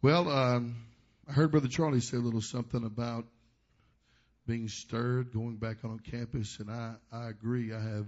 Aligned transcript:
Well, 0.00 0.30
um, 0.30 0.76
I 1.28 1.32
heard 1.32 1.50
Brother 1.50 1.66
Charlie 1.66 1.98
say 1.98 2.18
a 2.18 2.20
little 2.20 2.40
something 2.40 2.84
about 2.84 3.24
being 4.46 4.68
stirred, 4.68 5.32
going 5.32 5.56
back 5.56 5.78
on 5.84 5.98
campus, 5.98 6.60
and 6.60 6.70
I, 6.70 6.94
I 7.10 7.28
agree. 7.28 7.72
I 7.72 7.80
have 7.80 8.06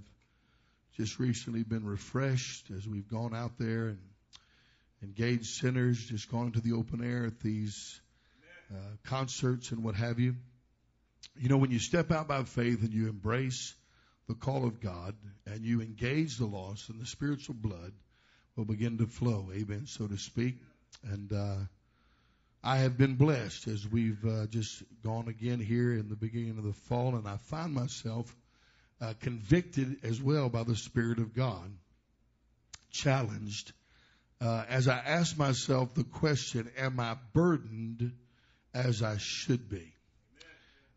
just 0.96 1.18
recently 1.18 1.64
been 1.64 1.84
refreshed 1.84 2.70
as 2.70 2.86
we've 2.86 3.08
gone 3.08 3.34
out 3.34 3.58
there 3.58 3.88
and 3.88 3.98
engaged 5.02 5.46
sinners, 5.46 5.98
just 5.98 6.30
gone 6.30 6.46
into 6.46 6.60
the 6.60 6.74
open 6.74 7.02
air 7.04 7.26
at 7.26 7.40
these 7.40 8.00
uh, 8.72 8.78
concerts 9.02 9.72
and 9.72 9.82
what 9.82 9.96
have 9.96 10.20
you. 10.20 10.36
You 11.40 11.48
know, 11.48 11.56
when 11.56 11.72
you 11.72 11.80
step 11.80 12.12
out 12.12 12.28
by 12.28 12.44
faith 12.44 12.84
and 12.84 12.94
you 12.94 13.08
embrace 13.08 13.74
the 14.28 14.34
call 14.34 14.64
of 14.64 14.80
God 14.80 15.16
and 15.44 15.64
you 15.64 15.80
engage 15.80 16.36
the 16.36 16.46
lost 16.46 16.88
and 16.88 17.00
the 17.00 17.06
spiritual 17.06 17.56
blood 17.56 17.92
will 18.54 18.64
begin 18.64 18.98
to 18.98 19.08
flow, 19.08 19.50
amen, 19.52 19.86
so 19.88 20.06
to 20.06 20.18
speak. 20.18 20.54
And, 21.02 21.32
uh, 21.32 21.56
I 22.62 22.78
have 22.78 22.98
been 22.98 23.16
blessed 23.16 23.68
as 23.68 23.88
we've 23.88 24.24
uh, 24.24 24.46
just 24.46 24.82
gone 25.02 25.28
again 25.28 25.60
here 25.60 25.92
in 25.92 26.08
the 26.08 26.16
beginning 26.16 26.58
of 26.58 26.64
the 26.64 26.72
fall, 26.72 27.16
and 27.16 27.26
I 27.26 27.36
find 27.36 27.72
myself 27.72 28.34
uh, 29.00 29.14
convicted 29.20 30.04
as 30.04 30.22
well 30.22 30.50
by 30.50 30.64
the 30.64 30.76
Spirit 30.76 31.18
of 31.18 31.34
God, 31.34 31.70
challenged 32.90 33.72
uh, 34.40 34.64
as 34.68 34.88
I 34.88 34.96
ask 34.96 35.36
myself 35.36 35.94
the 35.94 36.04
question, 36.04 36.70
Am 36.78 36.98
I 36.98 37.16
burdened 37.32 38.12
as 38.72 39.02
I 39.02 39.18
should 39.18 39.68
be? 39.68 39.92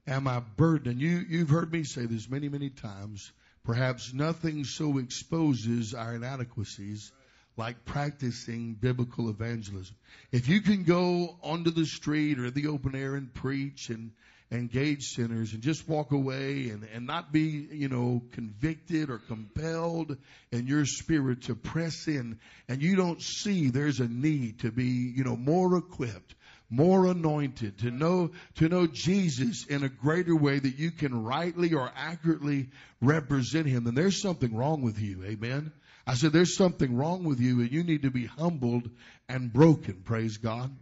Am 0.08 0.28
I 0.28 0.40
burdened? 0.40 0.94
And 0.94 1.02
you, 1.02 1.26
you've 1.28 1.50
heard 1.50 1.72
me 1.72 1.84
say 1.84 2.06
this 2.06 2.30
many, 2.30 2.50
many 2.50 2.70
times. 2.70 3.32
Perhaps 3.64 4.14
nothing 4.14 4.66
so 4.66 4.98
exposes 4.98 5.94
our 5.94 6.16
inadequacies 6.16 7.12
like 7.56 7.86
practicing 7.86 8.74
biblical 8.74 9.30
evangelism. 9.30 9.96
If 10.32 10.48
you 10.48 10.62
can 10.62 10.84
go 10.84 11.38
onto 11.44 11.72
the 11.72 11.86
street 11.86 12.40
or 12.40 12.50
the 12.50 12.68
open 12.68 12.96
air 12.96 13.16
and 13.16 13.34
preach 13.34 13.90
and 13.90 14.12
engage 14.52 15.04
sinners 15.04 15.54
and 15.54 15.62
just 15.62 15.88
walk 15.88 16.12
away 16.12 16.70
and, 16.70 16.88
and 16.94 17.06
not 17.06 17.32
be, 17.32 17.68
you 17.72 17.90
know, 17.90 18.22
convicted 18.32 19.10
or 19.10 19.18
compelled 19.18 20.18
in 20.52 20.68
your 20.68 20.86
spirit 20.86 21.44
to 21.44 21.56
press 21.56 22.08
in 22.08 22.40
and 22.68 22.82
you 22.82 22.96
don't 22.96 23.22
see 23.22 23.70
there's 23.70 24.00
a 24.00 24.08
need 24.08 24.60
to 24.60 24.72
be, 24.72 24.86
you 25.16 25.24
know, 25.24 25.36
more 25.36 25.78
equipped, 25.78 26.36
more 26.70 27.08
anointed, 27.08 27.80
to 27.80 27.92
know, 27.92 28.32
to 28.56 28.70
know 28.70 28.88
Jesus 28.88 29.66
in 29.68 29.84
a 29.84 29.90
greater 29.90 30.36
way 30.36 30.60
that 30.60 30.78
you 30.78 30.92
can 30.92 31.24
rightly 31.24 31.74
or 31.74 31.92
accurately 31.96 32.70
represent 33.02 33.68
Him, 33.68 33.84
then 33.84 33.96
there's 33.96 34.22
something 34.22 34.56
wrong 34.56 34.82
with 34.82 35.00
you. 35.00 35.24
Amen. 35.24 35.72
I 36.06 36.16
said, 36.16 36.34
there's 36.34 36.56
something 36.56 36.96
wrong 36.96 37.24
with 37.24 37.40
you 37.40 37.62
and 37.62 37.72
you 37.72 37.84
need 37.84 38.04
to 38.04 38.12
be 38.12 38.26
humbled 38.26 38.90
and 39.30 39.52
broken. 39.52 40.02
Praise 40.04 40.38
God. 40.38 40.76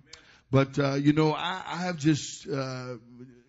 But, 0.50 0.78
uh, 0.80 0.96
you 0.96 1.14
know, 1.14 1.34
I, 1.34 1.62
I 1.66 1.78
have 1.84 1.98
just, 1.98 2.48
uh, 2.50 2.96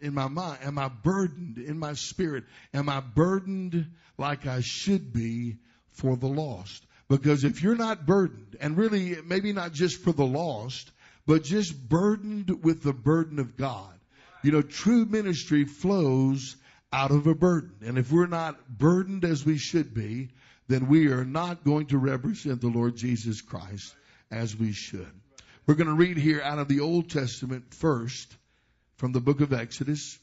in 0.01 0.15
my 0.15 0.29
mind, 0.29 0.59
am 0.63 0.79
I 0.79 0.89
burdened 0.89 1.59
in 1.59 1.79
my 1.79 1.95
spirit? 1.95 2.45
Am 2.73 2.89
I 2.89 3.01
burdened 3.01 3.87
like 4.19 4.47
I 4.47 4.61
should 4.61 5.13
be 5.13 5.57
for 5.91 6.17
the 6.17 6.29
lost? 6.29 6.85
Because 7.09 7.45
if 7.45 7.63
you're 7.63 7.77
not 7.77 8.07
burdened, 8.07 8.57
and 8.61 8.77
really 8.77 9.17
maybe 9.25 9.53
not 9.53 9.73
just 9.73 10.03
for 10.03 10.13
the 10.13 10.25
lost, 10.25 10.91
but 11.27 11.43
just 11.43 11.89
burdened 11.89 12.63
with 12.63 12.83
the 12.83 12.93
burden 12.93 13.39
of 13.39 13.57
God, 13.57 13.99
you 14.43 14.53
know, 14.53 14.63
true 14.63 15.05
ministry 15.05 15.65
flows 15.65 16.57
out 16.93 17.11
of 17.11 17.27
a 17.27 17.35
burden. 17.35 17.73
And 17.85 17.99
if 17.99 18.13
we're 18.13 18.27
not 18.27 18.79
burdened 18.79 19.25
as 19.25 19.45
we 19.45 19.59
should 19.59 19.95
be, 19.95 20.31
then 20.73 20.89
we 20.89 21.09
are 21.09 21.25
not 21.25 21.65
going 21.65 21.87
to 21.87 21.99
represent 21.99 22.61
the 22.61 22.69
Lord 22.69 22.97
Jesus 22.97 23.43
Christ 23.43 23.95
as 24.31 24.57
we 24.57 24.73
should. 24.73 25.13
We're 25.67 25.75
going 25.75 25.89
to 25.89 25.95
read 25.95 26.17
here 26.17 26.41
out 26.43 26.59
of 26.59 26.69
the 26.69 26.81
Old 26.81 27.11
Testament 27.11 27.75
first 27.75 28.35
from 28.97 29.13
the 29.13 29.21
book 29.21 29.41
of 29.41 29.53
Exodus, 29.53 30.19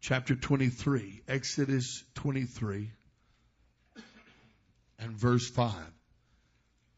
chapter 0.00 0.34
23. 0.34 1.22
Exodus 1.28 2.04
23 2.14 2.90
and 4.98 5.16
verse 5.16 5.48
5. 5.48 5.72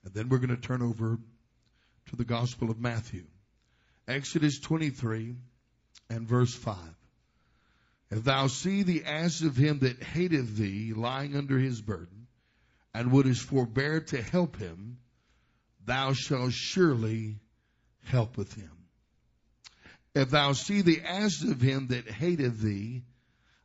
And 0.04 0.14
then 0.14 0.28
we're 0.28 0.38
going 0.38 0.50
to 0.50 0.56
turn 0.56 0.82
over 0.82 1.18
to 2.06 2.16
the 2.16 2.24
Gospel 2.24 2.70
of 2.70 2.80
Matthew. 2.80 3.24
Exodus 4.08 4.58
23 4.58 5.36
and 6.10 6.26
verse 6.26 6.54
5. 6.54 6.76
If 8.12 8.24
thou 8.24 8.48
see 8.48 8.82
the 8.82 9.06
ass 9.06 9.40
of 9.40 9.56
him 9.56 9.78
that 9.78 10.02
hateth 10.02 10.56
thee 10.56 10.92
lying 10.92 11.34
under 11.34 11.58
his 11.58 11.80
burden, 11.80 12.26
and 12.92 13.10
wouldest 13.10 13.40
forbear 13.40 14.00
to 14.00 14.20
help 14.20 14.58
him, 14.58 14.98
thou 15.86 16.12
shalt 16.12 16.52
surely 16.52 17.40
help 18.04 18.36
with 18.36 18.52
him. 18.52 18.70
If 20.14 20.28
thou 20.28 20.52
see 20.52 20.82
the 20.82 21.00
ass 21.00 21.42
of 21.42 21.62
him 21.62 21.86
that 21.86 22.06
hateth 22.06 22.60
thee 22.60 23.04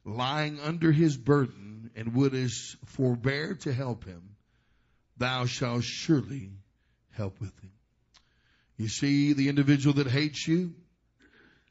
lying 0.05 0.61
under 0.61 0.93
his 0.93 1.17
burden, 1.17 1.91
and 1.97 2.15
wouldest 2.15 2.77
forbear 2.85 3.55
to 3.55 3.73
help 3.73 4.05
him, 4.05 4.37
thou 5.17 5.45
shalt 5.45 5.83
surely 5.83 6.51
help 7.09 7.41
with 7.41 7.59
him. 7.59 7.73
You 8.77 8.87
see 8.87 9.33
the 9.33 9.49
individual 9.49 9.95
that 9.95 10.07
hates 10.07 10.47
you? 10.47 10.73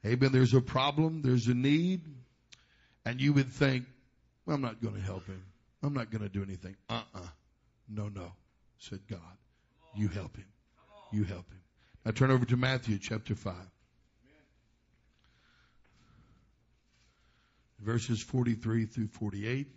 Amen. 0.05 0.31
There's 0.31 0.53
a 0.53 0.61
problem. 0.61 1.23
There's 1.23 1.47
a 1.47 1.55
need. 1.55 2.16
And 3.07 3.21
you 3.21 3.33
would 3.35 3.53
think, 3.53 3.85
well, 4.45 4.57
I'm 4.57 4.63
not 4.63 4.83
going 4.83 4.97
to 4.97 5.01
help 5.01 5.25
him. 5.27 5.41
I'm 5.81 5.95
not 5.95 6.11
going 6.11 6.23
to 6.23 6.29
do 6.29 6.43
anything. 6.43 6.75
Uh 6.91 7.03
uh 7.15 7.21
No, 7.89 8.09
no, 8.09 8.33
said 8.79 8.99
God. 9.09 9.21
You 9.95 10.09
help 10.09 10.37
him. 10.37 10.47
You 11.13 11.23
help 11.23 11.49
him. 11.49 11.61
Now 12.05 12.11
turn 12.11 12.33
over 12.33 12.45
to 12.45 12.57
Matthew 12.57 12.99
chapter 12.99 13.37
5. 13.37 13.55
Verses 17.79 18.21
43 18.21 18.87
through 18.87 19.07
48. 19.07 19.69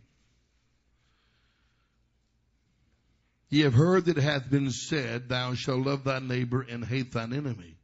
Ye 3.50 3.62
have 3.62 3.76
heard 3.76 4.06
that 4.06 4.18
it 4.18 4.24
hath 4.24 4.50
been 4.50 4.72
said, 4.72 5.30
Thou 5.30 5.54
shalt 5.54 5.86
love 5.86 6.04
thy 6.04 6.18
neighbor 6.18 6.66
and 6.68 6.84
hate 6.84 7.12
thine 7.12 7.34
enemy. 7.34 7.76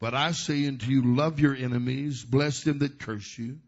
But 0.00 0.14
I 0.14 0.32
say 0.32 0.66
unto 0.66 0.90
you, 0.90 1.14
love 1.14 1.40
your 1.40 1.54
enemies, 1.54 2.24
bless 2.24 2.62
them 2.62 2.78
that 2.78 2.98
curse 2.98 3.36
you, 3.38 3.58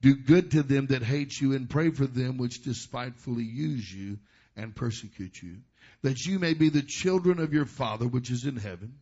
do 0.00 0.14
good 0.14 0.52
to 0.52 0.62
them 0.62 0.86
that 0.86 1.02
hate 1.02 1.40
you 1.40 1.54
and 1.54 1.68
pray 1.68 1.90
for 1.90 2.06
them 2.06 2.38
which 2.38 2.62
despitefully 2.62 3.44
use 3.44 3.92
you 3.92 4.18
and 4.56 4.74
persecute 4.74 5.42
you, 5.42 5.56
that 6.02 6.24
you 6.24 6.38
may 6.38 6.54
be 6.54 6.68
the 6.68 6.82
children 6.82 7.40
of 7.40 7.52
your 7.52 7.66
Father 7.66 8.06
which 8.06 8.30
is 8.30 8.44
in 8.44 8.56
heaven. 8.56 8.98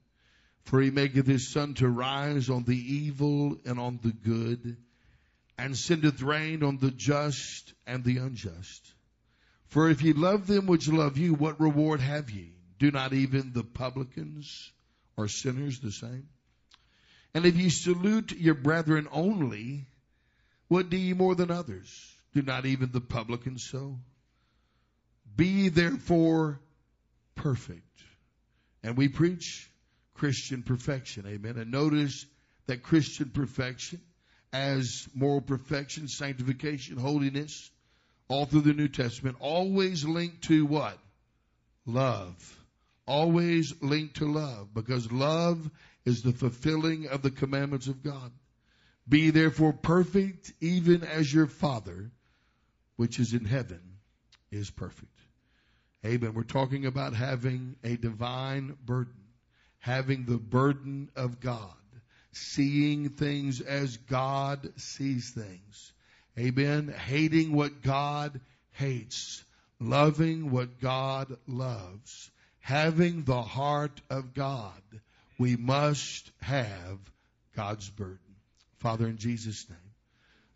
For 0.65 0.81
he 0.81 0.91
maketh 0.91 1.27
his 1.27 1.53
sun 1.53 1.75
to 1.75 1.89
rise 1.89 2.51
on 2.51 2.65
the 2.65 2.77
evil 2.77 3.57
and 3.65 3.79
on 3.79 4.01
the 4.03 4.11
good, 4.11 4.77
and 5.57 5.77
sendeth 5.77 6.23
rain 6.23 6.65
on 6.65 6.79
the 6.79 6.91
just 6.91 7.73
and 7.87 8.03
the 8.03 8.19
unjust. 8.19 8.93
For 9.69 9.89
if 9.91 10.03
ye 10.03 10.13
love 10.13 10.47
them 10.47 10.67
which 10.67 10.89
love 10.89 11.19
you, 11.19 11.35
what 11.35 11.61
reward 11.61 12.01
have 12.01 12.31
ye? 12.31 12.53
Do 12.79 12.91
not 12.91 13.13
even 13.13 13.53
the 13.53 13.65
publicans 13.65 14.73
or 15.17 15.29
sinners 15.29 15.79
the 15.81 15.93
same? 15.93 16.29
And 17.33 17.47
if 17.47 17.57
ye 17.57 17.69
salute 17.69 18.33
your 18.33 18.55
brethren 18.55 19.09
only, 19.13 19.87
what 20.69 20.91
do 20.91 20.97
ye 20.97 21.13
more 21.13 21.35
than 21.35 21.51
others? 21.51 21.89
Do 22.35 22.43
not 22.43 22.67
even 22.67 22.91
the 22.93 23.01
publicans 23.01 23.69
so? 23.71 23.99
Be 25.37 25.69
therefore 25.69 26.61
perfect. 27.35 27.83
And 28.83 28.97
we 28.97 29.09
preach 29.09 29.71
Christian 30.15 30.63
perfection. 30.63 31.27
Amen. 31.27 31.57
And 31.59 31.71
notice 31.71 32.27
that 32.67 32.83
Christian 32.83 33.31
perfection 33.31 34.01
as 34.53 35.07
moral 35.15 35.41
perfection, 35.41 36.09
sanctification, 36.09 36.97
holiness, 36.97 37.71
all 38.29 38.47
through 38.47 38.63
the 38.63 38.73
New 38.73 38.89
Testament, 38.89 39.37
always 39.41 40.05
linked 40.05 40.45
to 40.45 40.65
what? 40.67 40.99
Love. 41.85 42.35
Always 43.07 43.73
linked 43.83 44.17
to 44.17 44.25
love 44.25 44.75
because 44.75 45.13
love 45.13 45.71
is 46.05 46.23
the 46.23 46.33
fulfilling 46.33 47.07
of 47.09 47.23
the 47.23 47.31
commandments 47.31 47.87
of 47.87 48.03
God. 48.03 48.33
Be 49.09 49.31
therefore 49.31 49.73
perfect, 49.73 50.53
even 50.61 51.05
as 51.05 51.33
your 51.33 51.47
Father, 51.47 52.11
which 52.97 53.21
is 53.21 53.35
in 53.35 53.45
heaven, 53.45 53.81
is 54.51 54.71
perfect. 54.71 55.11
Amen. 56.05 56.35
We're 56.35 56.43
talking 56.43 56.87
about 56.87 57.15
having 57.15 57.77
a 57.85 57.97
divine 57.97 58.77
burden, 58.85 59.15
having 59.79 60.25
the 60.25 60.39
burden 60.39 61.11
of 61.15 61.41
God, 61.41 61.75
seeing 62.33 63.11
things 63.11 63.61
as 63.61 63.97
God 63.97 64.73
sees 64.77 65.31
things. 65.31 65.93
Amen. 66.39 66.89
Hating 66.89 67.53
what 67.53 67.83
God 67.83 68.41
hates, 68.73 69.45
loving 69.81 70.51
what 70.51 70.81
God 70.81 71.37
loves, 71.47 72.31
having 72.61 73.23
the 73.23 73.43
heart 73.43 74.01
of 74.11 74.35
God. 74.35 74.83
We 75.39 75.57
must 75.57 76.31
have 76.41 76.99
God's 77.55 77.89
burden. 77.89 78.19
Father, 78.87 79.09
in 79.09 79.17
Jesus' 79.17 79.69
name, 79.69 79.95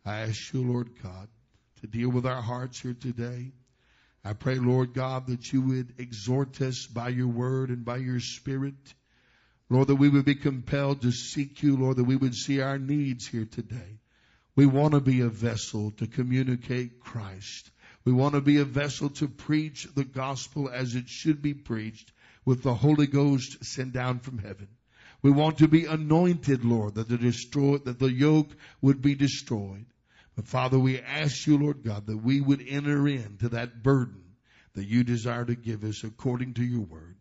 I 0.06 0.20
ask 0.20 0.54
you, 0.54 0.62
Lord 0.62 0.90
God, 1.02 1.26
to 1.80 1.88
deal 1.88 2.10
with 2.10 2.26
our 2.26 2.40
hearts 2.40 2.78
here 2.78 2.94
today. 2.94 3.50
I 4.24 4.34
pray, 4.34 4.54
Lord 4.54 4.94
God, 4.94 5.26
that 5.26 5.52
you 5.52 5.60
would 5.62 5.94
exhort 5.98 6.60
us 6.60 6.86
by 6.86 7.08
your 7.08 7.26
word 7.26 7.70
and 7.70 7.84
by 7.84 7.96
your 7.96 8.20
spirit. 8.20 8.94
Lord, 9.68 9.88
that 9.88 9.96
we 9.96 10.08
would 10.08 10.24
be 10.24 10.36
compelled 10.36 11.02
to 11.02 11.10
seek 11.10 11.64
you, 11.64 11.76
Lord, 11.76 11.96
that 11.96 12.04
we 12.04 12.14
would 12.14 12.36
see 12.36 12.60
our 12.60 12.78
needs 12.78 13.26
here 13.26 13.46
today. 13.46 13.98
We 14.54 14.64
want 14.64 14.94
to 14.94 15.00
be 15.00 15.22
a 15.22 15.28
vessel 15.28 15.90
to 15.96 16.06
communicate 16.06 17.00
Christ. 17.00 17.72
We 18.04 18.12
want 18.12 18.36
to 18.36 18.40
be 18.40 18.58
a 18.58 18.64
vessel 18.64 19.10
to 19.10 19.26
preach 19.26 19.88
the 19.96 20.04
gospel 20.04 20.70
as 20.72 20.94
it 20.94 21.08
should 21.08 21.42
be 21.42 21.54
preached 21.54 22.12
with 22.44 22.62
the 22.62 22.76
Holy 22.76 23.08
Ghost 23.08 23.64
sent 23.64 23.92
down 23.92 24.20
from 24.20 24.38
heaven. 24.38 24.68
We 25.22 25.30
want 25.30 25.58
to 25.58 25.68
be 25.68 25.84
anointed, 25.84 26.64
Lord, 26.64 26.94
that 26.94 27.08
the 27.08 27.18
destroy, 27.18 27.78
that 27.78 27.98
the 27.98 28.10
yoke 28.10 28.50
would 28.80 29.02
be 29.02 29.14
destroyed. 29.14 29.86
But 30.36 30.46
Father, 30.46 30.78
we 30.78 31.00
ask 31.00 31.46
you, 31.46 31.58
Lord 31.58 31.82
God, 31.84 32.06
that 32.06 32.16
we 32.16 32.40
would 32.40 32.64
enter 32.66 33.06
into 33.06 33.50
that 33.50 33.82
burden 33.82 34.22
that 34.74 34.86
you 34.86 35.04
desire 35.04 35.44
to 35.44 35.54
give 35.54 35.84
us 35.84 36.04
according 36.04 36.54
to 36.54 36.64
your 36.64 36.82
word. 36.82 37.16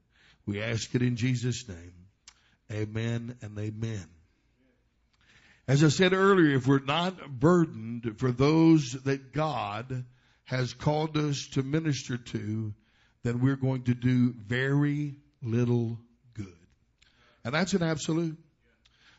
We 0.46 0.62
ask 0.62 0.94
it 0.96 1.02
in 1.02 1.16
Jesus' 1.16 1.68
name. 1.68 1.94
Amen 2.72 3.38
and 3.42 3.58
amen. 3.58 4.06
As 5.68 5.84
I 5.84 5.90
said 5.90 6.14
earlier, 6.14 6.56
if 6.56 6.68
we're 6.68 6.80
not 6.80 7.40
burdened 7.40 8.16
for 8.18 8.32
those 8.32 8.94
that 9.04 9.34
God 9.34 10.06
has 10.46 10.74
called 10.74 11.18
us 11.18 11.48
to 11.54 11.62
minister 11.62 12.18
to, 12.18 12.74
then 13.24 13.42
we're 13.42 13.56
going 13.56 13.84
to 13.84 13.94
do 13.94 14.34
very 14.34 15.16
little. 15.44 16.00
And 17.44 17.54
that's 17.54 17.74
an 17.74 17.84
absolute. 17.84 18.38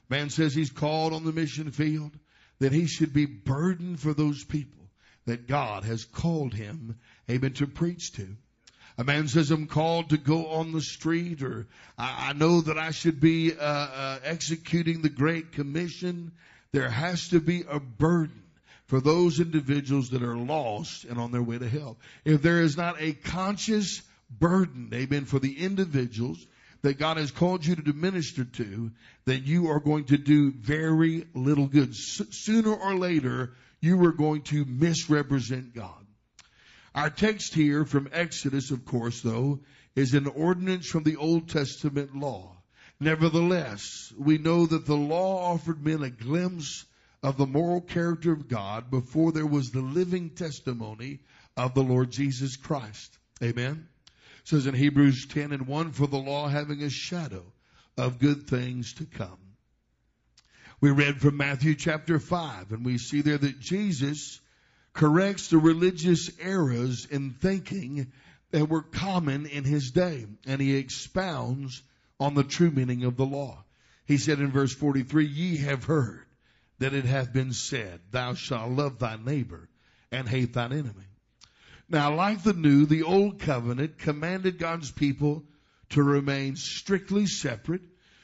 Man 0.08 0.31
says 0.31 0.55
he's 0.55 0.70
called 0.70 1.12
on 1.12 1.25
the 1.25 1.32
mission 1.32 1.70
field, 1.70 2.12
that 2.58 2.72
he 2.72 2.87
should 2.87 3.12
be 3.12 3.26
burdened 3.26 4.00
for 4.00 4.12
those 4.12 4.44
people 4.44 4.81
that 5.26 5.46
God 5.46 5.84
has 5.84 6.05
called 6.05 6.55
him, 6.55 6.99
amen, 7.31 7.52
to 7.55 7.67
preach 7.67 8.12
to. 8.14 8.26
A 8.99 9.05
man 9.05 9.28
says, 9.28 9.50
I'm 9.50 9.67
called 9.67 10.11
to 10.11 10.19
go 10.19 10.49
on 10.49 10.72
the 10.72 10.81
street, 10.81 11.43
or 11.43 11.69
I, 11.96 12.31
I 12.31 12.32
know 12.32 12.61
that 12.61 12.76
I 12.76 12.90
should 12.90 13.20
be 13.20 13.52
uh, 13.52 13.64
uh, 13.64 14.19
executing 14.25 15.00
the 15.00 15.08
Great 15.08 15.52
Commission. 15.52 16.32
There 16.72 16.90
has 16.90 17.28
to 17.28 17.40
be 17.40 17.64
a 17.69 17.81
burden 17.81 18.43
for 18.87 19.00
those 19.00 19.40
individuals 19.40 20.11
that 20.11 20.22
are 20.22 20.37
lost 20.37 21.05
and 21.05 21.19
on 21.19 21.31
their 21.31 21.43
way 21.43 21.58
to 21.58 21.69
hell. 21.69 21.96
If 22.25 22.43
there 22.43 22.61
is 22.61 22.76
not 22.76 22.96
a 23.00 23.12
conscious 23.12 24.02
burden, 24.28 24.90
amen, 24.93 25.26
for 25.26 25.38
the 25.38 25.64
individuals 25.64 26.44
that 26.82 26.99
God 26.99 27.17
has 27.17 27.31
called 27.31 27.65
you 27.65 27.77
to 27.77 27.93
minister 27.93 28.44
to, 28.44 28.91
then 29.25 29.43
you 29.44 29.69
are 29.69 29.81
going 29.81 30.05
to 30.05 30.17
do 30.17 30.53
very 30.53 31.27
little 31.35 31.67
good. 31.67 31.91
S- 31.91 32.23
sooner 32.31 32.73
or 32.73 32.94
later, 32.94 33.55
you 33.81 34.03
are 34.05 34.12
going 34.12 34.43
to 34.43 34.65
misrepresent 34.65 35.75
God. 35.75 36.06
Our 36.94 37.11
text 37.11 37.55
here 37.55 37.85
from 37.85 38.09
Exodus, 38.12 38.71
of 38.71 38.85
course, 38.85 39.21
though, 39.21 39.61
is 39.94 40.15
an 40.15 40.27
ordinance 40.27 40.88
from 40.88 41.05
the 41.05 41.17
Old 41.17 41.49
Testament 41.49 42.17
law. 42.17 42.56
Nevertheless, 42.99 44.12
we 44.19 44.38
know 44.38 44.67
that 44.67 44.87
the 44.87 44.97
law 44.97 45.53
offered 45.53 45.85
men 45.85 46.03
a 46.03 46.11
glimpse 46.11 46.85
of 47.23 47.37
the 47.37 47.47
moral 47.47 47.81
character 47.81 48.32
of 48.32 48.49
God 48.49 48.91
before 48.91 49.32
there 49.32 49.47
was 49.47 49.71
the 49.71 49.81
living 49.81 50.31
testimony 50.31 51.21
of 51.56 51.75
the 51.75 51.82
Lord 51.82 52.11
Jesus 52.11 52.56
Christ. 52.56 53.19
Amen. 53.43 53.90
Says 54.45 54.67
in 54.67 54.75
Hebrews 54.75 55.27
10 55.27 55.53
and 55.53 55.67
1, 55.67 55.93
for 55.93 56.07
the 56.07 56.19
law 56.19 56.49
having 56.49 56.83
a 56.83 56.91
shadow 56.91 57.45
of 57.97 58.19
good 58.19 58.47
things 58.47 58.95
to 58.95 59.05
come. 59.05 59.39
We 60.81 60.91
read 60.91 61.21
from 61.21 61.37
Matthew 61.37 61.75
chapter 61.75 62.19
5, 62.19 62.73
and 62.73 62.85
we 62.85 62.97
see 62.97 63.21
there 63.21 63.39
that 63.39 63.61
Jesus 63.61 64.41
corrects 64.95 65.49
the 65.49 65.59
religious 65.59 66.31
errors 66.41 67.07
in 67.07 67.33
thinking 67.33 68.13
that 68.51 68.69
were 68.69 68.83
common 68.83 69.47
in 69.47 69.65
his 69.65 69.91
day, 69.91 70.27
and 70.47 70.61
he 70.61 70.77
expounds 70.77 71.83
on 72.19 72.35
the 72.35 72.45
true 72.45 72.71
meaning 72.71 73.05
of 73.05 73.17
the 73.17 73.27
law. 73.27 73.63
He 74.07 74.17
said 74.17 74.41
in 74.41 74.51
verse 74.51 74.75
43, 74.75 75.27
Ye 75.27 75.57
have 75.59 75.85
heard 75.85 76.27
that 76.79 76.95
it 76.95 77.05
hath 77.05 77.33
been 77.33 77.53
said, 77.53 78.01
Thou 78.11 78.35
shalt 78.35 78.73
love 78.73 78.99
thy 78.99 79.17
neighbor 79.17 79.69
and 80.11 80.29
hate 80.29 80.55
thine 80.55 80.73
enemy. 80.73 81.10
Now, 81.91 82.15
like 82.15 82.43
the 82.45 82.53
new, 82.53 82.87
the 82.87 83.03
old 83.03 83.41
covenant 83.41 83.99
commanded 83.99 84.59
God's 84.59 84.91
people 84.93 85.45
to 85.91 86.03
remain 86.03 86.55
strictly 86.55 87.27
separate, 87.27 87.83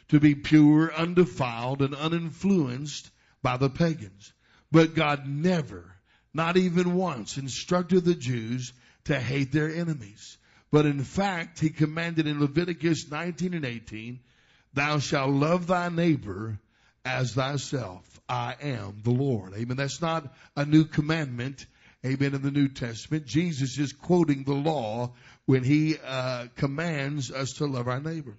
to 0.09 0.21
be 0.21 0.37
pure, 0.37 0.95
undefiled, 0.95 1.83
and 1.83 1.95
uninfluenced 1.95 3.11
by 3.43 3.57
the 3.57 3.69
pagans. 3.69 4.33
But 4.71 4.95
God 4.95 5.27
never 5.27 5.97
not 6.33 6.57
even 6.57 6.95
once 6.95 7.39
instructed 7.39 8.05
the 8.05 8.15
Jews 8.15 8.73
to 9.05 9.19
hate 9.19 9.53
their 9.53 9.75
enemies. 9.75 10.37
But 10.71 10.85
in 10.85 11.03
fact, 11.03 11.59
he 11.59 11.71
commanded 11.71 12.27
in 12.27 12.41
Leviticus 12.41 13.11
19 13.11 13.55
and 13.55 13.65
18, 13.65 14.21
thou 14.75 14.99
shalt 14.99 15.31
love 15.31 15.67
thy 15.67 15.89
neighbor 15.89 16.59
as 17.05 17.33
thyself. 17.33 18.05
I 18.29 18.55
am 18.61 19.01
the 19.03 19.13
Lord. 19.13 19.55
Amen. 19.55 19.77
That's 19.77 20.03
not 20.03 20.35
a 20.57 20.67
new 20.67 20.85
commandment. 20.85 21.65
Amen. 22.07 22.37
In 22.37 22.43
the 22.43 22.53
New 22.53 22.69
Testament, 22.69 23.27
Jesus 23.27 23.79
is 23.79 23.93
quoting 23.93 24.45
the 24.45 24.55
law 24.55 25.15
when 25.45 25.65
he 25.65 25.97
uh, 25.99 26.47
commands 26.55 27.33
us 27.33 27.55
to 27.55 27.67
love 27.67 27.89
our 27.89 27.99
neighbor. 27.99 28.37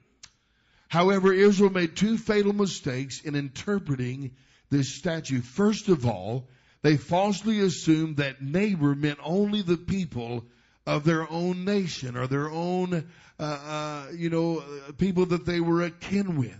However, 0.87 1.33
Israel 1.33 1.69
made 1.69 1.97
two 1.97 2.17
fatal 2.17 2.53
mistakes 2.53 3.19
in 3.19 3.35
interpreting 3.35 4.31
this 4.69 4.95
statute. 4.95 5.43
First 5.43 5.89
of 5.89 6.05
all, 6.05 6.47
they 6.81 6.95
falsely 6.95 7.59
assumed 7.59 8.17
that 8.17 8.41
neighbor 8.41 8.95
meant 8.95 9.19
only 9.21 9.63
the 9.63 9.75
people 9.75 10.45
of 10.85 11.03
their 11.03 11.29
own 11.29 11.65
nation 11.65 12.15
or 12.15 12.27
their 12.27 12.49
own, 12.49 13.11
uh, 13.37 13.43
uh, 13.43 14.05
you 14.15 14.29
know, 14.29 14.63
people 14.97 15.25
that 15.25 15.45
they 15.45 15.59
were 15.59 15.83
akin 15.83 16.37
with. 16.37 16.57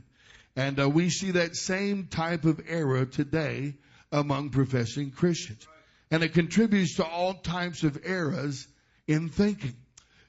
And 0.57 0.77
uh, 0.77 0.89
we 0.89 1.09
see 1.09 1.31
that 1.31 1.55
same 1.55 2.07
type 2.07 2.43
of 2.43 2.59
error 2.67 3.05
today 3.05 3.75
among 4.11 4.49
professing 4.49 5.11
Christians. 5.11 5.65
And 6.09 6.23
it 6.23 6.33
contributes 6.33 6.95
to 6.95 7.05
all 7.05 7.33
types 7.33 7.83
of 7.83 7.99
errors 8.05 8.67
in 9.07 9.29
thinking. 9.29 9.75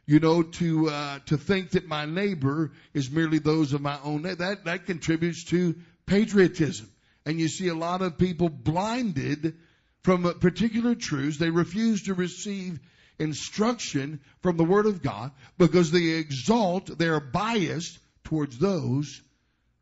You 0.06 0.20
know, 0.20 0.42
to 0.42 0.88
uh, 0.88 1.19
to 1.26 1.36
think 1.36 1.72
that 1.72 1.86
my 1.86 2.06
neighbor 2.06 2.72
is 2.94 3.10
merely 3.10 3.38
those 3.38 3.75
of 3.75 3.82
my 3.82 3.98
own 4.02 4.22
that 4.22 4.64
that 4.64 4.86
contributes 4.86 5.44
to 5.50 5.75
patriotism. 6.06 6.90
And 7.26 7.38
you 7.38 7.48
see 7.48 7.69
a 7.69 7.75
lot 7.75 8.00
of 8.00 8.16
people 8.16 8.48
blinded 8.48 9.56
from 10.02 10.22
particular 10.40 10.94
truths. 10.94 11.36
They 11.36 11.50
refuse 11.50 12.04
to 12.04 12.14
receive 12.14 12.80
instruction 13.19 14.20
from 14.40 14.56
the 14.56 14.64
Word 14.64 14.86
of 14.86 15.02
God 15.02 15.32
because 15.58 15.90
they 15.90 16.06
exalt 16.12 16.96
their 16.96 17.20
bias 17.20 17.98
towards 18.25 18.58
those 18.58 19.20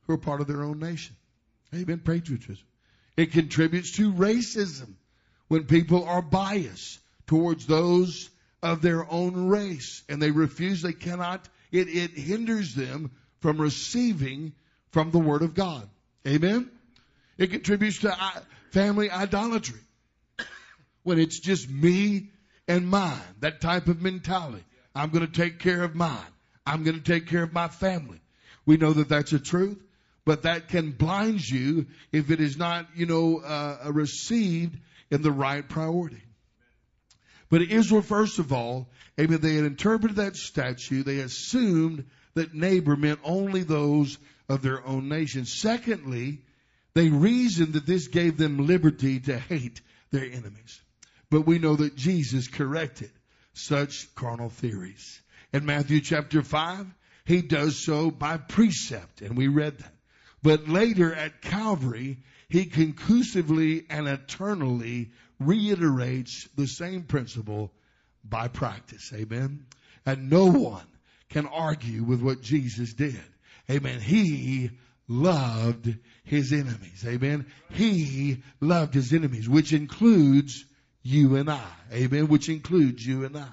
who 0.06 0.14
are 0.14 0.18
part 0.18 0.40
of 0.40 0.48
their 0.48 0.64
own 0.64 0.80
nation. 0.80 1.14
Amen. 1.74 2.00
Patriotism. 2.00 2.64
It 3.16 3.32
contributes 3.32 3.92
to 3.96 4.12
racism 4.12 4.94
when 5.48 5.64
people 5.64 6.04
are 6.04 6.22
biased 6.22 6.98
towards 7.26 7.66
those 7.66 8.30
of 8.62 8.82
their 8.82 9.10
own 9.10 9.48
race 9.48 10.02
and 10.08 10.20
they 10.20 10.30
refuse, 10.30 10.82
they 10.82 10.92
cannot, 10.92 11.48
it, 11.70 11.88
it 11.88 12.10
hinders 12.12 12.74
them 12.74 13.10
from 13.40 13.60
receiving 13.60 14.52
from 14.90 15.10
the 15.10 15.18
Word 15.18 15.42
of 15.42 15.54
God. 15.54 15.88
Amen. 16.26 16.70
It 17.38 17.50
contributes 17.50 18.00
to 18.00 18.12
uh, 18.12 18.40
family 18.72 19.10
idolatry 19.10 19.80
when 21.02 21.18
it's 21.18 21.38
just 21.38 21.68
me 21.68 22.30
and 22.66 22.88
mine, 22.88 23.20
that 23.40 23.60
type 23.60 23.86
of 23.86 24.02
mentality. 24.02 24.64
I'm 24.94 25.10
going 25.10 25.26
to 25.26 25.32
take 25.32 25.60
care 25.60 25.82
of 25.82 25.94
mine. 25.94 26.18
I'm 26.66 26.82
going 26.82 26.96
to 26.96 27.02
take 27.02 27.28
care 27.28 27.42
of 27.42 27.52
my 27.52 27.68
family. 27.68 28.20
We 28.64 28.76
know 28.76 28.92
that 28.92 29.08
that's 29.08 29.32
a 29.32 29.38
truth, 29.38 29.80
but 30.24 30.42
that 30.42 30.68
can 30.68 30.90
blind 30.90 31.48
you 31.48 31.86
if 32.10 32.30
it 32.30 32.40
is 32.40 32.56
not, 32.56 32.88
you 32.96 33.06
know, 33.06 33.38
uh, 33.38 33.92
received 33.92 34.76
in 35.10 35.22
the 35.22 35.32
right 35.32 35.66
priority. 35.68 36.22
But 37.48 37.62
Israel, 37.62 38.02
first 38.02 38.38
of 38.38 38.52
all, 38.52 38.88
amen, 39.20 39.40
they 39.40 39.54
had 39.54 39.64
interpreted 39.64 40.16
that 40.16 40.36
statute. 40.36 41.04
They 41.04 41.20
assumed 41.20 42.06
that 42.34 42.54
neighbor 42.54 42.96
meant 42.96 43.20
only 43.22 43.62
those 43.62 44.18
of 44.48 44.62
their 44.62 44.84
own 44.84 45.08
nation. 45.08 45.44
Secondly, 45.44 46.42
they 46.94 47.08
reasoned 47.08 47.74
that 47.74 47.86
this 47.86 48.08
gave 48.08 48.36
them 48.36 48.66
liberty 48.66 49.20
to 49.20 49.38
hate 49.38 49.80
their 50.10 50.24
enemies. 50.24 50.80
But 51.30 51.46
we 51.46 51.58
know 51.58 51.76
that 51.76 51.96
Jesus 51.96 52.48
corrected 52.48 53.10
such 53.52 54.12
carnal 54.14 54.50
theories. 54.50 55.20
In 55.52 55.66
Matthew 55.66 56.00
chapter 56.00 56.42
5, 56.42 56.86
he 57.24 57.42
does 57.42 57.84
so 57.84 58.10
by 58.10 58.36
precept, 58.36 59.20
and 59.20 59.36
we 59.36 59.48
read 59.48 59.78
that. 59.78 59.92
But 60.42 60.68
later 60.68 61.12
at 61.12 61.42
Calvary, 61.42 62.18
he 62.48 62.66
conclusively 62.66 63.86
and 63.90 64.06
eternally 64.06 65.10
reiterates 65.40 66.48
the 66.56 66.66
same 66.66 67.02
principle 67.02 67.72
by 68.24 68.48
practice. 68.48 69.12
Amen. 69.14 69.66
And 70.04 70.30
no 70.30 70.46
one 70.46 70.86
can 71.30 71.46
argue 71.46 72.04
with 72.04 72.22
what 72.22 72.42
Jesus 72.42 72.94
did. 72.94 73.20
Amen. 73.70 74.00
He 74.00 74.70
loved 75.08 75.92
his 76.24 76.52
enemies. 76.52 77.04
Amen. 77.06 77.46
He 77.70 78.42
loved 78.60 78.94
his 78.94 79.12
enemies, 79.12 79.48
which 79.48 79.72
includes 79.72 80.64
you 81.02 81.36
and 81.36 81.50
I. 81.50 81.68
Amen. 81.92 82.28
Which 82.28 82.48
includes 82.48 83.04
you 83.04 83.24
and 83.24 83.36
I. 83.36 83.48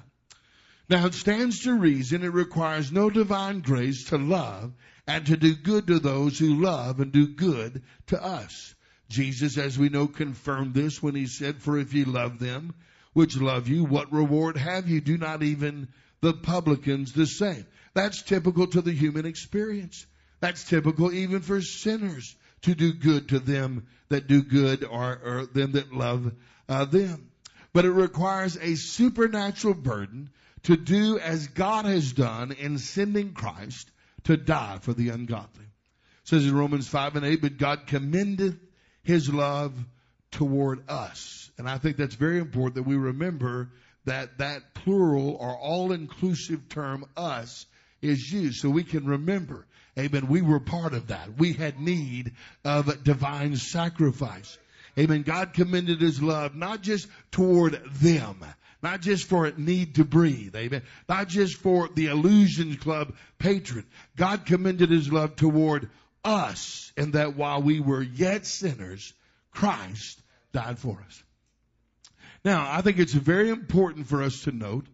Now 0.90 1.08
it 1.08 1.14
stands 1.14 1.62
to 1.62 1.74
reason 1.74 2.24
it 2.24 2.34
requires 2.34 2.92
no 2.92 3.10
divine 3.10 3.62
grace 3.62 4.10
to 4.10 4.18
love 4.18 4.74
and 5.08 5.26
to 5.26 5.38
do 5.38 5.56
good 5.56 5.88
to 5.88 6.00
those 6.00 6.38
who 6.38 6.62
love 6.62 7.00
and 7.00 7.12
do 7.12 7.28
good 7.28 7.84
to 8.08 8.24
us. 8.24 8.76
Jesus, 9.14 9.60
as 9.60 9.78
we 9.78 9.90
know, 9.90 10.08
confirmed 10.08 10.74
this 10.74 11.02
when 11.02 11.14
he 11.14 11.28
said, 11.28 11.62
For 11.62 11.78
if 11.78 11.94
ye 11.94 12.04
love 12.04 12.40
them 12.40 12.74
which 13.14 13.38
love 13.38 13.68
you, 13.68 13.86
what 13.86 14.12
reward 14.12 14.58
have 14.58 14.90
you? 14.90 15.00
Do 15.00 15.18
not 15.20 15.44
even 15.44 15.88
the 16.22 16.34
publicans 16.34 17.14
the 17.14 17.28
same. 17.28 17.66
That's 17.94 18.24
typical 18.24 18.66
to 18.68 18.82
the 18.82 18.92
human 18.92 19.28
experience. 19.28 20.06
That's 20.40 20.64
typical 20.64 21.14
even 21.14 21.42
for 21.42 21.62
sinners 21.62 22.36
to 22.64 22.74
do 22.74 22.92
good 22.92 23.30
to 23.30 23.40
them 23.40 23.86
that 24.10 24.26
do 24.26 24.42
good 24.42 24.84
or, 24.84 25.20
or 25.24 25.46
them 25.46 25.74
that 25.74 25.94
love 25.94 26.34
uh, 26.68 26.86
them. 26.86 27.30
But 27.72 27.86
it 27.86 27.92
requires 27.92 28.58
a 28.58 28.76
supernatural 28.76 29.76
burden 29.76 30.32
to 30.64 30.76
do 30.76 31.20
as 31.20 31.48
God 31.48 31.86
has 31.86 32.14
done 32.14 32.52
in 32.52 32.80
sending 32.80 33.34
Christ 33.34 33.92
to 34.24 34.38
die 34.38 34.80
for 34.82 34.94
the 34.94 35.10
ungodly. 35.10 35.66
It 35.66 36.28
says 36.28 36.48
in 36.48 36.56
Romans 36.56 36.88
5 36.88 37.18
and 37.18 37.26
8, 37.26 37.42
but 37.42 37.58
God 37.58 37.86
commendeth 37.86 38.58
his 39.04 39.32
love 39.32 39.74
toward 40.32 40.90
us. 40.90 41.52
And 41.58 41.70
I 41.70 41.78
think 41.78 41.98
that's 41.98 42.16
very 42.16 42.40
important 42.40 42.76
that 42.76 42.84
we 42.84 42.96
remember 42.96 43.70
that 44.06 44.40
that 44.40 44.74
plural 44.74 45.38
or 45.40 45.56
all 45.56 45.92
inclusive 45.92 46.68
term 46.70 47.06
us 47.16 47.66
is 48.02 48.32
used 48.32 48.60
so 48.60 48.70
we 48.70 48.84
can 48.84 49.06
remember. 49.06 49.66
Amen. 49.98 50.28
We 50.28 50.42
were 50.42 50.60
part 50.60 50.94
of 50.94 51.08
that. 51.08 51.38
We 51.38 51.54
had 51.54 51.80
need 51.80 52.34
of 52.66 53.04
divine 53.04 53.56
sacrifice. 53.56 54.58
Amen. 54.98 55.24
God 55.24 55.54
commended 55.54 56.02
his 56.02 56.22
love 56.22 56.56
not 56.56 56.82
just 56.82 57.08
toward 57.32 57.80
them, 57.94 58.44
not 58.82 59.02
just 59.02 59.30
for 59.30 59.46
a 59.46 59.58
need 59.58 59.96
to 59.96 60.04
breathe. 60.04 60.56
Amen. 60.56 60.82
Not 61.08 61.28
just 61.28 61.58
for 61.58 61.88
the 61.88 62.08
Illusions 62.08 62.78
Club 62.78 63.14
patron. 63.40 63.86
God 64.16 64.46
commended 64.46 64.90
his 64.90 65.12
love 65.12 65.36
toward 65.36 65.90
us 66.24 66.92
in 66.98 67.12
that 67.12 67.36
while 67.36 67.62
we 67.62 67.80
were 67.80 68.02
yet 68.02 68.46
sinners, 68.46 69.14
Christ 69.52 70.22
died 70.52 70.80
for 70.80 71.00
us. 71.06 71.24
Now, 72.46 72.68
I 72.70 72.82
think 72.82 73.00
it's 73.00 73.14
very 73.14 73.50
important 73.50 74.08
for 74.08 74.22
us 74.22 74.44
to 74.44 74.52
note 74.52 74.86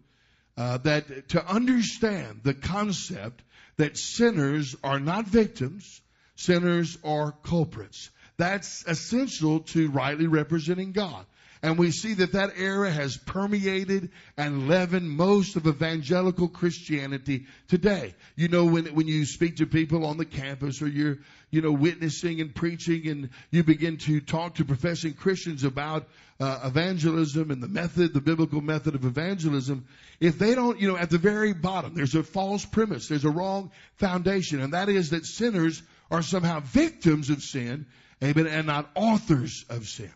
uh, 0.58 0.78
that 0.80 1.30
to 1.30 1.46
understand 1.46 2.42
the 2.44 2.54
concept 2.54 3.42
that 3.78 3.98
sinners 3.98 4.76
are 4.84 5.00
not 5.00 5.26
victims, 5.26 6.02
sinners 6.36 6.98
are 7.04 7.32
culprits. 7.44 8.10
That's 8.38 8.86
essential 8.88 9.62
to 9.62 9.90
rightly 9.90 10.28
representing 10.28 10.92
God. 10.92 11.26
And 11.62 11.78
we 11.78 11.92
see 11.92 12.14
that 12.16 12.32
that 12.32 12.54
era 12.58 12.90
has 12.90 13.18
permeated 13.18 14.12
and 14.38 14.70
leavened 14.70 15.10
most 15.10 15.58
of 15.58 15.68
evangelical 15.68 16.48
Christianity 16.48 17.48
today. 17.68 18.16
You 18.38 18.48
know, 18.48 18.64
when, 18.64 18.86
when 18.96 19.08
you 19.08 19.26
speak 19.26 19.58
to 19.58 19.66
people 19.66 20.06
on 20.06 20.16
the 20.16 20.24
campus 20.24 20.82
or 20.82 20.88
you're, 20.88 21.18
you 21.52 21.62
know, 21.62 21.74
witnessing 21.74 22.40
and 22.40 22.56
preaching 22.56 23.10
and 23.10 23.30
you 23.52 23.66
begin 23.66 23.98
to 23.98 24.22
talk 24.22 24.56
to 24.56 24.66
professing 24.66 25.14
Christians 25.14 25.66
about 25.66 26.08
uh, 26.40 26.62
evangelism 26.64 27.52
and 27.52 27.62
the 27.62 27.68
method, 27.68 28.14
the 28.14 28.22
biblical 28.22 28.62
method 28.62 28.96
of 28.96 29.04
evangelism, 29.04 29.86
if 30.22 30.40
they 30.40 30.56
don't, 30.56 30.80
you 30.80 30.88
know, 30.88 30.96
at 30.96 31.10
the 31.10 31.18
very 31.18 31.52
bottom, 31.52 31.94
there's 31.94 32.16
a 32.16 32.24
false 32.24 32.64
premise, 32.64 33.10
there's 33.10 33.26
a 33.26 33.30
wrong 33.30 33.72
foundation, 33.96 34.62
and 34.62 34.74
that 34.74 34.88
is 34.88 35.10
that 35.10 35.26
sinners 35.26 35.84
are 36.10 36.22
somehow 36.22 36.62
victims 36.62 37.30
of 37.30 37.44
sin, 37.44 37.86
amen, 38.24 38.48
and 38.48 38.68
not 38.68 38.90
authors 38.96 39.66
of 39.70 39.86
sin. 39.90 40.14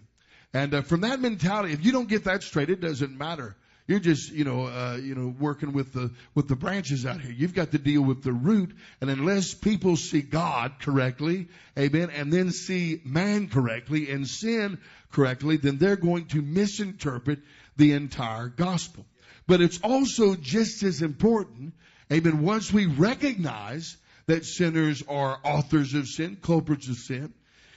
And 0.53 0.73
uh, 0.73 0.81
from 0.81 1.01
that 1.01 1.19
mentality, 1.19 1.73
if 1.73 1.83
you 1.83 1.91
don't 1.91 2.07
get 2.07 2.25
that 2.25 2.43
straight, 2.43 2.69
it 2.69 2.79
doesn't 2.79 3.17
matter. 3.17 3.55
You're 3.87 3.99
just, 3.99 4.31
you 4.31 4.45
know, 4.45 4.67
uh, 4.67 4.97
you 5.01 5.13
know, 5.13 5.33
working 5.37 5.73
with 5.73 5.91
the 5.91 6.11
with 6.35 6.47
the 6.47 6.55
branches 6.55 7.05
out 7.05 7.19
here. 7.19 7.31
You've 7.31 7.53
got 7.53 7.71
to 7.71 7.77
deal 7.77 8.01
with 8.01 8.23
the 8.23 8.31
root, 8.31 8.73
and 9.01 9.09
unless 9.09 9.53
people 9.53 9.97
see 9.97 10.21
God 10.21 10.75
correctly, 10.79 11.49
amen, 11.77 12.09
and 12.11 12.31
then 12.31 12.51
see 12.51 13.01
man 13.03 13.49
correctly 13.49 14.09
and 14.09 14.25
sin 14.25 14.79
correctly, 15.11 15.57
then 15.57 15.79
they're 15.79 15.97
going 15.97 16.27
to 16.27 16.41
misinterpret 16.41 17.39
the 17.75 17.91
entire 17.91 18.47
gospel. 18.47 19.05
But 19.47 19.59
it's 19.59 19.81
also 19.83 20.35
just 20.35 20.83
as 20.83 21.01
important, 21.01 21.73
amen. 22.09 22.41
Once 22.41 22.71
we 22.71 22.85
recognize 22.85 23.97
that 24.27 24.45
sinners 24.45 25.03
are 25.09 25.37
authors 25.43 25.93
of 25.93 26.07
sin, 26.07 26.37
culprits 26.41 26.87
of 26.87 26.95
sin, 26.95 27.33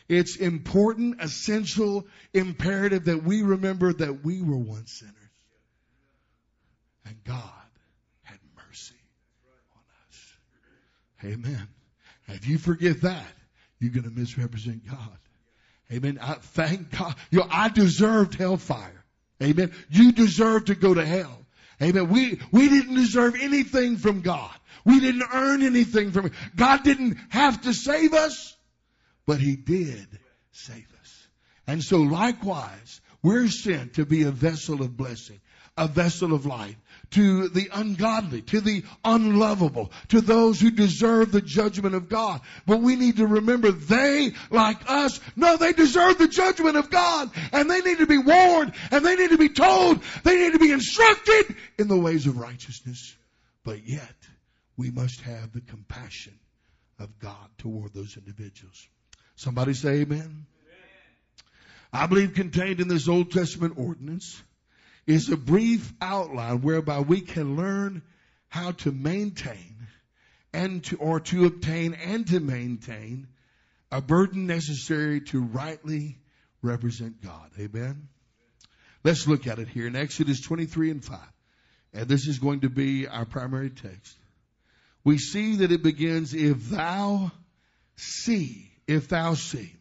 it's 0.08 0.36
important, 0.36 1.20
essential, 1.20 2.06
imperative 2.32 3.06
that 3.06 3.24
we 3.24 3.42
remember 3.42 3.92
that 3.92 4.24
we 4.24 4.40
were 4.40 4.56
once 4.56 4.92
sinners. 4.92 5.14
And 7.04 7.16
God 7.24 7.50
had 8.22 8.38
mercy 8.56 8.94
on 9.74 9.82
us. 10.08 11.34
Amen. 11.34 11.68
If 12.28 12.46
you 12.46 12.58
forget 12.58 13.02
that, 13.02 13.32
you're 13.78 13.92
going 13.92 14.04
to 14.04 14.10
misrepresent 14.10 14.86
God. 14.86 15.18
Amen. 15.92 16.18
I 16.20 16.34
thank 16.34 16.90
God. 16.96 17.14
You 17.30 17.40
know, 17.40 17.46
I 17.50 17.68
deserved 17.68 18.34
hellfire. 18.34 19.04
Amen. 19.42 19.72
You 19.90 20.12
deserve 20.12 20.66
to 20.66 20.74
go 20.74 20.94
to 20.94 21.04
hell. 21.04 21.46
Amen. 21.82 22.08
We, 22.08 22.40
we 22.52 22.68
didn't 22.68 22.94
deserve 22.94 23.36
anything 23.40 23.96
from 23.98 24.22
God. 24.22 24.54
We 24.84 25.00
didn't 25.00 25.24
earn 25.32 25.62
anything 25.62 26.12
from 26.12 26.30
God 26.54 26.84
didn't 26.84 27.18
have 27.28 27.60
to 27.62 27.74
save 27.74 28.14
us 28.14 28.55
but 29.26 29.40
he 29.40 29.56
did 29.56 30.06
save 30.52 30.86
us. 31.00 31.28
And 31.66 31.82
so 31.82 31.98
likewise, 31.98 33.00
we're 33.22 33.48
sent 33.48 33.94
to 33.94 34.06
be 34.06 34.22
a 34.22 34.30
vessel 34.30 34.82
of 34.82 34.96
blessing, 34.96 35.40
a 35.76 35.88
vessel 35.88 36.32
of 36.32 36.46
light 36.46 36.76
to 37.10 37.48
the 37.48 37.68
ungodly, 37.72 38.42
to 38.42 38.60
the 38.60 38.84
unlovable, 39.04 39.90
to 40.08 40.20
those 40.20 40.60
who 40.60 40.70
deserve 40.70 41.32
the 41.32 41.40
judgment 41.40 41.94
of 41.94 42.08
God. 42.08 42.40
But 42.66 42.80
we 42.80 42.96
need 42.96 43.16
to 43.16 43.26
remember 43.26 43.72
they, 43.72 44.32
like 44.50 44.88
us, 44.88 45.20
no, 45.34 45.56
they 45.56 45.72
deserve 45.72 46.18
the 46.18 46.28
judgment 46.28 46.76
of 46.76 46.90
God 46.90 47.30
and 47.52 47.70
they 47.70 47.80
need 47.80 47.98
to 47.98 48.06
be 48.06 48.18
warned 48.18 48.74
and 48.90 49.04
they 49.04 49.16
need 49.16 49.30
to 49.30 49.38
be 49.38 49.48
told, 49.48 50.02
they 50.24 50.36
need 50.36 50.52
to 50.52 50.58
be 50.58 50.72
instructed 50.72 51.56
in 51.78 51.88
the 51.88 51.98
ways 51.98 52.26
of 52.26 52.38
righteousness. 52.38 53.16
But 53.64 53.86
yet, 53.86 54.14
we 54.76 54.90
must 54.90 55.20
have 55.22 55.52
the 55.52 55.62
compassion 55.62 56.38
of 56.98 57.18
God 57.18 57.48
toward 57.58 57.92
those 57.92 58.16
individuals. 58.16 58.88
Somebody 59.36 59.74
say 59.74 60.00
amen. 60.00 60.18
amen. 60.18 60.46
I 61.92 62.06
believe 62.06 62.34
contained 62.34 62.80
in 62.80 62.88
this 62.88 63.08
Old 63.08 63.32
Testament 63.32 63.74
ordinance 63.76 64.42
is 65.06 65.30
a 65.30 65.36
brief 65.36 65.92
outline 66.00 66.62
whereby 66.62 67.00
we 67.00 67.20
can 67.20 67.56
learn 67.56 68.02
how 68.48 68.72
to 68.72 68.90
maintain 68.90 69.76
and 70.52 70.82
to, 70.84 70.96
or 70.96 71.20
to 71.20 71.44
obtain 71.44 71.94
and 71.94 72.26
to 72.28 72.40
maintain 72.40 73.28
a 73.92 74.00
burden 74.00 74.46
necessary 74.46 75.20
to 75.20 75.42
rightly 75.42 76.18
represent 76.62 77.22
God. 77.22 77.50
Amen. 77.60 78.08
Let's 79.04 79.28
look 79.28 79.46
at 79.46 79.58
it 79.58 79.68
here 79.68 79.86
in 79.86 79.94
Exodus 79.94 80.40
23 80.40 80.90
and 80.90 81.04
5. 81.04 81.18
And 81.92 82.08
this 82.08 82.26
is 82.26 82.38
going 82.38 82.60
to 82.60 82.70
be 82.70 83.06
our 83.06 83.26
primary 83.26 83.70
text. 83.70 84.16
We 85.04 85.18
see 85.18 85.56
that 85.56 85.70
it 85.70 85.82
begins, 85.82 86.34
if 86.34 86.70
thou 86.70 87.30
see 87.96 88.72
if 88.86 89.08
thou 89.08 89.34
see. 89.34 89.72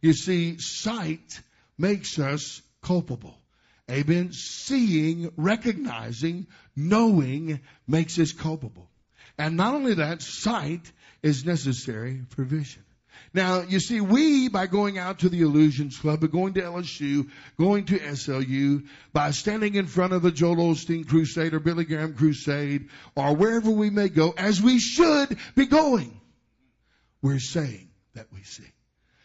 You 0.00 0.12
see, 0.12 0.58
sight 0.58 1.40
makes 1.76 2.18
us 2.18 2.62
culpable. 2.82 3.38
Amen. 3.90 4.32
Seeing, 4.32 5.32
recognizing, 5.36 6.46
knowing 6.76 7.60
makes 7.86 8.18
us 8.18 8.32
culpable. 8.32 8.90
And 9.38 9.56
not 9.56 9.74
only 9.74 9.94
that, 9.94 10.20
sight 10.20 10.90
is 11.22 11.44
necessary 11.44 12.22
for 12.30 12.44
vision. 12.44 12.84
Now, 13.34 13.62
you 13.62 13.80
see, 13.80 14.00
we, 14.00 14.48
by 14.48 14.66
going 14.66 14.98
out 14.98 15.20
to 15.20 15.28
the 15.28 15.42
Illusions 15.42 15.98
Club, 15.98 16.20
by 16.20 16.28
going 16.28 16.54
to 16.54 16.62
LSU, 16.62 17.28
going 17.58 17.84
to 17.86 17.98
SLU, 17.98 18.86
by 19.12 19.32
standing 19.32 19.74
in 19.74 19.86
front 19.86 20.12
of 20.12 20.22
the 20.22 20.30
Joel 20.30 20.56
Osteen 20.56 21.06
Crusade 21.06 21.52
or 21.52 21.60
Billy 21.60 21.84
Graham 21.84 22.14
Crusade, 22.14 22.88
or 23.14 23.34
wherever 23.34 23.70
we 23.70 23.90
may 23.90 24.08
go, 24.08 24.32
as 24.36 24.62
we 24.62 24.78
should 24.78 25.36
be 25.54 25.66
going, 25.66 26.20
we're 27.20 27.38
saying, 27.38 27.87
that 28.18 28.26
we 28.32 28.42
see. 28.42 28.66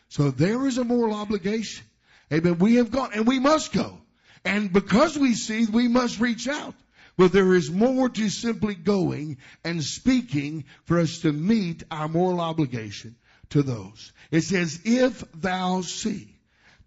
So 0.09 0.29
there 0.29 0.67
is 0.67 0.77
a 0.77 0.83
moral 0.83 1.15
obligation. 1.15 1.83
Amen. 2.31 2.59
We 2.59 2.75
have 2.75 2.91
gone 2.91 3.09
and 3.15 3.25
we 3.25 3.39
must 3.39 3.73
go. 3.73 3.97
And 4.45 4.71
because 4.71 5.17
we 5.17 5.33
see, 5.33 5.65
we 5.65 5.87
must 5.87 6.19
reach 6.19 6.47
out. 6.47 6.75
But 7.17 7.31
there 7.31 7.55
is 7.55 7.71
more 7.71 8.09
to 8.09 8.29
simply 8.29 8.75
going 8.75 9.37
and 9.63 9.83
speaking 9.83 10.65
for 10.85 10.99
us 10.99 11.19
to 11.19 11.31
meet 11.31 11.83
our 11.89 12.07
moral 12.07 12.39
obligation 12.39 13.15
to 13.49 13.63
those. 13.63 14.13
It 14.29 14.41
says, 14.41 14.81
if 14.85 15.23
thou 15.33 15.81
see, 15.81 16.35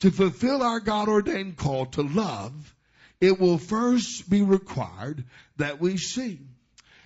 to 0.00 0.10
fulfill 0.12 0.62
our 0.62 0.78
God 0.78 1.08
ordained 1.08 1.56
call 1.56 1.86
to 1.86 2.02
love, 2.02 2.74
it 3.20 3.40
will 3.40 3.58
first 3.58 4.30
be 4.30 4.42
required 4.42 5.24
that 5.56 5.80
we 5.80 5.96
see. 5.96 6.38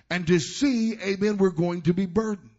And 0.09 0.27
to 0.27 0.39
see, 0.39 0.95
amen, 1.01 1.37
we're 1.37 1.49
going 1.49 1.83
to 1.83 1.93
be 1.93 2.05
burdened. 2.05 2.50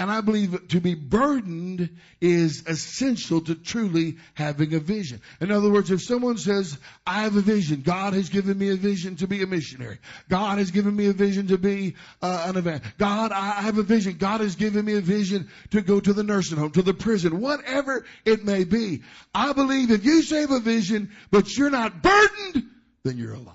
And 0.00 0.10
I 0.10 0.22
believe 0.22 0.68
to 0.68 0.80
be 0.80 0.94
burdened 0.94 1.90
is 2.22 2.64
essential 2.66 3.42
to 3.42 3.54
truly 3.54 4.16
having 4.32 4.72
a 4.72 4.80
vision. 4.80 5.20
In 5.42 5.50
other 5.50 5.70
words, 5.70 5.90
if 5.90 6.00
someone 6.00 6.38
says, 6.38 6.78
I 7.06 7.24
have 7.24 7.36
a 7.36 7.42
vision, 7.42 7.82
God 7.82 8.14
has 8.14 8.30
given 8.30 8.56
me 8.56 8.70
a 8.70 8.76
vision 8.76 9.16
to 9.16 9.26
be 9.26 9.42
a 9.42 9.46
missionary. 9.46 9.98
God 10.30 10.56
has 10.56 10.70
given 10.70 10.96
me 10.96 11.08
a 11.08 11.12
vision 11.12 11.48
to 11.48 11.58
be 11.58 11.96
uh, 12.22 12.46
an 12.46 12.56
event. 12.56 12.82
God, 12.96 13.30
I 13.30 13.60
have 13.60 13.76
a 13.76 13.82
vision. 13.82 14.16
God 14.16 14.40
has 14.40 14.56
given 14.56 14.86
me 14.86 14.94
a 14.94 15.02
vision 15.02 15.50
to 15.72 15.82
go 15.82 16.00
to 16.00 16.14
the 16.14 16.22
nursing 16.22 16.56
home, 16.56 16.70
to 16.70 16.82
the 16.82 16.94
prison, 16.94 17.38
whatever 17.38 18.06
it 18.24 18.42
may 18.42 18.64
be. 18.64 19.02
I 19.34 19.52
believe 19.52 19.90
if 19.90 20.06
you 20.06 20.22
say 20.22 20.44
a 20.44 20.60
vision, 20.60 21.10
but 21.30 21.54
you're 21.58 21.68
not 21.68 22.02
burdened, 22.02 22.70
then 23.04 23.18
you're 23.18 23.34
a 23.34 23.38
liar 23.38 23.54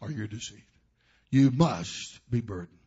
or 0.00 0.10
you're 0.10 0.26
deceived. 0.26 0.60
You 1.30 1.52
must 1.52 2.18
be 2.28 2.40
burdened. 2.40 2.77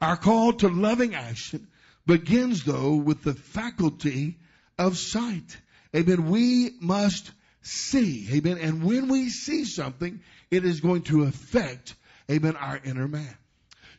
Our 0.00 0.16
call 0.16 0.52
to 0.54 0.68
loving 0.68 1.14
action 1.14 1.68
begins 2.06 2.64
though 2.64 2.94
with 2.94 3.22
the 3.22 3.34
faculty 3.34 4.38
of 4.78 4.96
sight. 4.96 5.56
Amen. 5.94 6.28
We 6.28 6.72
must 6.80 7.30
see. 7.62 8.28
Amen. 8.32 8.58
And 8.58 8.84
when 8.84 9.08
we 9.08 9.28
see 9.30 9.64
something, 9.64 10.20
it 10.50 10.64
is 10.64 10.80
going 10.80 11.02
to 11.02 11.24
affect, 11.24 11.94
amen, 12.30 12.56
our 12.56 12.80
inner 12.84 13.08
man. 13.08 13.36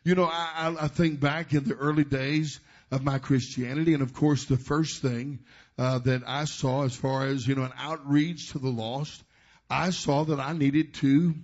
You 0.04 0.14
know, 0.14 0.24
I, 0.24 0.74
I 0.80 0.88
think 0.88 1.20
back 1.20 1.52
in 1.52 1.64
the 1.64 1.74
early 1.74 2.04
days 2.04 2.60
of 2.90 3.04
my 3.04 3.18
Christianity, 3.18 3.92
and 3.92 4.02
of 4.02 4.14
course, 4.14 4.46
the 4.46 4.56
first 4.56 5.02
thing 5.02 5.40
uh, 5.76 5.98
that 5.98 6.22
I 6.26 6.44
saw 6.44 6.84
as 6.84 6.96
far 6.96 7.26
as, 7.26 7.46
you 7.46 7.54
know, 7.54 7.64
an 7.64 7.74
outreach 7.78 8.52
to 8.52 8.58
the 8.58 8.70
lost, 8.70 9.22
I 9.68 9.90
saw 9.90 10.24
that 10.24 10.40
I 10.40 10.52
needed 10.52 10.94
to 10.94 11.34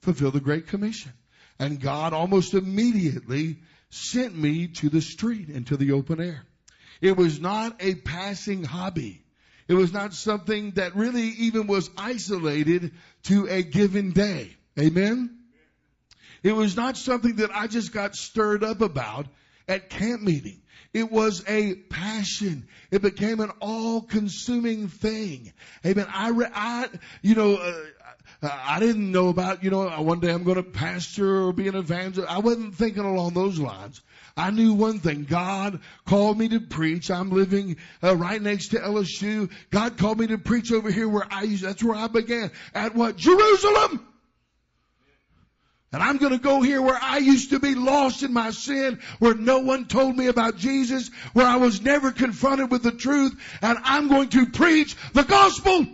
fulfill 0.00 0.30
the 0.30 0.40
Great 0.40 0.68
Commission. 0.68 1.12
And 1.58 1.80
God 1.80 2.12
almost 2.12 2.54
immediately 2.54 3.58
sent 3.94 4.36
me 4.36 4.68
to 4.68 4.88
the 4.88 5.00
street 5.00 5.48
and 5.48 5.66
to 5.68 5.76
the 5.76 5.92
open 5.92 6.20
air. 6.20 6.42
It 7.00 7.16
was 7.16 7.40
not 7.40 7.76
a 7.80 7.94
passing 7.94 8.64
hobby. 8.64 9.22
It 9.68 9.74
was 9.74 9.92
not 9.92 10.12
something 10.14 10.72
that 10.72 10.96
really 10.96 11.22
even 11.22 11.66
was 11.66 11.90
isolated 11.96 12.92
to 13.24 13.46
a 13.48 13.62
given 13.62 14.12
day. 14.12 14.56
Amen? 14.78 15.38
It 16.42 16.52
was 16.52 16.76
not 16.76 16.96
something 16.96 17.36
that 17.36 17.54
I 17.54 17.66
just 17.66 17.92
got 17.92 18.14
stirred 18.14 18.62
up 18.62 18.82
about 18.82 19.26
at 19.66 19.88
camp 19.88 20.20
meeting. 20.22 20.60
It 20.92 21.10
was 21.10 21.42
a 21.48 21.74
passion. 21.74 22.68
It 22.90 23.02
became 23.02 23.40
an 23.40 23.50
all-consuming 23.60 24.88
thing. 24.88 25.52
Amen. 25.84 26.06
I, 26.08 26.30
I 26.54 26.88
you 27.22 27.34
know, 27.34 27.56
uh, 27.56 27.74
I 28.42 28.78
didn't 28.80 29.10
know 29.10 29.28
about, 29.28 29.64
you 29.64 29.70
know, 29.70 29.88
one 30.02 30.20
day 30.20 30.30
I'm 30.30 30.44
going 30.44 30.56
to 30.56 30.62
pastor 30.62 31.46
or 31.46 31.52
be 31.52 31.68
an 31.68 31.74
evangelist. 31.74 32.30
I 32.30 32.38
wasn't 32.38 32.74
thinking 32.74 33.04
along 33.04 33.34
those 33.34 33.58
lines. 33.58 34.00
I 34.36 34.50
knew 34.50 34.74
one 34.74 34.98
thing. 34.98 35.24
God 35.24 35.80
called 36.06 36.38
me 36.38 36.48
to 36.48 36.60
preach. 36.60 37.10
I'm 37.10 37.30
living 37.30 37.76
uh, 38.02 38.16
right 38.16 38.42
next 38.42 38.68
to 38.68 38.78
LSU. 38.78 39.50
God 39.70 39.96
called 39.96 40.18
me 40.18 40.26
to 40.28 40.38
preach 40.38 40.72
over 40.72 40.90
here 40.90 41.08
where 41.08 41.26
I 41.30 41.42
used, 41.42 41.64
that's 41.64 41.82
where 41.82 41.96
I 41.96 42.08
began. 42.08 42.50
At 42.74 42.94
what? 42.94 43.16
Jerusalem! 43.16 44.06
And 45.92 46.02
I'm 46.02 46.16
going 46.16 46.32
to 46.32 46.38
go 46.38 46.60
here 46.60 46.82
where 46.82 46.98
I 47.00 47.18
used 47.18 47.50
to 47.50 47.60
be 47.60 47.76
lost 47.76 48.24
in 48.24 48.32
my 48.32 48.50
sin, 48.50 48.98
where 49.20 49.34
no 49.34 49.60
one 49.60 49.86
told 49.86 50.16
me 50.16 50.26
about 50.26 50.56
Jesus, 50.56 51.08
where 51.34 51.46
I 51.46 51.56
was 51.56 51.82
never 51.82 52.10
confronted 52.10 52.72
with 52.72 52.82
the 52.82 52.90
truth, 52.90 53.32
and 53.62 53.78
I'm 53.84 54.08
going 54.08 54.30
to 54.30 54.46
preach 54.46 54.96
the 55.12 55.22
gospel. 55.22 55.86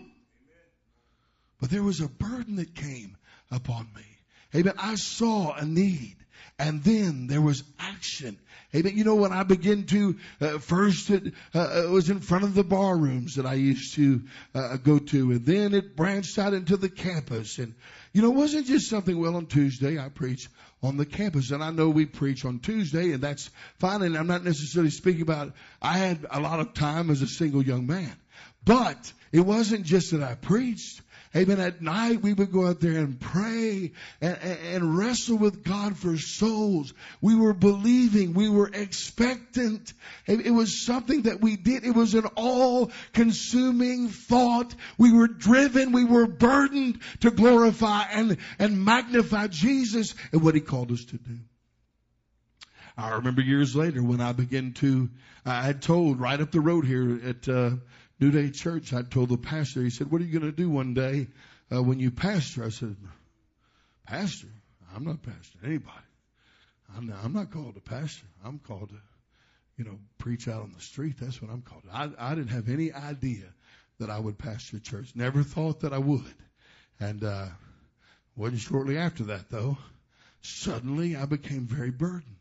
But 1.60 1.70
there 1.70 1.82
was 1.82 2.00
a 2.00 2.08
burden 2.08 2.56
that 2.56 2.74
came 2.74 3.16
upon 3.50 3.88
me. 3.94 4.02
Amen. 4.54 4.74
I 4.78 4.94
saw 4.96 5.54
a 5.54 5.64
need. 5.64 6.16
And 6.58 6.84
then 6.84 7.26
there 7.26 7.40
was 7.40 7.64
action. 7.78 8.38
Amen. 8.74 8.96
You 8.96 9.04
know, 9.04 9.14
when 9.14 9.32
I 9.32 9.44
began 9.44 9.84
to, 9.86 10.18
uh, 10.40 10.58
first 10.58 11.08
it, 11.10 11.32
uh, 11.54 11.84
it 11.84 11.90
was 11.90 12.10
in 12.10 12.20
front 12.20 12.44
of 12.44 12.54
the 12.54 12.62
bar 12.62 12.96
rooms 12.96 13.36
that 13.36 13.46
I 13.46 13.54
used 13.54 13.94
to 13.94 14.22
uh, 14.54 14.76
go 14.76 14.98
to. 14.98 15.32
And 15.32 15.46
then 15.46 15.72
it 15.72 15.96
branched 15.96 16.38
out 16.38 16.52
into 16.52 16.76
the 16.76 16.90
campus. 16.90 17.58
And, 17.58 17.74
you 18.12 18.20
know, 18.20 18.30
it 18.30 18.36
wasn't 18.36 18.66
just 18.66 18.90
something, 18.90 19.18
well, 19.18 19.36
on 19.36 19.46
Tuesday 19.46 19.98
I 19.98 20.10
preach 20.10 20.50
on 20.82 20.98
the 20.98 21.06
campus. 21.06 21.50
And 21.50 21.64
I 21.64 21.70
know 21.70 21.88
we 21.88 22.04
preach 22.04 22.44
on 22.44 22.58
Tuesday 22.58 23.12
and 23.12 23.22
that's 23.22 23.48
fine. 23.78 24.02
And 24.02 24.16
I'm 24.16 24.26
not 24.26 24.44
necessarily 24.44 24.90
speaking 24.90 25.22
about, 25.22 25.54
I 25.80 25.96
had 25.96 26.26
a 26.30 26.40
lot 26.40 26.60
of 26.60 26.74
time 26.74 27.10
as 27.10 27.22
a 27.22 27.26
single 27.26 27.62
young 27.62 27.86
man. 27.86 28.14
But 28.64 29.12
it 29.32 29.40
wasn't 29.40 29.86
just 29.86 30.10
that 30.10 30.22
I 30.22 30.34
preached. 30.34 31.00
Amen. 31.34 31.60
At 31.60 31.80
night 31.80 32.23
we 32.23 32.32
would 32.32 32.50
go 32.50 32.66
out 32.66 32.80
there 32.80 32.99
and 32.99 33.21
pray 33.21 33.93
and, 34.21 34.36
and, 34.43 34.99
wrestle 34.99 35.38
with 35.38 35.62
God 35.62 35.97
for 35.97 36.19
souls. 36.19 36.93
We 37.21 37.36
were 37.36 37.52
believing. 37.52 38.34
We 38.34 38.49
were 38.49 38.69
expectant. 38.69 39.93
It 40.26 40.52
was 40.52 40.84
something 40.84 41.23
that 41.23 41.40
we 41.40 41.54
did. 41.54 41.84
It 41.84 41.95
was 41.95 42.14
an 42.14 42.26
all 42.36 42.90
consuming 43.12 44.08
thought. 44.08 44.75
We 44.99 45.12
were 45.12 45.28
driven. 45.28 45.93
We 45.93 46.04
were 46.04 46.26
burdened 46.26 46.99
to 47.21 47.30
glorify 47.30 48.06
and, 48.10 48.38
and 48.58 48.84
magnify 48.84 49.47
Jesus 49.47 50.16
and 50.32 50.43
what 50.43 50.56
he 50.56 50.60
called 50.60 50.90
us 50.90 51.04
to 51.04 51.16
do. 51.16 51.38
I 52.99 53.10
remember 53.14 53.40
years 53.40 53.76
later 53.76 54.02
when 54.02 54.21
I 54.21 54.32
began 54.32 54.73
to, 54.75 55.08
I 55.47 55.62
had 55.62 55.80
told 55.80 56.19
right 56.19 56.40
up 56.40 56.50
the 56.50 56.60
road 56.60 56.84
here 56.84 57.21
at, 57.25 57.49
uh, 57.49 57.71
New 58.21 58.30
Day 58.30 58.50
Church, 58.50 58.93
I 58.93 59.02
told 59.02 59.30
the 59.30 59.39
pastor, 59.39 59.83
he 59.83 59.91
said, 59.91 60.11
what 60.11 60.21
are 60.21 60.25
you 60.25 60.39
going 60.39 60.50
to 60.50 60.56
do 60.56 60.69
one 60.69 60.93
day 60.93 61.28
uh, 61.75 61.83
when 61.83 61.99
you 61.99 62.11
pastor? 62.11 62.65
I 62.65 62.69
said, 62.69 62.97
pastor? 64.06 64.49
I'm 64.95 65.04
not 65.04 65.23
pastor 65.23 65.59
anybody. 65.65 65.91
I'm 66.97 67.06
not, 67.06 67.19
I'm 67.25 67.33
not 67.33 67.50
called 67.50 67.76
to 67.76 67.80
pastor. 67.80 68.26
I'm 68.45 68.59
called 68.59 68.91
to, 68.91 68.97
you 69.78 69.85
know, 69.85 69.99
preach 70.19 70.49
out 70.49 70.63
on 70.63 70.73
the 70.73 70.80
street. 70.80 71.17
That's 71.19 71.41
what 71.41 71.50
I'm 71.50 71.63
called. 71.63 71.85
I, 71.91 72.11
I 72.19 72.35
didn't 72.35 72.50
have 72.50 72.69
any 72.69 72.93
idea 72.93 73.45
that 74.00 74.11
I 74.11 74.19
would 74.19 74.37
pastor 74.37 74.76
a 74.76 74.80
church. 74.80 75.13
Never 75.15 75.43
thought 75.43 75.80
that 75.80 75.93
I 75.93 75.99
would. 75.99 76.35
And, 76.99 77.25
uh, 77.25 77.47
wasn't 78.37 78.61
shortly 78.61 78.99
after 78.99 79.25
that 79.25 79.50
though. 79.50 79.78
Suddenly 80.43 81.17
I 81.17 81.26
became 81.26 81.67
very 81.67 81.91
burdened. 81.91 82.37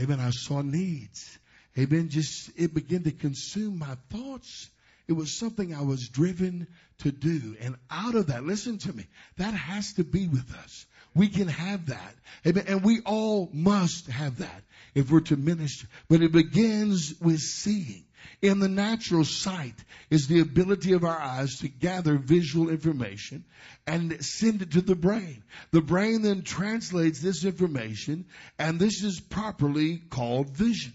Amen. 0.00 0.20
I 0.20 0.30
saw 0.30 0.62
needs. 0.62 1.38
Amen. 1.78 2.08
Just, 2.08 2.50
it 2.56 2.74
began 2.74 3.04
to 3.04 3.12
consume 3.12 3.78
my 3.78 3.96
thoughts. 4.10 4.70
It 5.06 5.12
was 5.12 5.32
something 5.32 5.74
I 5.74 5.82
was 5.82 6.08
driven 6.08 6.66
to 6.98 7.12
do. 7.12 7.56
And 7.60 7.76
out 7.90 8.14
of 8.14 8.28
that, 8.28 8.44
listen 8.44 8.78
to 8.78 8.92
me, 8.92 9.06
that 9.36 9.52
has 9.52 9.94
to 9.94 10.04
be 10.04 10.28
with 10.28 10.54
us. 10.54 10.86
We 11.14 11.28
can 11.28 11.48
have 11.48 11.86
that. 11.86 12.14
Amen. 12.46 12.64
And 12.66 12.82
we 12.82 13.00
all 13.04 13.48
must 13.52 14.08
have 14.08 14.38
that 14.38 14.62
if 14.94 15.10
we're 15.10 15.20
to 15.20 15.36
minister. 15.36 15.86
But 16.08 16.22
it 16.22 16.32
begins 16.32 17.14
with 17.20 17.40
seeing. 17.40 18.04
In 18.40 18.58
the 18.58 18.68
natural 18.68 19.24
sight 19.24 19.74
is 20.10 20.26
the 20.26 20.40
ability 20.40 20.92
of 20.92 21.04
our 21.04 21.18
eyes 21.18 21.58
to 21.58 21.68
gather 21.68 22.16
visual 22.16 22.70
information 22.70 23.44
and 23.86 24.24
send 24.24 24.62
it 24.62 24.72
to 24.72 24.80
the 24.80 24.94
brain. 24.94 25.44
The 25.72 25.82
brain 25.82 26.22
then 26.22 26.42
translates 26.42 27.20
this 27.20 27.44
information 27.44 28.26
and 28.58 28.78
this 28.78 29.02
is 29.02 29.20
properly 29.20 29.98
called 29.98 30.50
vision. 30.50 30.94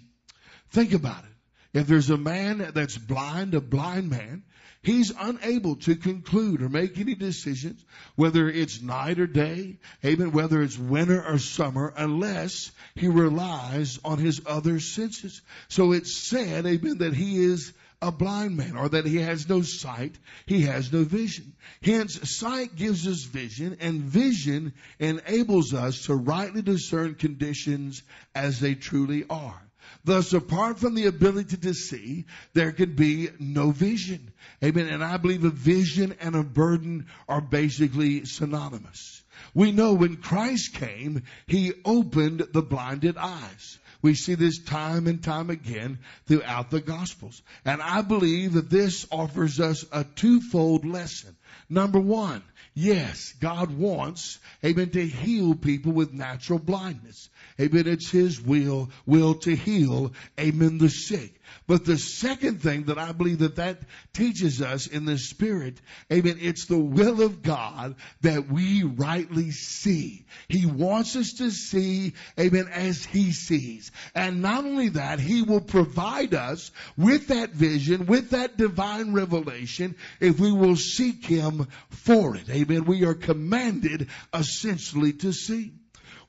Think 0.72 0.94
about 0.94 1.24
it. 1.24 1.39
If 1.74 1.88
there's 1.88 2.10
a 2.10 2.18
man 2.18 2.72
that's 2.74 2.98
blind, 2.98 3.54
a 3.54 3.62
blind 3.62 4.10
man, 4.10 4.44
he's 4.82 5.12
unable 5.18 5.76
to 5.78 5.96
conclude 5.96 6.64
or 6.64 6.70
make 6.70 6.98
any 6.98 7.14
decisions, 7.14 7.84
whether 8.16 8.50
it's 8.50 8.82
night 8.82 9.20
or 9.20 9.28
day, 9.28 9.78
even 10.02 10.32
whether 10.32 10.64
it's 10.64 10.80
winter 10.80 11.24
or 11.24 11.38
summer, 11.38 11.94
unless 11.96 12.72
he 12.96 13.08
relies 13.08 14.00
on 14.04 14.18
his 14.18 14.42
other 14.48 14.80
senses. 14.80 15.42
So 15.68 15.92
it's 15.92 16.16
said, 16.16 16.66
amen, 16.66 17.00
that 17.00 17.14
he 17.14 17.44
is 17.44 17.72
a 18.02 18.12
blind 18.12 18.56
man 18.56 18.78
or 18.78 18.90
that 18.90 19.06
he 19.06 19.18
has 19.18 19.48
no 19.48 19.62
sight, 19.62 20.18
he 20.46 20.62
has 20.62 20.92
no 20.92 21.04
vision. 21.04 21.54
Hence, 21.84 22.32
sight 22.32 22.76
gives 22.76 23.06
us 23.08 23.24
vision 23.24 23.78
and 23.82 24.02
vision 24.02 24.74
enables 25.00 25.74
us 25.74 26.06
to 26.06 26.16
rightly 26.16 26.62
discern 26.62 27.16
conditions 27.16 28.02
as 28.34 28.60
they 28.60 28.74
truly 28.74 29.26
are. 29.30 29.69
Thus, 30.04 30.34
apart 30.34 30.80
from 30.80 30.96
the 30.96 31.08
ability 31.08 31.58
to 31.58 31.74
see, 31.74 32.26
there 32.54 32.72
can 32.72 32.96
be 32.96 33.30
no 33.40 33.72
vision. 33.72 34.32
Amen. 34.64 34.88
And 34.88 35.04
I 35.04 35.18
believe 35.18 35.44
a 35.44 35.50
vision 35.50 36.16
and 36.22 36.36
a 36.36 36.44
burden 36.44 37.08
are 37.28 37.42
basically 37.42 38.26
synonymous. 38.26 39.22
We 39.54 39.72
know 39.72 39.94
when 39.94 40.18
Christ 40.18 40.74
came, 40.74 41.24
He 41.48 41.74
opened 41.84 42.48
the 42.54 42.62
blinded 42.62 43.18
eyes. 43.18 43.78
We 44.02 44.14
see 44.14 44.36
this 44.36 44.64
time 44.64 45.08
and 45.08 45.22
time 45.22 45.50
again 45.50 46.00
throughout 46.26 46.70
the 46.70 46.80
Gospels. 46.80 47.42
And 47.66 47.82
I 47.82 48.02
believe 48.02 48.54
that 48.54 48.70
this 48.70 49.06
offers 49.12 49.60
us 49.60 49.86
a 49.92 50.06
twofold 50.06 50.86
lesson. 50.86 51.36
Number 51.70 52.00
one, 52.00 52.42
yes, 52.80 53.34
God 53.40 53.72
wants, 53.72 54.40
amen, 54.64 54.92
to 54.92 55.06
heal 55.06 55.56
people 55.56 55.92
with 55.92 56.14
natural 56.14 56.60
blindness. 56.60 57.30
Amen. 57.60 57.88
It's 57.88 58.10
His 58.10 58.42
will, 58.42 58.90
will 59.06 59.36
to 59.36 59.56
heal, 59.56 60.14
amen, 60.40 60.78
the 60.78 60.90
sick. 60.90 61.39
But 61.68 61.86
the 61.86 61.98
second 61.98 62.62
thing 62.62 62.86
that 62.86 62.98
I 62.98 63.12
believe 63.12 63.40
that 63.40 63.56
that 63.58 63.80
teaches 64.14 64.62
us 64.62 64.88
in 64.88 65.06
the 65.06 65.18
spirit, 65.18 65.80
amen, 66.12 66.38
it's 66.42 66.66
the 66.66 66.80
will 66.80 67.22
of 67.22 67.42
God 67.42 67.96
that 68.22 68.50
we 68.50 68.84
rightly 68.84 69.52
see. 69.52 70.26
He 70.48 70.66
wants 70.66 71.16
us 71.16 71.34
to 71.34 71.52
see, 71.52 72.14
amen, 72.40 72.68
as 72.74 73.06
He 73.06 73.32
sees. 73.32 73.92
And 74.16 74.42
not 74.42 74.66
only 74.66 74.90
that, 74.90 75.20
He 75.20 75.44
will 75.44 75.62
provide 75.62 76.34
us 76.34 76.72
with 76.98 77.28
that 77.28 77.52
vision, 77.52 78.06
with 78.06 78.32
that 78.32 78.58
divine 78.58 79.14
revelation, 79.14 79.96
if 80.20 80.40
we 80.40 80.52
will 80.52 80.76
seek 80.76 81.26
Him 81.26 81.68
for 81.90 82.36
it. 82.36 82.50
Amen. 82.50 82.86
We 82.86 83.06
are 83.06 83.14
commanded 83.14 84.10
essentially 84.34 85.14
to 85.14 85.32
see. 85.34 85.74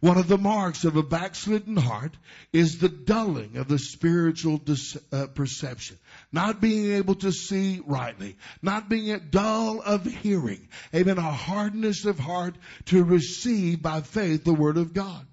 One 0.00 0.16
of 0.16 0.28
the 0.28 0.38
marks 0.38 0.84
of 0.84 0.96
a 0.96 1.02
backslidden 1.02 1.76
heart 1.76 2.16
is 2.54 2.78
the 2.78 2.88
dulling 2.88 3.58
of 3.58 3.68
the 3.68 3.78
spiritual 3.78 4.56
dis- 4.56 4.96
uh, 5.12 5.26
perception. 5.26 5.98
Not 6.32 6.60
being 6.60 6.92
able 6.92 7.16
to 7.16 7.30
see 7.30 7.82
rightly. 7.84 8.38
Not 8.62 8.88
being 8.88 9.20
dull 9.30 9.82
of 9.82 10.06
hearing. 10.06 10.68
Amen. 10.94 11.18
A 11.18 11.22
hardness 11.22 12.06
of 12.06 12.18
heart 12.18 12.56
to 12.86 13.04
receive 13.04 13.82
by 13.82 14.00
faith 14.00 14.42
the 14.42 14.54
Word 14.54 14.78
of 14.78 14.94
God. 14.94 15.26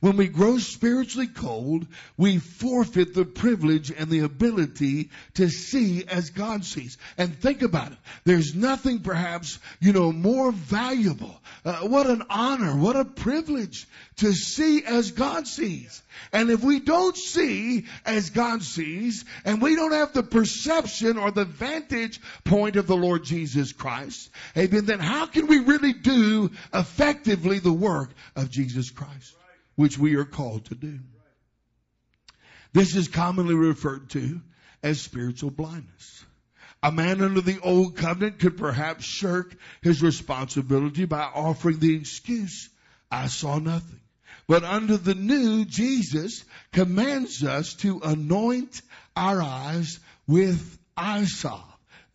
When 0.00 0.16
we 0.16 0.28
grow 0.28 0.58
spiritually 0.58 1.26
cold, 1.26 1.86
we 2.16 2.38
forfeit 2.38 3.14
the 3.14 3.24
privilege 3.24 3.90
and 3.90 4.10
the 4.10 4.20
ability 4.20 5.10
to 5.34 5.48
see 5.48 6.04
as 6.06 6.30
God 6.30 6.64
sees. 6.64 6.98
And 7.18 7.38
think 7.38 7.62
about 7.62 7.92
it. 7.92 7.98
There's 8.24 8.54
nothing 8.54 9.00
perhaps, 9.00 9.58
you 9.80 9.92
know, 9.92 10.12
more 10.12 10.52
valuable. 10.52 11.40
Uh, 11.64 11.80
what 11.80 12.06
an 12.06 12.22
honor, 12.30 12.76
what 12.76 12.96
a 12.96 13.04
privilege 13.04 13.86
to 14.16 14.32
see 14.32 14.84
as 14.84 15.10
God 15.10 15.46
sees. 15.46 16.02
And 16.32 16.50
if 16.50 16.62
we 16.62 16.80
don't 16.80 17.16
see 17.16 17.86
as 18.04 18.30
God 18.30 18.62
sees, 18.62 19.24
and 19.44 19.60
we 19.60 19.76
don't 19.76 19.92
have 19.92 20.12
the 20.12 20.22
perception 20.22 21.18
or 21.18 21.30
the 21.30 21.44
vantage 21.44 22.20
point 22.44 22.76
of 22.76 22.86
the 22.86 22.96
Lord 22.96 23.24
Jesus 23.24 23.72
Christ, 23.72 24.30
amen, 24.56 24.86
then 24.86 25.00
how 25.00 25.26
can 25.26 25.46
we 25.46 25.58
really 25.58 25.92
do 25.92 26.50
effectively 26.72 27.58
the 27.58 27.72
work 27.72 28.10
of 28.34 28.50
Jesus 28.50 28.90
Christ? 28.90 29.34
Which 29.76 29.98
we 29.98 30.16
are 30.16 30.24
called 30.24 30.64
to 30.66 30.74
do. 30.74 30.98
This 32.72 32.96
is 32.96 33.08
commonly 33.08 33.54
referred 33.54 34.10
to 34.10 34.40
as 34.82 35.00
spiritual 35.00 35.50
blindness. 35.50 36.24
A 36.82 36.92
man 36.92 37.22
under 37.22 37.40
the 37.40 37.58
old 37.60 37.96
covenant 37.96 38.38
could 38.38 38.58
perhaps 38.58 39.04
shirk 39.04 39.56
his 39.82 40.02
responsibility 40.02 41.04
by 41.04 41.22
offering 41.22 41.78
the 41.78 41.96
excuse, 41.96 42.68
I 43.10 43.28
saw 43.28 43.58
nothing. 43.58 44.00
But 44.46 44.62
under 44.62 44.96
the 44.96 45.14
new, 45.14 45.64
Jesus 45.64 46.44
commands 46.72 47.42
us 47.42 47.74
to 47.76 48.00
anoint 48.04 48.82
our 49.16 49.42
eyes 49.42 49.98
with 50.26 50.78
eye 50.96 51.24
salve 51.24 51.62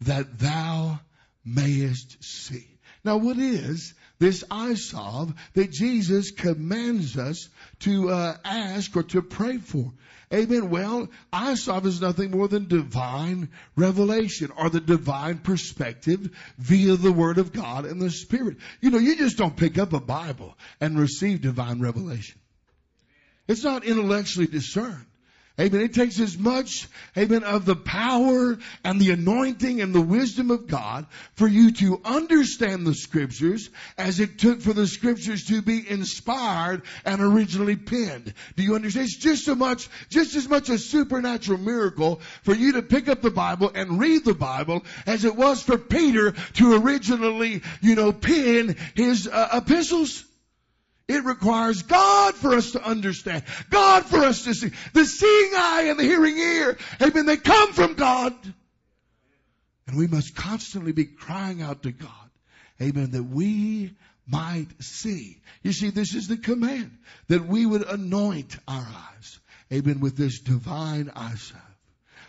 that 0.02 0.40
thou 0.40 1.00
mayest 1.44 2.24
see. 2.24 2.68
Now 3.04 3.18
what 3.18 3.38
is 3.38 3.94
this 4.22 4.44
salve 4.76 5.34
that 5.56 5.72
Jesus 5.72 6.30
commands 6.30 7.18
us 7.18 7.50
to 7.80 8.12
uh, 8.12 8.38
ask 8.46 8.96
or 8.96 9.02
to 9.02 9.24
pray 9.24 9.58
for. 9.58 9.92
Amen. 10.32 10.70
Well, 10.70 11.10
salve 11.56 11.88
is 11.88 12.00
nothing 12.00 12.30
more 12.30 12.48
than 12.48 12.68
divine 12.68 13.50
revelation 13.76 14.52
or 14.56 14.70
the 14.70 14.80
divine 14.80 15.40
perspective 15.40 16.30
via 16.60 16.98
the 16.98 17.12
Word 17.12 17.40
of 17.40 17.52
God 17.52 17.86
and 17.86 18.00
the 18.00 18.12
Spirit. 18.12 18.58
You 18.80 18.92
know, 18.92 19.00
you 19.00 19.18
just 19.18 19.38
don't 19.38 19.58
pick 19.58 19.80
up 19.80 19.92
a 19.92 20.00
Bible 20.00 20.56
and 20.80 21.00
receive 21.00 21.42
divine 21.42 21.82
revelation. 21.82 22.40
It's 23.48 23.64
not 23.64 23.86
intellectually 23.86 24.46
discerned. 24.48 25.08
Amen. 25.62 25.82
It 25.82 25.94
takes 25.94 26.20
as 26.20 26.40
much, 26.40 26.88
amen, 27.16 27.44
of 27.44 27.66
the 27.66 27.76
power 27.76 28.58
and 28.84 29.00
the 29.00 29.12
anointing 29.12 29.80
and 29.80 29.94
the 29.94 30.02
wisdom 30.02 30.50
of 30.50 30.66
God 30.66 31.06
for 31.36 31.48
you 31.48 31.72
to 31.74 32.02
understand 32.04 32.88
the 32.88 32.96
scriptures 32.96 33.70
as 33.96 34.20
it 34.20 34.40
took 34.40 34.62
for 34.62 34.74
the 34.74 34.88
scriptures 34.88 35.46
to 35.46 35.62
be 35.62 35.88
inspired 35.88 36.82
and 37.06 37.22
originally 37.22 37.76
penned. 37.76 38.34
Do 38.56 38.64
you 38.64 38.74
understand? 38.74 39.06
It's 39.06 39.18
just 39.18 39.46
so 39.46 39.54
much, 39.54 39.88
just 40.10 40.36
as 40.36 40.50
much 40.50 40.70
a 40.70 40.80
supernatural 40.80 41.60
miracle 41.60 42.22
for 42.42 42.56
you 42.56 42.74
to 42.74 42.82
pick 42.82 43.08
up 43.08 43.22
the 43.22 43.30
Bible 43.30 43.72
and 43.76 44.00
read 44.00 44.26
the 44.26 44.34
Bible 44.34 44.84
as 45.06 45.26
it 45.26 45.36
was 45.36 45.62
for 45.62 45.78
Peter 45.78 46.32
to 46.32 46.74
originally, 46.82 47.62
you 47.82 47.94
know, 47.94 48.12
pen 48.12 48.78
his 48.96 49.28
uh, 49.28 49.50
epistles. 49.54 50.26
It 51.12 51.26
requires 51.26 51.84
God 51.84 52.36
for 52.36 52.54
us 52.54 52.72
to 52.72 52.82
understand. 52.82 53.44
God 53.70 54.06
for 54.06 54.20
us 54.20 54.46
to 54.46 54.54
see. 54.54 54.72
The 54.94 55.06
seeing 55.06 55.52
eye 55.56 55.88
and 55.90 56.00
the 56.00 56.04
hearing 56.04 56.38
ear, 56.38 56.78
amen, 57.02 57.26
they 57.26 57.36
come 57.36 57.74
from 57.74 57.96
God. 57.96 58.34
And 59.88 59.98
we 59.98 60.08
must 60.08 60.36
constantly 60.36 60.94
be 60.94 61.04
crying 61.04 61.62
out 61.62 61.84
to 61.84 61.92
God, 61.92 62.30
amen, 62.82 63.12
that 63.12 63.24
we 63.24 63.94
might 64.26 64.70
see. 64.80 65.42
You 65.64 65.74
see, 65.74 65.90
this 65.90 66.16
is 66.16 66.30
the 66.30 66.38
command, 66.38 66.98
that 67.28 67.46
we 67.46 67.66
would 67.66 67.84
anoint 67.84 68.56
our 68.66 68.88
eyes, 68.88 69.40
amen, 69.72 70.00
with 70.00 70.16
this 70.16 70.40
divine 70.40 71.12
eyesight. 71.14 71.60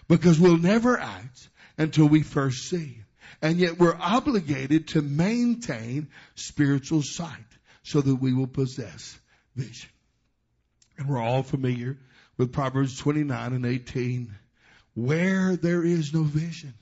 Because 0.09 0.41
we'll 0.41 0.59
never 0.59 0.99
act 0.99 1.49
until 1.79 2.07
we 2.07 2.23
first 2.23 2.69
see. 2.69 2.99
And 3.41 3.59
yet 3.59 3.79
we're 3.79 3.97
obligated 3.97 4.89
to 4.89 5.03
maintain 5.03 6.09
spiritual 6.35 7.03
sight 7.03 7.52
so 7.83 8.01
that 8.01 8.17
we 8.17 8.33
will 8.33 8.47
possess 8.47 9.19
vision. 9.57 9.91
And 10.99 11.09
we're 11.09 11.23
all 11.23 11.43
familiar 11.43 11.99
with 12.37 12.53
Proverbs 12.53 12.99
29 12.99 13.53
and 13.53 13.67
18. 13.67 14.35
Where 14.95 15.57
there 15.57 15.83
is 15.83 16.13
no 16.13 16.23
vision, 16.23 16.75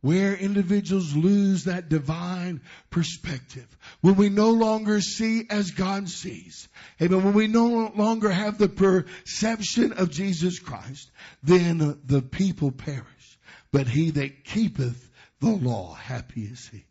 where 0.00 0.34
individuals 0.34 1.14
lose 1.14 1.64
that 1.64 1.88
divine 1.88 2.62
perspective, 2.90 3.66
when 4.00 4.16
we 4.16 4.28
no 4.28 4.50
longer 4.50 5.00
see 5.00 5.46
as 5.48 5.70
God 5.70 6.08
sees, 6.08 6.68
amen, 7.00 7.22
when 7.22 7.34
we 7.34 7.46
no 7.46 7.92
longer 7.94 8.28
have 8.28 8.58
the 8.58 8.68
perception 8.68 9.92
of 9.92 10.10
Jesus 10.10 10.58
Christ, 10.58 11.10
then 11.44 12.00
the 12.04 12.22
people 12.22 12.72
perish. 12.72 13.38
But 13.70 13.86
he 13.86 14.10
that 14.10 14.44
keepeth 14.44 15.10
the 15.40 15.50
law, 15.50 15.94
happy 15.94 16.42
is 16.42 16.66
he. 16.66 16.87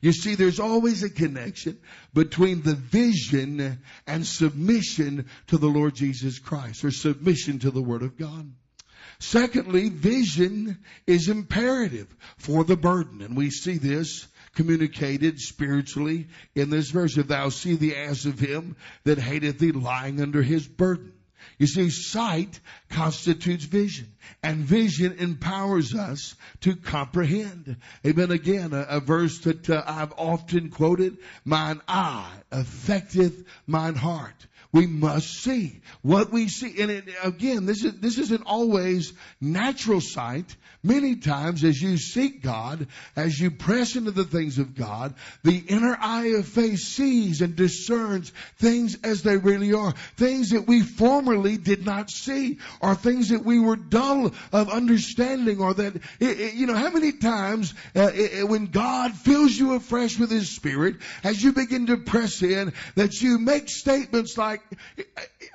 You 0.00 0.12
see, 0.12 0.34
there's 0.34 0.60
always 0.60 1.02
a 1.02 1.10
connection 1.10 1.78
between 2.12 2.62
the 2.62 2.74
vision 2.74 3.80
and 4.06 4.26
submission 4.26 5.28
to 5.48 5.58
the 5.58 5.68
Lord 5.68 5.94
Jesus 5.94 6.38
Christ 6.38 6.84
or 6.84 6.90
submission 6.90 7.60
to 7.60 7.70
the 7.70 7.82
Word 7.82 8.02
of 8.02 8.18
God. 8.18 8.52
Secondly, 9.18 9.88
vision 9.88 10.78
is 11.06 11.28
imperative 11.28 12.14
for 12.36 12.64
the 12.64 12.76
burden. 12.76 13.22
And 13.22 13.36
we 13.36 13.50
see 13.50 13.78
this 13.78 14.26
communicated 14.54 15.40
spiritually 15.40 16.28
in 16.54 16.70
this 16.70 16.90
verse. 16.90 17.16
If 17.16 17.28
thou 17.28 17.48
see 17.48 17.76
the 17.76 17.96
ass 17.96 18.24
of 18.24 18.38
him 18.38 18.76
that 19.04 19.18
hateth 19.18 19.58
thee 19.58 19.72
lying 19.72 20.20
under 20.20 20.42
his 20.42 20.66
burden. 20.66 21.12
You 21.58 21.66
see, 21.66 21.90
sight 21.90 22.60
constitutes 22.90 23.64
vision, 23.64 24.12
and 24.42 24.58
vision 24.58 25.16
empowers 25.18 25.94
us 25.94 26.34
to 26.60 26.76
comprehend. 26.76 27.76
Amen. 28.06 28.30
Again, 28.30 28.72
a, 28.72 28.86
a 28.88 29.00
verse 29.00 29.38
that 29.40 29.68
uh, 29.70 29.82
I've 29.86 30.12
often 30.16 30.70
quoted, 30.70 31.18
mine 31.44 31.80
eye 31.88 32.32
affecteth 32.50 33.44
mine 33.66 33.94
heart. 33.94 34.46
We 34.74 34.88
must 34.88 35.28
see 35.28 35.80
what 36.02 36.32
we 36.32 36.48
see. 36.48 36.82
And 36.82 36.90
it, 36.90 37.04
again, 37.22 37.64
this 37.64 37.84
is, 37.84 38.00
this 38.00 38.18
isn't 38.18 38.42
always 38.44 39.12
natural 39.40 40.00
sight. 40.00 40.56
Many 40.82 41.14
times 41.16 41.62
as 41.62 41.80
you 41.80 41.96
seek 41.96 42.42
God, 42.42 42.88
as 43.14 43.40
you 43.40 43.52
press 43.52 43.94
into 43.94 44.10
the 44.10 44.24
things 44.24 44.58
of 44.58 44.74
God, 44.74 45.14
the 45.44 45.56
inner 45.56 45.96
eye 45.98 46.34
of 46.36 46.48
faith 46.48 46.80
sees 46.80 47.40
and 47.40 47.54
discerns 47.54 48.32
things 48.58 48.98
as 49.04 49.22
they 49.22 49.36
really 49.36 49.72
are. 49.74 49.92
Things 50.16 50.50
that 50.50 50.66
we 50.66 50.82
formerly 50.82 51.56
did 51.56 51.86
not 51.86 52.10
see 52.10 52.58
or 52.80 52.96
things 52.96 53.28
that 53.28 53.44
we 53.44 53.60
were 53.60 53.76
dull 53.76 54.32
of 54.52 54.70
understanding 54.70 55.60
or 55.60 55.72
that, 55.72 55.94
it, 56.18 56.40
it, 56.40 56.54
you 56.54 56.66
know, 56.66 56.74
how 56.74 56.90
many 56.90 57.12
times 57.12 57.72
uh, 57.94 58.10
when 58.46 58.66
God 58.66 59.14
fills 59.14 59.56
you 59.56 59.74
afresh 59.74 60.18
with 60.18 60.32
His 60.32 60.50
Spirit, 60.50 60.96
as 61.22 61.40
you 61.40 61.52
begin 61.52 61.86
to 61.86 61.96
press 61.96 62.42
in, 62.42 62.72
that 62.96 63.22
you 63.22 63.38
make 63.38 63.68
statements 63.68 64.36
like, 64.36 64.63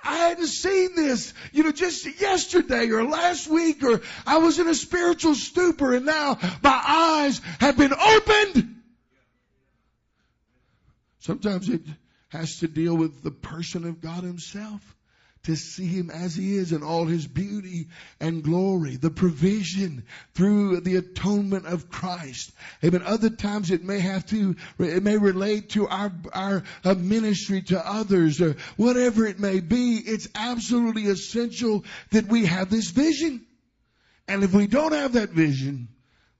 I 0.03 0.15
hadn't 0.15 0.47
seen 0.47 0.95
this, 0.95 1.33
you 1.51 1.63
know, 1.63 1.71
just 1.71 2.05
yesterday 2.19 2.89
or 2.89 3.03
last 3.03 3.47
week 3.47 3.83
or 3.83 4.01
I 4.25 4.37
was 4.37 4.59
in 4.59 4.67
a 4.67 4.75
spiritual 4.75 5.35
stupor 5.35 5.93
and 5.93 6.05
now 6.05 6.37
my 6.63 6.81
eyes 6.87 7.41
have 7.59 7.77
been 7.77 7.93
opened. 7.93 8.75
Sometimes 11.19 11.69
it 11.69 11.81
has 12.29 12.59
to 12.59 12.67
deal 12.67 12.95
with 12.95 13.23
the 13.23 13.31
person 13.31 13.85
of 13.85 14.01
God 14.01 14.23
himself 14.23 14.95
to 15.43 15.55
see 15.55 15.85
him 15.85 16.09
as 16.09 16.35
he 16.35 16.55
is 16.55 16.71
in 16.71 16.83
all 16.83 17.05
his 17.05 17.25
beauty 17.25 17.87
and 18.19 18.43
glory, 18.43 18.97
the 18.97 19.09
provision 19.09 20.03
through 20.33 20.81
the 20.81 20.97
atonement 20.97 21.65
of 21.65 21.89
Christ. 21.89 22.51
Amen. 22.83 23.03
Other 23.05 23.29
times 23.29 23.71
it 23.71 23.83
may 23.83 23.99
have 23.99 24.25
to, 24.27 24.55
it 24.79 25.03
may 25.03 25.17
relate 25.17 25.69
to 25.71 25.87
our, 25.87 26.11
our 26.33 26.63
uh, 26.83 26.93
ministry 26.95 27.61
to 27.63 27.87
others 27.87 28.41
or 28.41 28.57
whatever 28.75 29.25
it 29.25 29.39
may 29.39 29.59
be. 29.61 29.95
It's 29.97 30.27
absolutely 30.35 31.05
essential 31.05 31.85
that 32.11 32.27
we 32.27 32.45
have 32.45 32.69
this 32.69 32.89
vision. 32.89 33.45
And 34.27 34.43
if 34.43 34.53
we 34.53 34.67
don't 34.67 34.93
have 34.93 35.13
that 35.13 35.29
vision, 35.29 35.87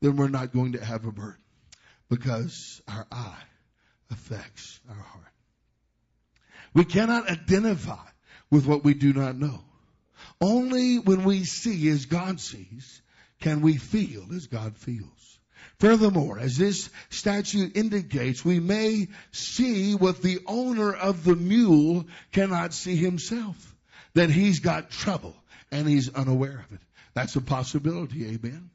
then 0.01 0.17
we're 0.17 0.27
not 0.27 0.53
going 0.53 0.73
to 0.73 0.83
have 0.83 1.05
a 1.05 1.11
burden 1.11 1.41
because 2.09 2.81
our 2.87 3.07
eye 3.11 3.43
affects 4.11 4.79
our 4.89 4.95
heart. 4.95 5.25
We 6.73 6.85
cannot 6.85 7.29
identify 7.29 8.05
with 8.51 8.65
what 8.65 8.83
we 8.83 8.93
do 8.93 9.13
not 9.13 9.37
know. 9.37 9.63
Only 10.41 10.99
when 10.99 11.23
we 11.23 11.43
see 11.43 11.89
as 11.89 12.05
God 12.05 12.39
sees 12.39 13.01
can 13.41 13.61
we 13.61 13.77
feel 13.77 14.25
as 14.33 14.47
God 14.47 14.77
feels. 14.77 15.39
Furthermore, 15.79 16.39
as 16.39 16.57
this 16.57 16.89
statute 17.09 17.77
indicates, 17.77 18.43
we 18.43 18.59
may 18.59 19.07
see 19.31 19.95
what 19.95 20.21
the 20.21 20.39
owner 20.45 20.93
of 20.93 21.23
the 21.23 21.35
mule 21.35 22.05
cannot 22.31 22.73
see 22.73 22.95
himself. 22.97 23.75
That 24.13 24.29
he's 24.29 24.59
got 24.59 24.89
trouble 24.89 25.35
and 25.71 25.87
he's 25.87 26.13
unaware 26.13 26.65
of 26.67 26.73
it. 26.73 26.81
That's 27.13 27.35
a 27.35 27.41
possibility, 27.41 28.25
amen. 28.25 28.69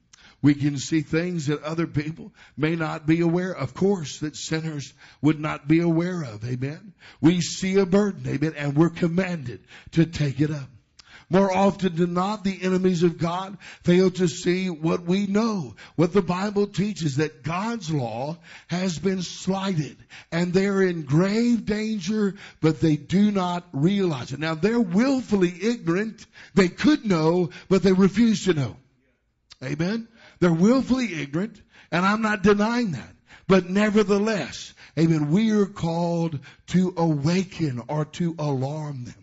We 0.45 0.55
can 0.55 0.77
see 0.77 1.01
things 1.01 1.47
that 1.47 1.63
other 1.63 1.87
people 1.87 2.35
may 2.55 2.77
not 2.77 3.07
be 3.07 3.23
aware, 3.23 3.53
of 3.53 3.73
course, 3.73 4.19
that 4.19 4.37
sinners 4.37 4.93
would 5.23 5.41
not 5.41 5.67
be 5.67 5.81
aware 5.81 6.21
of. 6.21 6.45
Amen. 6.45 6.93
We 7.23 7.41
see 7.41 7.79
a 7.79 7.87
burden, 7.87 8.29
amen, 8.29 8.53
and 8.55 8.77
we're 8.77 8.91
commanded 8.91 9.61
to 9.93 10.05
take 10.05 10.43
it 10.43 10.51
up. 10.51 10.69
More 11.31 11.51
often 11.51 11.97
than 11.97 12.13
not, 12.13 12.45
the 12.45 12.63
enemies 12.63 13.05
of 13.05 13.17
God 13.17 13.57
fail 13.85 14.11
to 14.11 14.29
see 14.29 14.69
what 14.69 15.05
we 15.05 15.27
know, 15.27 15.77
what 15.97 16.13
the 16.13 16.21
Bible 16.21 16.67
teaches, 16.67 17.17
that 17.17 17.43
God's 17.43 17.91
law 17.91 18.37
has 18.67 18.99
been 18.99 19.23
slighted 19.23 19.97
and 20.31 20.53
they're 20.53 20.83
in 20.83 21.05
grave 21.05 21.65
danger, 21.65 22.35
but 22.61 22.83
they 22.83 22.97
do 22.97 23.31
not 23.31 23.67
realize 23.73 24.35
it. 24.35 24.41
Now 24.41 24.57
they're 24.57 24.79
willfully 24.79 25.55
ignorant. 25.63 26.27
They 26.53 26.69
could 26.69 27.07
know, 27.07 27.49
but 27.71 27.83
they 27.83 27.93
refuse 27.93 28.45
to 28.45 28.53
know. 28.53 28.77
Amen. 29.63 30.07
They're 30.41 30.53
willfully 30.53 31.23
ignorant, 31.23 31.61
and 31.91 32.05
I'm 32.05 32.23
not 32.23 32.43
denying 32.43 32.93
that. 32.93 33.15
But 33.47 33.69
nevertheless, 33.69 34.73
amen, 34.99 35.31
we 35.31 35.51
are 35.53 35.67
called 35.67 36.41
to 36.69 36.95
awaken 36.97 37.83
or 37.89 38.07
to 38.07 38.35
alarm 38.39 39.05
them. 39.05 39.15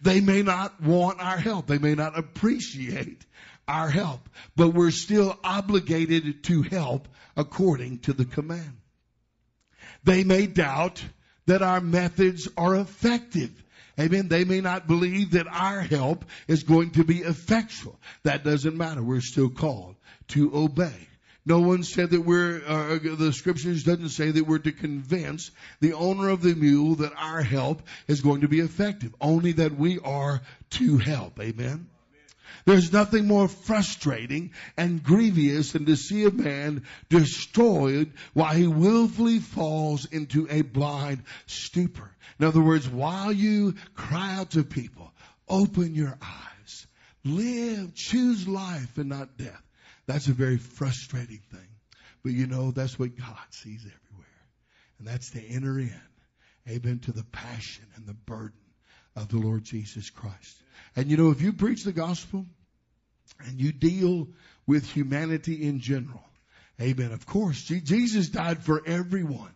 They 0.00 0.20
may 0.20 0.42
not 0.42 0.80
want 0.80 1.20
our 1.20 1.36
help. 1.36 1.66
They 1.66 1.78
may 1.78 1.94
not 1.94 2.18
appreciate 2.18 3.24
our 3.68 3.90
help, 3.90 4.28
but 4.56 4.70
we're 4.70 4.90
still 4.90 5.38
obligated 5.44 6.44
to 6.44 6.62
help 6.62 7.06
according 7.36 8.00
to 8.00 8.12
the 8.12 8.24
command. 8.24 8.78
They 10.04 10.24
may 10.24 10.46
doubt 10.46 11.04
that 11.46 11.62
our 11.62 11.80
methods 11.80 12.48
are 12.56 12.76
effective. 12.76 13.50
Amen. 13.98 14.28
They 14.28 14.44
may 14.44 14.62
not 14.62 14.86
believe 14.86 15.32
that 15.32 15.46
our 15.46 15.80
help 15.82 16.24
is 16.48 16.62
going 16.62 16.92
to 16.92 17.04
be 17.04 17.18
effectual. 17.18 18.00
That 18.22 18.44
doesn't 18.44 18.76
matter. 18.76 19.02
We're 19.02 19.20
still 19.20 19.50
called 19.50 19.96
to 20.30 20.54
obey. 20.54 21.08
No 21.46 21.60
one 21.60 21.82
said 21.82 22.10
that 22.10 22.20
we're, 22.20 22.62
uh, 22.66 22.98
the 23.16 23.32
scriptures 23.32 23.82
doesn't 23.82 24.10
say 24.10 24.30
that 24.30 24.46
we're 24.46 24.58
to 24.58 24.72
convince 24.72 25.50
the 25.80 25.94
owner 25.94 26.28
of 26.28 26.42
the 26.42 26.54
mule 26.54 26.96
that 26.96 27.14
our 27.16 27.42
help 27.42 27.82
is 28.06 28.20
going 28.20 28.42
to 28.42 28.48
be 28.48 28.60
effective. 28.60 29.14
Only 29.20 29.52
that 29.52 29.76
we 29.76 29.98
are 29.98 30.42
to 30.70 30.98
help. 30.98 31.40
Amen. 31.40 31.88
There's 32.66 32.92
nothing 32.92 33.26
more 33.26 33.48
frustrating 33.48 34.52
and 34.76 35.02
grievous 35.02 35.72
than 35.72 35.86
to 35.86 35.96
see 35.96 36.24
a 36.24 36.30
man 36.30 36.84
destroyed 37.08 38.12
while 38.34 38.54
he 38.54 38.66
willfully 38.66 39.38
falls 39.38 40.04
into 40.04 40.46
a 40.50 40.60
blind 40.60 41.22
stupor. 41.46 42.10
In 42.38 42.46
other 42.46 42.60
words, 42.60 42.88
while 42.88 43.32
you 43.32 43.74
cry 43.94 44.34
out 44.34 44.50
to 44.50 44.62
people, 44.62 45.12
open 45.48 45.94
your 45.94 46.18
eyes, 46.22 46.86
live, 47.24 47.94
choose 47.94 48.46
life 48.46 48.98
and 48.98 49.08
not 49.08 49.38
death. 49.38 49.62
That's 50.10 50.26
a 50.26 50.32
very 50.32 50.58
frustrating 50.58 51.38
thing. 51.52 51.68
But 52.24 52.32
you 52.32 52.48
know, 52.48 52.72
that's 52.72 52.98
what 52.98 53.16
God 53.16 53.38
sees 53.50 53.78
everywhere. 53.78 54.26
And 54.98 55.06
that's 55.06 55.30
to 55.30 55.40
enter 55.40 55.78
in, 55.78 56.00
amen, 56.68 56.98
to 57.04 57.12
the 57.12 57.22
passion 57.22 57.84
and 57.94 58.08
the 58.08 58.14
burden 58.14 58.58
of 59.14 59.28
the 59.28 59.38
Lord 59.38 59.62
Jesus 59.62 60.10
Christ. 60.10 60.62
And 60.96 61.08
you 61.08 61.16
know, 61.16 61.30
if 61.30 61.40
you 61.42 61.52
preach 61.52 61.84
the 61.84 61.92
gospel 61.92 62.44
and 63.46 63.60
you 63.60 63.70
deal 63.70 64.26
with 64.66 64.84
humanity 64.90 65.62
in 65.62 65.78
general, 65.78 66.24
amen, 66.80 67.12
of 67.12 67.24
course, 67.24 67.62
Jesus 67.62 68.30
died 68.30 68.64
for 68.64 68.82
everyone. 68.84 69.54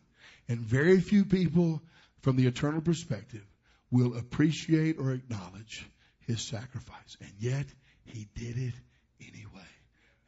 And 0.48 0.60
very 0.60 1.00
few 1.00 1.24
people 1.24 1.82
from 2.20 2.36
the 2.36 2.46
eternal 2.46 2.80
perspective 2.80 3.44
will 3.90 4.16
appreciate 4.16 5.00
or 5.00 5.10
acknowledge 5.10 5.84
his 6.28 6.40
sacrifice. 6.40 7.16
And 7.20 7.32
yet, 7.40 7.66
he 8.04 8.28
did 8.36 8.56
it 8.56 8.74
anyway. 9.20 9.73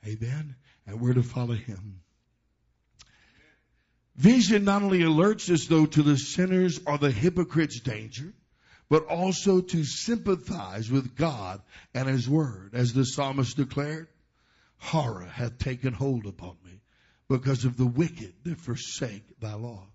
Amen. 0.06 0.56
And 0.86 1.00
we're 1.00 1.14
to 1.14 1.22
follow 1.22 1.54
him. 1.54 2.00
Vision 4.16 4.64
not 4.64 4.82
only 4.82 5.00
alerts 5.00 5.50
us 5.52 5.66
though 5.66 5.86
to 5.86 6.02
the 6.02 6.16
sinners 6.16 6.80
or 6.86 6.96
the 6.96 7.10
hypocrites' 7.10 7.80
danger, 7.80 8.32
but 8.88 9.06
also 9.06 9.60
to 9.60 9.84
sympathize 9.84 10.90
with 10.90 11.16
God 11.16 11.60
and 11.92 12.08
His 12.08 12.28
Word. 12.28 12.70
As 12.74 12.92
the 12.92 13.04
psalmist 13.04 13.56
declared, 13.56 14.08
horror 14.78 15.26
hath 15.26 15.58
taken 15.58 15.92
hold 15.92 16.26
upon 16.26 16.56
me 16.64 16.80
because 17.28 17.64
of 17.64 17.76
the 17.76 17.86
wicked 17.86 18.32
that 18.44 18.58
forsake 18.58 19.40
thy 19.40 19.54
law. 19.54 19.86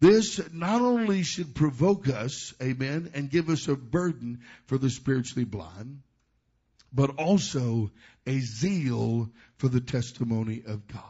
This 0.00 0.40
not 0.52 0.82
only 0.82 1.22
should 1.22 1.54
provoke 1.54 2.08
us, 2.08 2.52
amen, 2.62 3.12
and 3.14 3.30
give 3.30 3.48
us 3.48 3.68
a 3.68 3.76
burden 3.76 4.40
for 4.66 4.76
the 4.76 4.90
spiritually 4.90 5.44
blind, 5.44 6.02
but 6.96 7.10
also 7.18 7.90
a 8.26 8.40
zeal 8.40 9.30
for 9.58 9.68
the 9.68 9.80
testimony 9.80 10.62
of 10.66 10.88
God. 10.88 11.02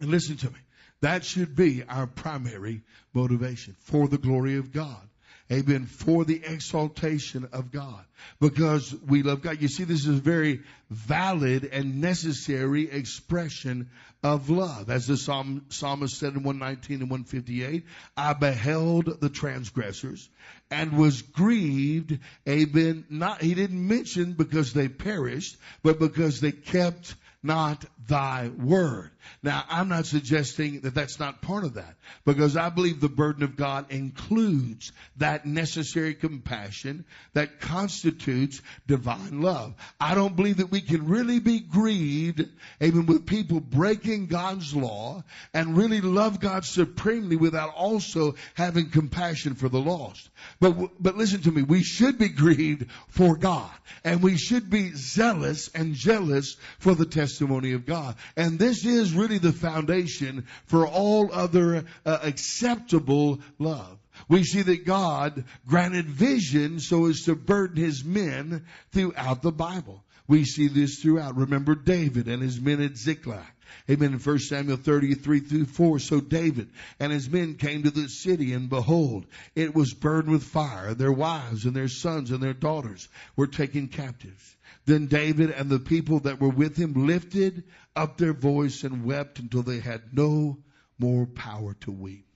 And 0.00 0.10
listen 0.10 0.36
to 0.36 0.50
me. 0.50 0.58
That 1.00 1.24
should 1.24 1.56
be 1.56 1.82
our 1.82 2.06
primary 2.06 2.82
motivation 3.12 3.74
for 3.80 4.06
the 4.06 4.18
glory 4.18 4.56
of 4.56 4.72
God. 4.72 5.08
Amen. 5.50 5.86
For 5.86 6.24
the 6.24 6.42
exaltation 6.44 7.48
of 7.52 7.70
God. 7.70 8.04
Because 8.40 8.94
we 9.06 9.22
love 9.22 9.42
God. 9.42 9.62
You 9.62 9.68
see, 9.68 9.84
this 9.84 10.00
is 10.00 10.08
a 10.08 10.20
very 10.20 10.62
valid 10.90 11.64
and 11.64 12.00
necessary 12.00 12.90
expression 12.90 13.90
of 14.24 14.50
love. 14.50 14.90
As 14.90 15.06
the 15.06 15.16
Psalm, 15.16 15.66
psalmist 15.68 16.18
said 16.18 16.34
in 16.34 16.42
119 16.42 17.00
and 17.00 17.10
158, 17.10 17.84
I 18.16 18.32
beheld 18.32 19.20
the 19.20 19.28
transgressors 19.28 20.28
and 20.70 20.98
was 20.98 21.22
grieved. 21.22 22.18
Amen. 22.48 23.04
Not, 23.08 23.40
he 23.40 23.54
didn't 23.54 23.86
mention 23.86 24.32
because 24.32 24.72
they 24.72 24.88
perished, 24.88 25.56
but 25.84 26.00
because 26.00 26.40
they 26.40 26.52
kept 26.52 27.14
not 27.46 27.84
thy 28.08 28.48
word. 28.48 29.10
Now, 29.42 29.64
I'm 29.68 29.88
not 29.88 30.06
suggesting 30.06 30.80
that 30.80 30.94
that's 30.94 31.18
not 31.18 31.42
part 31.42 31.64
of 31.64 31.74
that 31.74 31.96
because 32.24 32.56
I 32.56 32.68
believe 32.68 33.00
the 33.00 33.08
burden 33.08 33.42
of 33.42 33.56
God 33.56 33.86
includes 33.90 34.92
that 35.16 35.46
necessary 35.46 36.14
compassion 36.14 37.04
that 37.32 37.60
constitutes 37.60 38.60
divine 38.86 39.42
love. 39.42 39.74
I 40.00 40.14
don't 40.14 40.36
believe 40.36 40.58
that 40.58 40.70
we 40.70 40.80
can 40.80 41.06
really 41.08 41.40
be 41.40 41.60
grieved 41.60 42.48
even 42.80 43.06
with 43.06 43.26
people 43.26 43.60
breaking 43.60 44.26
God's 44.26 44.74
law 44.74 45.24
and 45.52 45.76
really 45.76 46.00
love 46.00 46.40
God 46.40 46.64
supremely 46.64 47.36
without 47.36 47.74
also 47.74 48.36
having 48.54 48.90
compassion 48.90 49.54
for 49.54 49.68
the 49.68 49.80
lost. 49.80 50.28
But, 50.60 51.02
but 51.02 51.16
listen 51.16 51.42
to 51.42 51.52
me, 51.52 51.62
we 51.62 51.82
should 51.82 52.18
be 52.18 52.28
grieved 52.28 52.86
for 53.08 53.36
God 53.36 53.70
and 54.04 54.22
we 54.22 54.36
should 54.36 54.70
be 54.70 54.92
zealous 54.94 55.68
and 55.74 55.94
jealous 55.94 56.56
for 56.78 56.94
the 56.94 57.06
testimony 57.06 57.35
of 57.40 57.86
God. 57.86 58.16
And 58.36 58.58
this 58.58 58.84
is 58.84 59.12
really 59.12 59.38
the 59.38 59.52
foundation 59.52 60.46
for 60.66 60.86
all 60.86 61.30
other 61.32 61.84
uh, 62.04 62.18
acceptable 62.22 63.40
love. 63.58 63.98
We 64.28 64.44
see 64.44 64.62
that 64.62 64.86
God 64.86 65.44
granted 65.66 66.06
vision 66.06 66.80
so 66.80 67.06
as 67.06 67.22
to 67.22 67.34
burden 67.34 67.76
his 67.76 68.04
men 68.04 68.64
throughout 68.92 69.42
the 69.42 69.52
Bible. 69.52 70.02
We 70.26 70.44
see 70.44 70.68
this 70.68 70.98
throughout. 70.98 71.36
Remember 71.36 71.74
David 71.74 72.26
and 72.26 72.42
his 72.42 72.60
men 72.60 72.80
at 72.80 72.96
Ziklag. 72.96 73.44
Amen. 73.88 74.14
In 74.14 74.18
1 74.18 74.38
Samuel 74.40 74.76
33 74.76 75.40
through 75.40 75.66
4. 75.66 75.98
So 75.98 76.20
David 76.20 76.70
and 76.98 77.12
his 77.12 77.28
men 77.30 77.54
came 77.54 77.84
to 77.84 77.90
the 77.90 78.08
city 78.08 78.52
and 78.52 78.68
behold, 78.68 79.26
it 79.54 79.74
was 79.74 79.94
burned 79.94 80.28
with 80.28 80.42
fire. 80.42 80.94
Their 80.94 81.12
wives 81.12 81.64
and 81.64 81.74
their 81.74 81.88
sons 81.88 82.30
and 82.30 82.42
their 82.42 82.54
daughters 82.54 83.08
were 83.36 83.46
taken 83.46 83.88
captives. 83.88 84.55
Then 84.86 85.06
David 85.06 85.50
and 85.50 85.68
the 85.68 85.80
people 85.80 86.20
that 86.20 86.40
were 86.40 86.48
with 86.48 86.76
him 86.76 87.06
lifted 87.06 87.64
up 87.94 88.16
their 88.16 88.32
voice 88.32 88.84
and 88.84 89.04
wept 89.04 89.40
until 89.40 89.62
they 89.62 89.80
had 89.80 90.16
no 90.16 90.58
more 90.98 91.26
power 91.26 91.74
to 91.80 91.90
weep. 91.90 92.26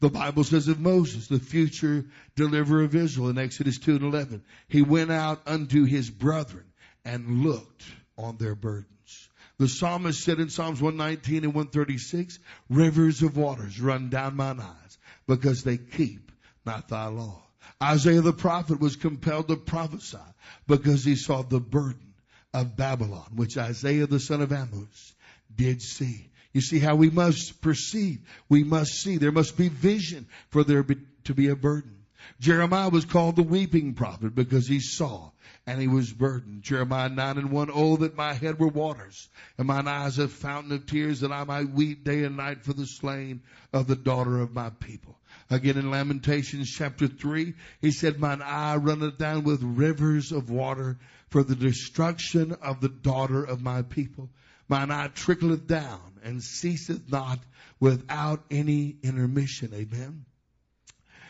The 0.00 0.10
Bible 0.10 0.44
says 0.44 0.68
of 0.68 0.78
Moses, 0.78 1.26
the 1.26 1.40
future 1.40 2.04
deliverer 2.34 2.84
of 2.84 2.94
Israel 2.94 3.30
in 3.30 3.38
Exodus 3.38 3.78
2 3.78 3.96
and 3.96 4.04
11, 4.04 4.42
he 4.68 4.82
went 4.82 5.10
out 5.10 5.40
unto 5.46 5.84
his 5.84 6.10
brethren 6.10 6.66
and 7.04 7.42
looked 7.42 7.84
on 8.18 8.36
their 8.36 8.54
burdens. 8.54 9.28
The 9.58 9.68
psalmist 9.68 10.22
said 10.22 10.38
in 10.38 10.50
Psalms 10.50 10.82
119 10.82 11.44
and 11.44 11.54
136, 11.54 12.38
rivers 12.68 13.22
of 13.22 13.38
waters 13.38 13.80
run 13.80 14.10
down 14.10 14.36
mine 14.36 14.60
eyes 14.60 14.98
because 15.26 15.62
they 15.62 15.78
keep 15.78 16.30
not 16.66 16.88
thy 16.88 17.06
law. 17.06 17.45
Isaiah 17.82 18.20
the 18.20 18.32
prophet 18.32 18.80
was 18.80 18.96
compelled 18.96 19.48
to 19.48 19.56
prophesy 19.56 20.18
because 20.66 21.04
he 21.04 21.16
saw 21.16 21.42
the 21.42 21.60
burden 21.60 22.14
of 22.54 22.76
Babylon, 22.76 23.32
which 23.34 23.58
Isaiah 23.58 24.06
the 24.06 24.20
son 24.20 24.40
of 24.40 24.52
Amoz 24.52 25.14
did 25.54 25.82
see. 25.82 26.30
You 26.52 26.62
see 26.62 26.78
how 26.78 26.94
we 26.96 27.10
must 27.10 27.60
perceive. 27.60 28.20
We 28.48 28.64
must 28.64 28.92
see. 28.94 29.18
There 29.18 29.32
must 29.32 29.58
be 29.58 29.68
vision 29.68 30.26
for 30.48 30.64
there 30.64 30.82
be, 30.82 30.96
to 31.24 31.34
be 31.34 31.48
a 31.48 31.56
burden. 31.56 32.06
Jeremiah 32.40 32.88
was 32.88 33.04
called 33.04 33.36
the 33.36 33.42
weeping 33.42 33.94
prophet 33.94 34.34
because 34.34 34.66
he 34.66 34.80
saw 34.80 35.30
and 35.66 35.80
he 35.80 35.88
was 35.88 36.12
burdened. 36.12 36.62
Jeremiah 36.62 37.08
9 37.08 37.38
and 37.38 37.50
1, 37.50 37.70
Oh, 37.72 37.96
that 37.96 38.16
my 38.16 38.32
head 38.32 38.58
were 38.58 38.68
waters 38.68 39.28
and 39.58 39.66
mine 39.66 39.88
eyes 39.88 40.18
a 40.18 40.28
fountain 40.28 40.72
of 40.72 40.86
tears 40.86 41.20
that 41.20 41.32
I 41.32 41.44
might 41.44 41.70
weep 41.70 42.04
day 42.04 42.24
and 42.24 42.36
night 42.36 42.64
for 42.64 42.72
the 42.72 42.86
slain 42.86 43.42
of 43.72 43.86
the 43.86 43.96
daughter 43.96 44.38
of 44.38 44.54
my 44.54 44.70
people. 44.70 45.18
Again 45.48 45.78
in 45.78 45.90
Lamentations 45.90 46.70
chapter 46.70 47.06
3, 47.06 47.54
he 47.80 47.92
said, 47.92 48.18
Mine 48.18 48.42
eye 48.42 48.76
runneth 48.76 49.18
down 49.18 49.44
with 49.44 49.62
rivers 49.62 50.32
of 50.32 50.50
water 50.50 50.98
for 51.28 51.44
the 51.44 51.54
destruction 51.54 52.52
of 52.52 52.80
the 52.80 52.88
daughter 52.88 53.44
of 53.44 53.62
my 53.62 53.82
people. 53.82 54.28
Mine 54.68 54.90
eye 54.90 55.08
trickleth 55.08 55.66
down 55.66 56.18
and 56.24 56.42
ceaseth 56.42 57.10
not 57.10 57.38
without 57.78 58.44
any 58.50 58.96
intermission. 59.02 59.72
Amen. 59.72 60.24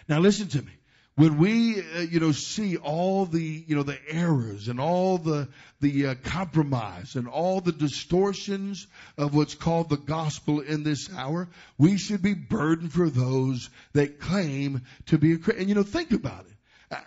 Now 0.09 0.21
listen 0.21 0.49
to 0.49 0.63
me 0.63 0.73
when 1.17 1.39
we, 1.39 1.81
uh, 1.81 2.01
you 2.01 2.21
know, 2.21 2.33
see 2.33 2.77
all 2.77 3.25
the, 3.25 3.65
you 3.67 3.75
know, 3.75 3.83
the 3.83 3.99
errors 4.09 4.69
and 4.69 4.79
all 4.79 5.17
the, 5.17 5.49
the 5.81 6.09
uh, 6.09 6.15
compromise 6.25 7.17
and 7.17 7.27
all 7.27 7.61
the 7.63 7.73
distortions 7.73 8.87
of 9.17 9.35
what's 9.35 9.55
called 9.55 9.89
the 9.89 9.97
gospel 9.97 10.61
in 10.61 10.83
this 10.83 11.11
hour, 11.17 11.49
we 11.79 11.97
should 11.97 12.21
be 12.21 12.35
burdened 12.35 12.93
for 12.93 13.09
those 13.09 13.71
that 13.95 14.21
claim 14.21 14.83
to 15.07 15.17
be 15.17 15.33
a 15.33 15.39
Christian. 15.39 15.61
And, 15.63 15.69
you 15.71 15.75
know, 15.75 15.83
think 15.83 16.13
about 16.13 16.45
it. 16.45 16.56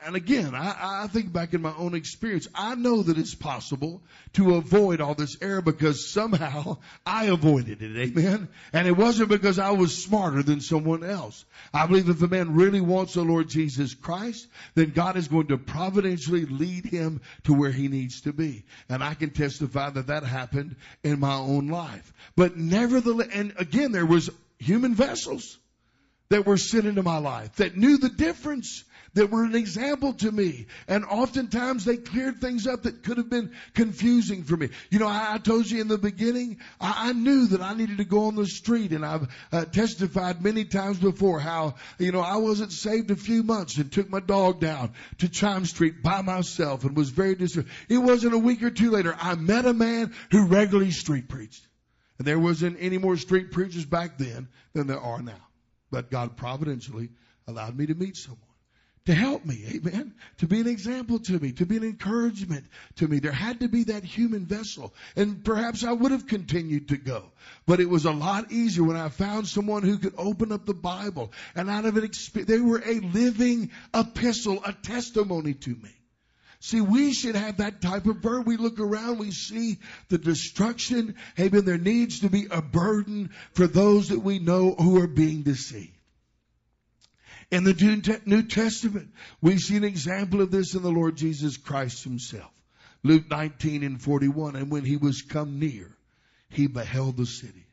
And 0.05 0.15
again, 0.15 0.55
I, 0.55 1.03
I, 1.03 1.07
think 1.07 1.31
back 1.31 1.53
in 1.53 1.61
my 1.61 1.73
own 1.77 1.93
experience. 1.95 2.47
I 2.53 2.75
know 2.75 3.03
that 3.03 3.17
it's 3.17 3.35
possible 3.35 4.01
to 4.33 4.55
avoid 4.55 5.01
all 5.01 5.15
this 5.15 5.37
error 5.41 5.61
because 5.61 6.11
somehow 6.11 6.77
I 7.05 7.25
avoided 7.25 7.81
it. 7.81 7.97
Amen. 7.97 8.49
And 8.73 8.87
it 8.87 8.97
wasn't 8.97 9.29
because 9.29 9.59
I 9.59 9.71
was 9.71 10.03
smarter 10.03 10.43
than 10.43 10.61
someone 10.61 11.03
else. 11.03 11.45
I 11.73 11.85
believe 11.87 12.09
if 12.09 12.21
a 12.21 12.27
man 12.27 12.55
really 12.55 12.81
wants 12.81 13.13
the 13.13 13.21
Lord 13.21 13.49
Jesus 13.49 13.93
Christ, 13.93 14.47
then 14.75 14.91
God 14.91 15.17
is 15.17 15.27
going 15.27 15.47
to 15.47 15.57
providentially 15.57 16.45
lead 16.45 16.85
him 16.85 17.21
to 17.43 17.53
where 17.53 17.71
he 17.71 17.87
needs 17.87 18.21
to 18.21 18.33
be. 18.33 18.65
And 18.89 19.03
I 19.03 19.13
can 19.13 19.31
testify 19.31 19.89
that 19.89 20.07
that 20.07 20.23
happened 20.23 20.75
in 21.03 21.19
my 21.19 21.35
own 21.35 21.67
life. 21.67 22.13
But 22.35 22.57
nevertheless, 22.57 23.29
and 23.33 23.53
again, 23.57 23.91
there 23.91 24.05
was 24.05 24.29
human 24.57 24.95
vessels 24.95 25.57
that 26.29 26.45
were 26.45 26.57
sent 26.57 26.85
into 26.85 27.03
my 27.03 27.17
life 27.17 27.55
that 27.55 27.75
knew 27.75 27.97
the 27.97 28.09
difference 28.09 28.83
that 29.13 29.31
were 29.31 29.43
an 29.43 29.55
example 29.55 30.13
to 30.13 30.31
me. 30.31 30.67
And 30.87 31.05
oftentimes 31.05 31.85
they 31.85 31.97
cleared 31.97 32.39
things 32.39 32.67
up 32.67 32.83
that 32.83 33.03
could 33.03 33.17
have 33.17 33.29
been 33.29 33.51
confusing 33.73 34.43
for 34.43 34.57
me. 34.57 34.69
You 34.89 34.99
know, 34.99 35.07
I, 35.07 35.35
I 35.35 35.37
told 35.37 35.69
you 35.69 35.81
in 35.81 35.87
the 35.87 35.97
beginning, 35.97 36.59
I, 36.79 37.09
I, 37.09 37.13
knew 37.13 37.47
that 37.47 37.61
I 37.61 37.73
needed 37.73 37.97
to 37.97 38.05
go 38.05 38.25
on 38.25 38.35
the 38.35 38.45
street 38.45 38.91
and 38.91 39.05
I've 39.05 39.27
uh, 39.51 39.65
testified 39.65 40.43
many 40.43 40.65
times 40.65 40.99
before 40.99 41.39
how, 41.39 41.75
you 41.97 42.11
know, 42.11 42.21
I 42.21 42.37
wasn't 42.37 42.71
saved 42.71 43.11
a 43.11 43.15
few 43.15 43.43
months 43.43 43.77
and 43.77 43.91
took 43.91 44.09
my 44.09 44.19
dog 44.19 44.59
down 44.59 44.93
to 45.19 45.29
Chime 45.29 45.65
Street 45.65 46.01
by 46.03 46.21
myself 46.21 46.83
and 46.83 46.95
was 46.95 47.09
very 47.09 47.35
disturbed. 47.35 47.69
It 47.87 47.97
wasn't 47.97 48.33
a 48.33 48.39
week 48.39 48.63
or 48.63 48.71
two 48.71 48.91
later, 48.91 49.15
I 49.19 49.35
met 49.35 49.65
a 49.65 49.73
man 49.73 50.13
who 50.31 50.45
regularly 50.45 50.91
street 50.91 51.27
preached. 51.27 51.65
And 52.17 52.27
there 52.27 52.39
wasn't 52.39 52.77
any 52.79 52.97
more 52.97 53.15
street 53.15 53.51
preachers 53.51 53.85
back 53.85 54.17
then 54.17 54.49
than 54.73 54.87
there 54.87 54.99
are 54.99 55.21
now. 55.21 55.47
But 55.89 56.11
God 56.11 56.35
providentially 56.35 57.09
allowed 57.47 57.77
me 57.77 57.87
to 57.87 57.95
meet 57.95 58.17
someone 58.17 58.48
to 59.05 59.13
help 59.13 59.45
me, 59.45 59.63
amen, 59.75 60.13
to 60.37 60.47
be 60.47 60.59
an 60.59 60.67
example 60.67 61.19
to 61.19 61.39
me, 61.39 61.51
to 61.53 61.65
be 61.65 61.77
an 61.77 61.83
encouragement 61.83 62.65
to 62.97 63.07
me. 63.07 63.19
There 63.19 63.31
had 63.31 63.61
to 63.61 63.67
be 63.67 63.85
that 63.85 64.03
human 64.03 64.45
vessel. 64.45 64.93
And 65.15 65.43
perhaps 65.43 65.83
I 65.83 65.93
would 65.93 66.11
have 66.11 66.27
continued 66.27 66.89
to 66.89 66.97
go. 66.97 67.31
But 67.65 67.79
it 67.79 67.89
was 67.89 68.05
a 68.05 68.11
lot 68.11 68.51
easier 68.51 68.83
when 68.83 68.97
I 68.97 69.09
found 69.09 69.47
someone 69.47 69.83
who 69.83 69.97
could 69.97 70.13
open 70.17 70.51
up 70.51 70.65
the 70.65 70.73
Bible 70.73 71.31
and 71.55 71.69
out 71.69 71.85
of 71.85 71.97
it, 71.97 72.15
they 72.33 72.59
were 72.59 72.83
a 72.85 72.99
living 72.99 73.71
epistle, 73.93 74.61
a 74.63 74.73
testimony 74.73 75.53
to 75.55 75.69
me. 75.71 75.89
See, 76.61 76.81
we 76.81 77.13
should 77.13 77.35
have 77.35 77.57
that 77.57 77.81
type 77.81 78.05
of 78.05 78.21
burden. 78.21 78.43
We 78.43 78.57
look 78.57 78.79
around, 78.81 79.17
we 79.17 79.31
see 79.31 79.79
the 80.09 80.17
destruction. 80.17 81.15
Amen. 81.39 81.63
There 81.63 81.77
needs 81.77 82.19
to 82.19 82.29
be 82.29 82.47
a 82.51 82.61
burden 82.61 83.29
for 83.53 83.65
those 83.65 84.09
that 84.09 84.19
we 84.19 84.39
know 84.39 84.73
who 84.73 85.01
are 85.01 85.07
being 85.07 85.43
deceived. 85.43 85.93
In 87.51 87.63
the 87.63 88.21
New 88.25 88.43
Testament, 88.43 89.09
we 89.41 89.57
see 89.57 89.75
an 89.77 89.83
example 89.83 90.41
of 90.41 90.51
this 90.51 90.75
in 90.75 90.83
the 90.83 90.91
Lord 90.91 91.15
Jesus 91.15 91.57
Christ 91.57 92.03
himself. 92.03 92.51
Luke 93.01 93.29
19 93.29 93.83
and 93.83 94.01
41, 94.01 94.55
and 94.55 94.69
when 94.69 94.85
he 94.85 94.97
was 94.97 95.21
come 95.21 95.59
near, 95.59 95.89
he 96.49 96.67
beheld 96.67 97.17
the 97.17 97.25
city 97.25 97.65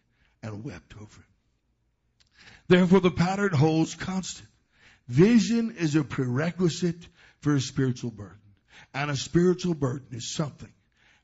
and 0.42 0.64
wept 0.64 0.94
over 0.94 1.04
it. 1.04 2.46
Therefore 2.68 3.00
the 3.00 3.10
pattern 3.10 3.52
holds 3.52 3.94
constant. 3.94 4.48
Vision 5.08 5.76
is 5.78 5.94
a 5.94 6.04
prerequisite 6.04 7.06
for 7.40 7.54
a 7.54 7.60
spiritual 7.60 8.10
burden. 8.10 8.38
And 8.94 9.10
a 9.10 9.16
spiritual 9.16 9.74
burden 9.74 10.08
is 10.12 10.34
something 10.34 10.72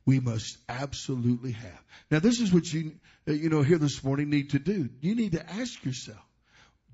we 0.04 0.20
must 0.20 0.58
absolutely 0.68 1.52
have. 1.52 1.82
Now 2.10 2.18
this 2.18 2.40
is 2.40 2.52
what 2.52 2.70
you, 2.72 2.92
you 3.26 3.48
know, 3.48 3.62
here 3.62 3.78
this 3.78 4.02
morning 4.04 4.30
need 4.30 4.50
to 4.50 4.58
do. 4.58 4.88
You 5.00 5.14
need 5.14 5.32
to 5.32 5.50
ask 5.50 5.84
yourself, 5.84 6.22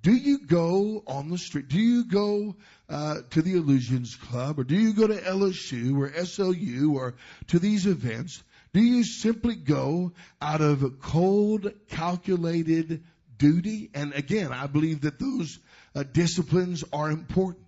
do 0.03 0.13
you 0.13 0.39
go 0.47 1.03
on 1.07 1.29
the 1.29 1.39
street? 1.39 1.69
Do 1.69 1.79
you 1.79 2.05
go 2.05 2.57
uh, 2.89 3.23
to 3.31 3.43
the 3.43 3.57
Illusions 3.57 4.15
Club, 4.17 4.59
or 4.59 4.65
do 4.65 4.77
you 4.77 4.95
go 4.95 5.07
to 5.07 5.21
LSU 5.21 5.99
or 5.99 6.09
SLU 6.11 6.95
or 6.95 7.15
to 7.49 7.59
these 7.59 7.87
events? 7.87 8.43
Do 8.73 8.81
you 8.81 9.03
simply 9.03 9.57
go 9.57 10.13
out 10.41 10.61
of 10.61 11.01
cold, 11.01 11.73
calculated 11.89 13.03
duty? 13.39 13.91
And 13.95 14.13
again, 14.13 14.53
I 14.53 14.67
believe 14.67 15.01
that 15.03 15.19
those 15.19 15.59
uh, 15.95 16.05
disciplines 16.05 16.85
are 16.93 17.11
important. 17.11 17.65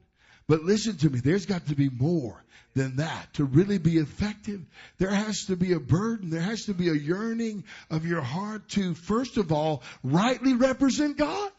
But 0.46 0.62
listen 0.62 0.96
to 0.98 1.10
me, 1.10 1.20
there's 1.20 1.46
got 1.46 1.66
to 1.68 1.74
be 1.74 1.88
more 1.88 2.44
than 2.74 2.96
that. 2.96 3.34
To 3.34 3.44
really 3.44 3.78
be 3.78 3.98
effective, 3.98 4.60
there 4.98 5.10
has 5.10 5.46
to 5.46 5.56
be 5.56 5.72
a 5.72 5.80
burden, 5.80 6.30
there 6.30 6.40
has 6.40 6.66
to 6.66 6.74
be 6.74 6.88
a 6.88 6.94
yearning 6.94 7.64
of 7.90 8.06
your 8.06 8.20
heart 8.20 8.68
to, 8.70 8.94
first 8.94 9.36
of 9.36 9.52
all, 9.52 9.82
rightly 10.02 10.54
represent 10.54 11.16
God. 11.16 11.50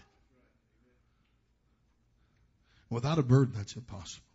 Without 2.91 3.17
a 3.17 3.23
burden, 3.23 3.53
that's 3.55 3.75
impossible. 3.75 4.25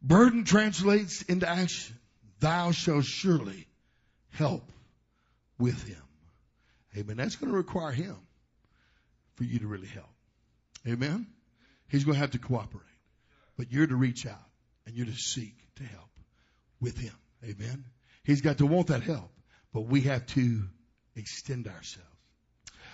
Burden 0.00 0.44
translates 0.44 1.22
into 1.22 1.48
action. 1.48 1.98
Thou 2.38 2.70
shalt 2.70 3.04
surely 3.04 3.66
help 4.30 4.70
with 5.58 5.82
him. 5.82 6.00
Amen. 6.96 7.16
That's 7.16 7.34
going 7.34 7.50
to 7.50 7.56
require 7.56 7.90
him 7.90 8.16
for 9.34 9.42
you 9.42 9.58
to 9.58 9.66
really 9.66 9.88
help. 9.88 10.08
Amen. 10.86 11.26
He's 11.88 12.04
going 12.04 12.14
to 12.14 12.20
have 12.20 12.30
to 12.32 12.38
cooperate. 12.38 12.82
But 13.56 13.72
you're 13.72 13.86
to 13.86 13.96
reach 13.96 14.24
out 14.24 14.48
and 14.86 14.94
you're 14.94 15.06
to 15.06 15.16
seek 15.16 15.56
to 15.76 15.82
help 15.82 16.10
with 16.80 16.96
him. 16.96 17.14
Amen. 17.42 17.84
He's 18.22 18.42
got 18.42 18.58
to 18.58 18.66
want 18.66 18.88
that 18.88 19.02
help, 19.02 19.30
but 19.72 19.82
we 19.82 20.02
have 20.02 20.24
to 20.26 20.62
extend 21.16 21.66
ourselves. 21.66 22.08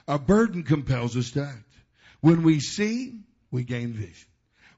Our 0.08 0.18
burden 0.18 0.62
compels 0.62 1.14
us 1.16 1.32
to 1.32 1.42
act. 1.42 1.72
When 2.20 2.42
we 2.42 2.60
see, 2.60 3.20
we 3.50 3.64
gain 3.64 3.92
vision. 3.92 4.28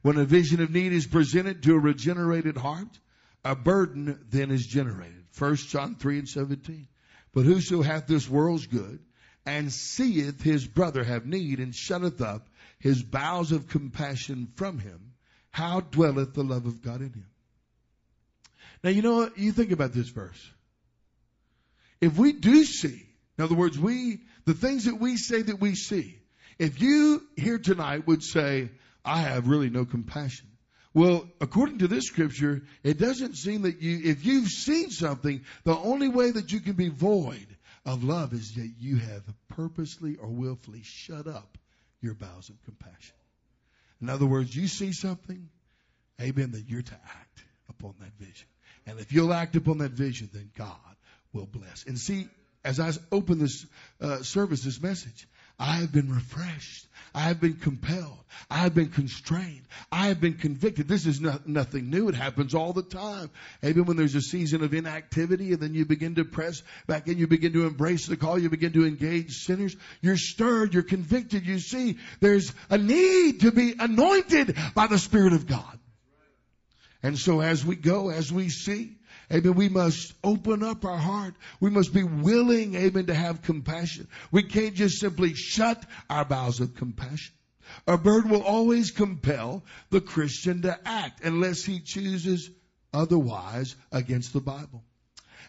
When 0.03 0.19
a 0.19 0.25
vision 0.25 0.61
of 0.63 0.71
need 0.71 0.93
is 0.93 1.07
presented 1.07 1.63
to 1.63 1.75
a 1.75 1.79
regenerated 1.79 2.57
heart, 2.57 2.99
a 3.45 3.55
burden 3.55 4.19
then 4.31 4.51
is 4.51 4.67
generated. 4.67 5.25
1 5.39 5.57
John 5.57 5.95
3 5.97 6.19
and 6.21 6.29
17. 6.29 6.89
But 7.33 7.45
whoso 7.45 7.83
hath 7.83 8.07
this 8.07 8.29
world's 8.29 8.67
good, 8.67 9.01
and 9.47 9.73
seeth 9.73 10.43
his 10.43 10.67
brother 10.67 11.03
have 11.03 11.27
need, 11.27 11.59
and 11.59 11.75
shutteth 11.75 12.21
up 12.21 12.49
his 12.79 13.03
bowels 13.03 13.53
of 13.53 13.69
compassion 13.69 14.49
from 14.57 14.79
him, 14.79 15.15
how 15.51 15.81
dwelleth 15.81 16.35
the 16.35 16.45
love 16.45 16.67
of 16.67 16.83
God 16.83 17.01
in 17.01 17.13
him? 17.13 17.27
Now 18.83 18.91
you 18.91 19.03
know 19.03 19.17
what? 19.17 19.39
You 19.39 19.53
think 19.53 19.71
about 19.71 19.93
this 19.93 20.09
verse. 20.09 20.51
If 22.01 22.19
we 22.19 22.33
do 22.33 22.65
see, 22.65 23.07
in 23.39 23.45
other 23.45 23.55
words, 23.55 23.79
we, 23.79 24.23
the 24.45 24.55
things 24.55 24.87
that 24.87 24.97
we 24.97 25.17
say 25.17 25.43
that 25.43 25.61
we 25.61 25.77
see, 25.77 26.19
if 26.63 26.81
you 26.81 27.27
here 27.37 27.59
tonight 27.59 28.07
would 28.07 28.23
say, 28.23 28.71
I 29.05 29.23
have 29.23 29.49
really 29.49 29.69
no 29.69 29.85
compassion. 29.85 30.47
Well, 30.95 31.27
according 31.41 31.79
to 31.79 31.89
this 31.89 32.05
scripture, 32.05 32.63
it 32.85 32.99
doesn't 32.99 33.35
seem 33.35 33.63
that 33.63 33.83
you, 33.83 34.01
if 34.05 34.25
you've 34.25 34.49
seen 34.49 34.91
something, 34.91 35.45
the 35.65 35.77
only 35.77 36.07
way 36.07 36.31
that 36.31 36.53
you 36.53 36.61
can 36.61 36.75
be 36.75 36.89
void 36.89 37.49
of 37.85 38.05
love 38.05 38.33
is 38.33 38.55
that 38.55 38.75
you 38.79 38.97
have 38.99 39.25
purposely 39.49 40.17
or 40.17 40.29
willfully 40.29 40.83
shut 40.85 41.27
up 41.27 41.59
your 42.01 42.15
bowels 42.15 42.49
of 42.49 42.63
compassion. 42.63 43.17
In 44.01 44.09
other 44.09 44.27
words, 44.27 44.55
you 44.55 44.69
see 44.69 44.93
something, 44.93 45.49
amen, 46.21 46.53
that 46.53 46.69
you're 46.69 46.83
to 46.83 46.95
act 46.95 47.43
upon 47.71 47.95
that 47.99 48.13
vision. 48.25 48.47
And 48.87 49.01
if 49.01 49.13
you'll 49.13 49.35
act 49.35 49.57
upon 49.57 49.79
that 49.79 49.93
vision, 49.93 50.31
then 50.33 50.51
God 50.57 50.77
will 51.33 51.47
bless. 51.47 51.87
And 51.87 51.99
see, 51.99 52.29
as 52.65 52.79
I 52.79 52.93
open 53.11 53.41
this 53.41 53.67
uh, 54.01 54.23
service, 54.23 54.63
this 54.63 54.81
message, 54.81 55.27
I 55.63 55.77
have 55.77 55.93
been 55.93 56.13
refreshed. 56.13 56.89
I 57.15 57.21
have 57.21 57.41
been 57.41 57.55
compelled. 57.55 58.19
I 58.51 58.59
have 58.59 58.75
been 58.75 58.89
constrained. 58.89 59.63
I 59.93 60.09
have 60.09 60.21
been 60.21 60.35
convicted. 60.35 60.89
This 60.89 61.07
is 61.07 61.21
not, 61.21 61.47
nothing 61.47 61.89
new. 61.89 62.09
It 62.09 62.17
happens 62.17 62.53
all 62.53 62.73
the 62.73 62.83
time. 62.83 63.31
Even 63.63 63.85
when 63.85 63.97
there's 63.97 64.17
a 64.17 64.23
season 64.23 64.65
of 64.65 64.75
inactivity 64.75 65.53
and 65.53 65.61
then 65.61 65.73
you 65.73 65.85
begin 65.85 66.17
to 66.17 66.25
press 66.25 66.65
back 66.89 67.07
in, 67.07 67.19
you 67.19 67.29
begin 67.29 67.53
to 67.53 67.67
embrace 67.67 68.07
the 68.07 68.17
call, 68.17 68.41
you 68.41 68.51
begin 68.51 68.73
to 68.73 68.85
engage 68.85 69.45
sinners. 69.45 69.77
You're 70.01 70.17
stirred. 70.17 70.75
You're 70.75 70.83
convicted. 70.83 71.47
You 71.47 71.61
see 71.61 71.99
there's 72.19 72.53
a 72.69 72.79
need 72.79 73.43
to 73.43 73.53
be 73.53 73.77
anointed 73.79 74.57
by 74.75 74.89
the 74.89 74.99
Spirit 74.99 75.33
of 75.33 75.47
God. 75.47 75.79
And 77.05 77.17
so 77.17 77.41
as 77.41 77.65
we 77.65 77.77
go, 77.77 78.11
as 78.11 78.33
we 78.33 78.49
see, 78.49 78.97
Amen. 79.33 79.55
We 79.55 79.69
must 79.69 80.13
open 80.23 80.63
up 80.63 80.85
our 80.85 80.99
heart. 80.99 81.35
We 81.59 81.71
must 81.71 81.95
be 81.95 82.03
willing, 82.03 82.75
amen, 82.75 83.07
to 83.07 83.15
have 83.15 83.43
compassion. 83.43 84.09
We 84.31 84.43
can't 84.43 84.75
just 84.75 84.99
simply 84.99 85.35
shut 85.35 85.83
our 86.11 86.25
bowels 86.25 86.61
of 86.61 86.75
compassion. 86.75 87.35
A 87.87 87.97
burden 87.97 88.31
will 88.31 88.43
always 88.43 88.91
compel 88.91 89.65
the 89.91 90.01
Christian 90.01 90.63
to 90.63 90.79
act 90.85 91.25
unless 91.25 91.65
he 91.65 91.81
chooses 91.81 92.51
otherwise 92.93 93.75
against 93.91 94.35
the 94.35 94.41
Bible. 94.41 94.85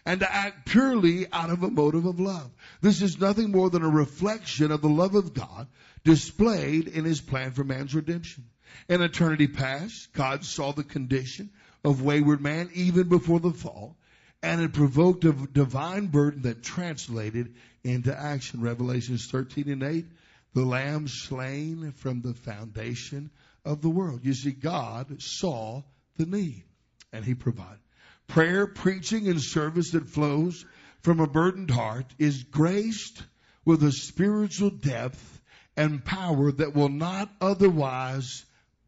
And 0.06 0.20
to 0.20 0.34
act 0.34 0.66
purely 0.66 1.26
out 1.32 1.50
of 1.50 1.62
a 1.62 1.70
motive 1.70 2.06
of 2.06 2.20
love. 2.20 2.50
This 2.80 3.02
is 3.02 3.20
nothing 3.20 3.50
more 3.50 3.70
than 3.70 3.82
a 3.82 3.88
reflection 3.88 4.70
of 4.70 4.80
the 4.80 4.88
love 4.88 5.14
of 5.14 5.34
God 5.34 5.66
displayed 6.04 6.88
in 6.88 7.04
his 7.04 7.20
plan 7.20 7.52
for 7.52 7.64
man's 7.64 7.94
redemption. 7.94 8.44
In 8.88 9.02
eternity 9.02 9.46
past, 9.46 10.12
God 10.12 10.44
saw 10.44 10.72
the 10.72 10.84
condition 10.84 11.50
of 11.84 12.02
wayward 12.02 12.40
man 12.40 12.70
even 12.74 13.08
before 13.08 13.40
the 13.40 13.52
fall, 13.52 13.96
and 14.42 14.60
it 14.60 14.72
provoked 14.72 15.24
a 15.24 15.32
divine 15.32 16.06
burden 16.06 16.42
that 16.42 16.62
translated 16.62 17.54
into 17.82 18.16
action. 18.18 18.60
Revelations 18.60 19.28
13 19.30 19.68
and 19.68 19.82
8, 19.82 20.06
the 20.54 20.64
lamb 20.64 21.06
slain 21.08 21.92
from 21.92 22.22
the 22.22 22.34
foundation 22.34 23.30
of 23.64 23.82
the 23.82 23.90
world. 23.90 24.20
You 24.22 24.34
see, 24.34 24.52
God 24.52 25.22
saw 25.22 25.82
the 26.16 26.26
need 26.26 26.64
and 27.12 27.24
he 27.24 27.34
provided. 27.34 27.78
Prayer, 28.26 28.66
preaching, 28.66 29.28
and 29.28 29.40
service 29.40 29.90
that 29.90 30.08
flows 30.08 30.64
from 31.02 31.20
a 31.20 31.26
burdened 31.26 31.70
heart 31.70 32.06
is 32.18 32.44
graced 32.44 33.22
with 33.64 33.82
a 33.82 33.92
spiritual 33.92 34.70
depth 34.70 35.40
and 35.76 36.04
power 36.04 36.50
that 36.52 36.74
will 36.74 36.88
not 36.88 37.30
otherwise 37.40 38.44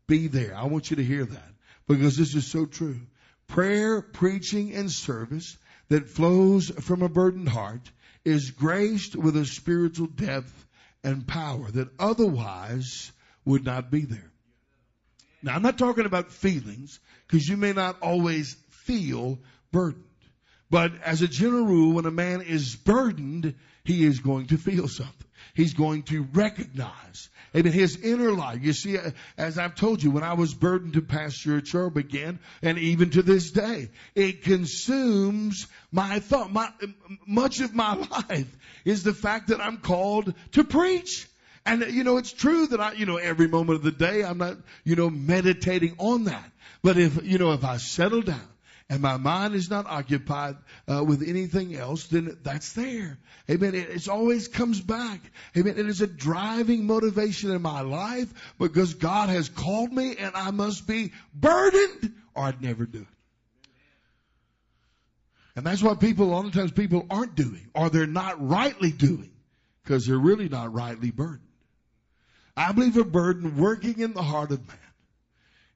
be 0.07 0.29
there. 0.29 0.57
I 0.57 0.65
want 0.65 0.91
you 0.91 0.97
to 0.97 1.05
hear 1.05 1.25
that 1.25 1.56
because 1.89 2.17
this 2.17 2.35
is 2.35 2.47
so 2.47 2.67
true. 2.67 3.01
Prayer, 3.49 4.01
preaching, 4.03 4.75
and 4.75 4.91
service 4.91 5.57
that 5.89 6.09
flows 6.09 6.71
from 6.71 7.03
a 7.03 7.09
burdened 7.09 7.49
heart 7.49 7.91
is 8.25 8.51
graced 8.51 9.15
with 9.15 9.37
a 9.37 9.47
spiritual 9.47 10.09
depth 10.09 10.67
and 11.05 11.27
power 11.27 11.71
that 11.71 11.89
otherwise 11.99 13.13
would 13.45 13.65
not 13.65 13.91
be 13.91 14.01
there. 14.01 14.33
Now, 15.43 15.55
I'm 15.55 15.63
not 15.63 15.79
talking 15.79 16.07
about 16.07 16.33
feelings 16.33 16.99
because 17.27 17.47
you 17.47 17.57
may 17.57 17.73
not 17.73 18.03
always 18.03 18.57
feel 18.71 19.39
burdened. 19.71 20.03
But 20.69 21.01
as 21.05 21.23
a 21.23 21.29
general 21.29 21.65
rule, 21.65 21.93
when 21.93 22.07
a 22.07 22.11
man 22.11 22.41
is 22.41 22.75
burdened, 22.75 23.55
he 23.85 24.05
is 24.05 24.19
going 24.19 24.47
to 24.47 24.59
feel 24.59 24.89
something. 24.89 25.29
He's 25.55 25.75
going 25.75 26.03
to 26.05 26.27
recognize 26.33 27.29
Amen. 27.57 27.73
His 27.73 27.97
inner 27.97 28.33
life. 28.33 28.63
You 28.63 28.73
see, 28.73 28.99
as 29.39 29.59
I've 29.59 29.75
told 29.75 30.03
you, 30.03 30.11
when 30.11 30.23
I 30.23 30.35
was 30.35 30.53
burdened 30.53 30.93
to 30.95 31.03
pastor 31.03 31.57
a 31.57 31.63
church 31.63 31.97
again, 31.97 32.39
and 32.63 32.79
even 32.79 33.11
to 33.11 33.23
this 33.23 33.51
day, 33.51 33.91
it 34.15 34.43
consumes 34.43 35.67
my 35.91 36.19
thought. 36.21 36.53
My, 36.53 36.71
much 37.27 37.61
of 37.61 37.75
my 37.75 37.95
life 38.29 38.57
is 38.85 39.03
the 39.03 39.15
fact 39.15 39.49
that 39.49 39.61
I'm 39.61 39.79
called 39.79 40.35
to 40.53 40.65
preach. 40.65 41.29
And 41.65 41.83
you 41.91 42.05
know, 42.05 42.19
it's 42.19 42.33
true 42.33 42.67
that 42.69 42.81
I, 42.81 42.93
you 42.93 43.07
know, 43.07 43.17
every 43.17 43.49
moment 43.49 43.79
of 43.79 43.83
the 43.83 43.91
day 43.91 44.23
I'm 44.23 44.39
not, 44.39 44.59
you 44.85 44.95
know, 44.95 45.11
meditating 45.11 45.97
on 45.99 46.25
that. 46.25 46.53
But 46.83 46.99
if, 46.99 47.25
you 47.25 47.39
know, 47.39 47.53
if 47.53 47.65
I 47.65 47.79
settle 47.79 48.23
down 48.23 48.49
and 48.89 49.01
my 49.03 49.17
mind 49.17 49.55
is 49.55 49.69
not 49.69 49.87
occupied 49.87 50.57
uh, 50.89 51.03
with 51.03 51.23
anything 51.27 51.75
else, 51.75 52.07
then 52.07 52.39
that's 52.43 52.73
there. 52.75 53.19
Amen. 53.51 53.75
It 53.75 53.91
it's 53.91 54.07
always 54.07 54.47
comes 54.47 54.81
back. 54.81 55.21
Amen. 55.57 55.77
It 55.77 55.89
is 55.89 56.03
a 56.03 56.07
driving 56.07 56.87
motivation 56.87 57.51
in 57.51 57.63
my 57.63 57.81
life 57.81 58.33
because 58.59 58.95
God 58.95 59.29
has 59.29 59.49
called 59.49 59.93
me 59.93 60.17
and 60.17 60.37
I 60.37 60.53
must 60.53 60.87
be 60.87 61.13
burdened 61.35 62.15
or 62.35 62.45
I'd 62.45 62.63
never 62.63 62.87
do 62.87 63.01
it. 63.01 63.07
And 65.57 65.67
that's 65.67 65.83
what 65.83 66.01
people, 66.01 66.27
a 66.27 66.33
lot 66.33 66.45
of 66.45 66.53
times 66.53 66.71
people 66.71 67.07
aren't 67.11 67.35
doing 67.35 67.69
or 67.75 67.91
they're 67.91 68.07
not 68.07 68.47
rightly 68.47 68.93
doing 68.93 69.33
because 69.83 70.07
they're 70.07 70.17
really 70.17 70.49
not 70.49 70.73
rightly 70.73 71.11
burdened. 71.11 71.41
I 72.57 72.71
believe 72.71 72.97
a 72.97 73.05
burden 73.05 73.57
working 73.57 73.99
in 73.99 74.13
the 74.13 74.23
heart 74.23 74.53
of 74.53 74.67
man 74.69 74.79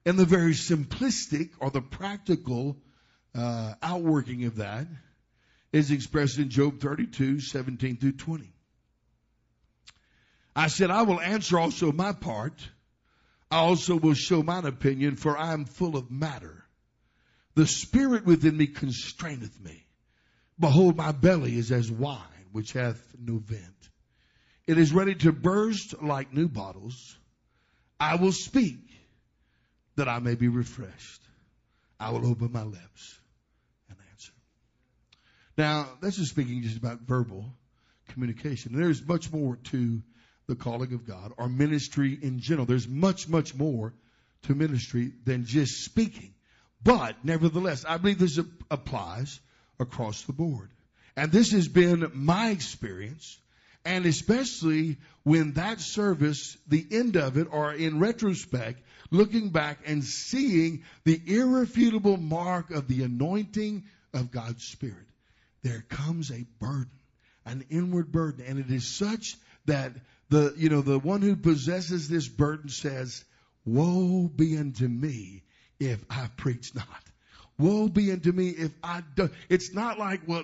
in 0.05 0.15
the 0.15 0.25
very 0.25 0.53
simplistic 0.53 1.49
or 1.59 1.69
the 1.71 1.81
practical 1.81 2.77
uh, 3.35 3.73
outworking 3.81 4.45
of 4.45 4.57
that 4.57 4.87
is 5.71 5.91
expressed 5.91 6.37
in 6.37 6.49
Job 6.49 6.79
32, 6.79 7.39
17 7.39 7.97
through 7.97 8.11
20. 8.13 8.53
I 10.55 10.67
said, 10.67 10.91
I 10.91 11.03
will 11.03 11.19
answer 11.19 11.57
also 11.57 11.91
my 11.91 12.11
part. 12.11 12.67
I 13.49 13.57
also 13.57 13.95
will 13.95 14.13
show 14.13 14.43
mine 14.43 14.65
opinion, 14.65 15.15
for 15.15 15.37
I 15.37 15.53
am 15.53 15.65
full 15.65 15.95
of 15.95 16.11
matter. 16.11 16.65
The 17.55 17.67
spirit 17.67 18.25
within 18.25 18.57
me 18.57 18.67
constraineth 18.67 19.59
me. 19.61 19.85
Behold, 20.59 20.97
my 20.97 21.11
belly 21.11 21.57
is 21.57 21.71
as 21.71 21.91
wine, 21.91 22.47
which 22.51 22.73
hath 22.73 23.01
no 23.17 23.37
vent. 23.37 23.89
It 24.67 24.77
is 24.77 24.93
ready 24.93 25.15
to 25.15 25.31
burst 25.31 26.01
like 26.01 26.33
new 26.33 26.47
bottles. 26.47 27.17
I 27.99 28.15
will 28.15 28.31
speak 28.31 28.79
that 29.95 30.07
I 30.07 30.19
may 30.19 30.35
be 30.35 30.47
refreshed. 30.47 31.21
I 31.99 32.11
will 32.11 32.25
open 32.25 32.51
my 32.51 32.63
lips. 32.63 33.19
Now, 35.57 35.89
this 36.01 36.17
is 36.17 36.29
speaking 36.29 36.63
just 36.63 36.77
about 36.77 37.01
verbal 37.01 37.45
communication. 38.09 38.73
There's 38.75 39.05
much 39.05 39.31
more 39.31 39.57
to 39.71 40.01
the 40.47 40.55
calling 40.55 40.93
of 40.93 41.05
God 41.05 41.33
or 41.37 41.49
ministry 41.49 42.17
in 42.21 42.39
general. 42.39 42.65
There's 42.65 42.87
much, 42.87 43.27
much 43.27 43.55
more 43.55 43.93
to 44.43 44.55
ministry 44.55 45.11
than 45.25 45.45
just 45.45 45.83
speaking. 45.83 46.33
But 46.83 47.23
nevertheless, 47.23 47.85
I 47.87 47.97
believe 47.97 48.17
this 48.17 48.39
applies 48.69 49.39
across 49.79 50.23
the 50.23 50.33
board. 50.33 50.69
And 51.15 51.31
this 51.31 51.51
has 51.51 51.67
been 51.67 52.11
my 52.13 52.49
experience. 52.49 53.37
And 53.83 54.05
especially 54.05 54.97
when 55.23 55.53
that 55.53 55.81
service, 55.81 56.57
the 56.67 56.85
end 56.91 57.17
of 57.17 57.37
it, 57.37 57.47
or 57.51 57.73
in 57.73 57.99
retrospect, 57.99 58.81
looking 59.09 59.49
back 59.49 59.79
and 59.85 60.03
seeing 60.03 60.83
the 61.03 61.19
irrefutable 61.25 62.17
mark 62.17 62.71
of 62.71 62.87
the 62.87 63.03
anointing 63.03 63.83
of 64.13 64.31
God's 64.31 64.63
Spirit 64.63 65.10
there 65.63 65.83
comes 65.89 66.31
a 66.31 66.45
burden, 66.59 66.91
an 67.45 67.65
inward 67.69 68.11
burden. 68.11 68.45
And 68.47 68.59
it 68.59 68.69
is 68.69 68.87
such 68.87 69.35
that 69.65 69.93
the, 70.29 70.53
you 70.57 70.69
know, 70.69 70.81
the 70.81 70.99
one 70.99 71.21
who 71.21 71.35
possesses 71.35 72.07
this 72.07 72.27
burden 72.27 72.69
says, 72.69 73.23
woe 73.65 74.27
be 74.27 74.57
unto 74.57 74.87
me 74.87 75.43
if 75.79 76.03
I 76.09 76.29
preach 76.37 76.73
not. 76.75 76.85
Woe 77.61 77.89
be 77.89 78.11
unto 78.11 78.31
me 78.31 78.49
if 78.49 78.71
I 78.83 79.03
don't. 79.15 79.31
It's 79.47 79.71
not 79.71 79.99
like, 79.99 80.21
well, 80.25 80.43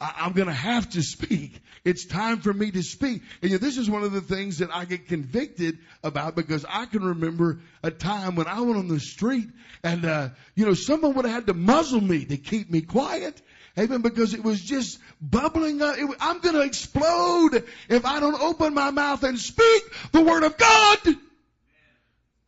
I, 0.00 0.26
am 0.26 0.32
going 0.32 0.48
to 0.48 0.54
have 0.54 0.88
to 0.90 1.02
speak. 1.02 1.60
It's 1.84 2.06
time 2.06 2.40
for 2.40 2.54
me 2.54 2.70
to 2.70 2.82
speak. 2.82 3.22
And 3.42 3.50
you 3.50 3.58
know, 3.58 3.58
this 3.58 3.76
is 3.76 3.90
one 3.90 4.02
of 4.02 4.12
the 4.12 4.22
things 4.22 4.58
that 4.58 4.74
I 4.74 4.86
get 4.86 5.08
convicted 5.08 5.78
about 6.02 6.36
because 6.36 6.64
I 6.66 6.86
can 6.86 7.04
remember 7.04 7.60
a 7.82 7.90
time 7.90 8.36
when 8.36 8.46
I 8.46 8.60
went 8.62 8.78
on 8.78 8.88
the 8.88 9.00
street 9.00 9.48
and, 9.82 10.06
uh, 10.06 10.30
you 10.54 10.64
know, 10.64 10.72
someone 10.72 11.14
would 11.14 11.26
have 11.26 11.34
had 11.34 11.46
to 11.48 11.54
muzzle 11.54 12.00
me 12.00 12.24
to 12.24 12.38
keep 12.38 12.70
me 12.70 12.80
quiet. 12.80 13.42
Amen. 13.78 14.02
Because 14.02 14.34
it 14.34 14.44
was 14.44 14.60
just 14.60 14.98
bubbling 15.20 15.82
up. 15.82 15.96
I'm 16.20 16.40
going 16.40 16.54
to 16.54 16.62
explode 16.62 17.64
if 17.88 18.06
I 18.06 18.20
don't 18.20 18.40
open 18.40 18.74
my 18.74 18.90
mouth 18.90 19.22
and 19.24 19.38
speak 19.38 19.82
the 20.12 20.22
word 20.22 20.44
of 20.44 20.56
God. 20.56 20.98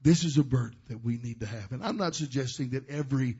This 0.02 0.22
is 0.22 0.38
a 0.38 0.44
burden 0.44 0.78
that 0.88 1.04
we 1.04 1.18
need 1.18 1.40
to 1.40 1.46
have. 1.46 1.72
And 1.72 1.82
I'm 1.82 1.96
not 1.96 2.14
suggesting 2.14 2.70
that 2.70 2.88
every 2.88 3.36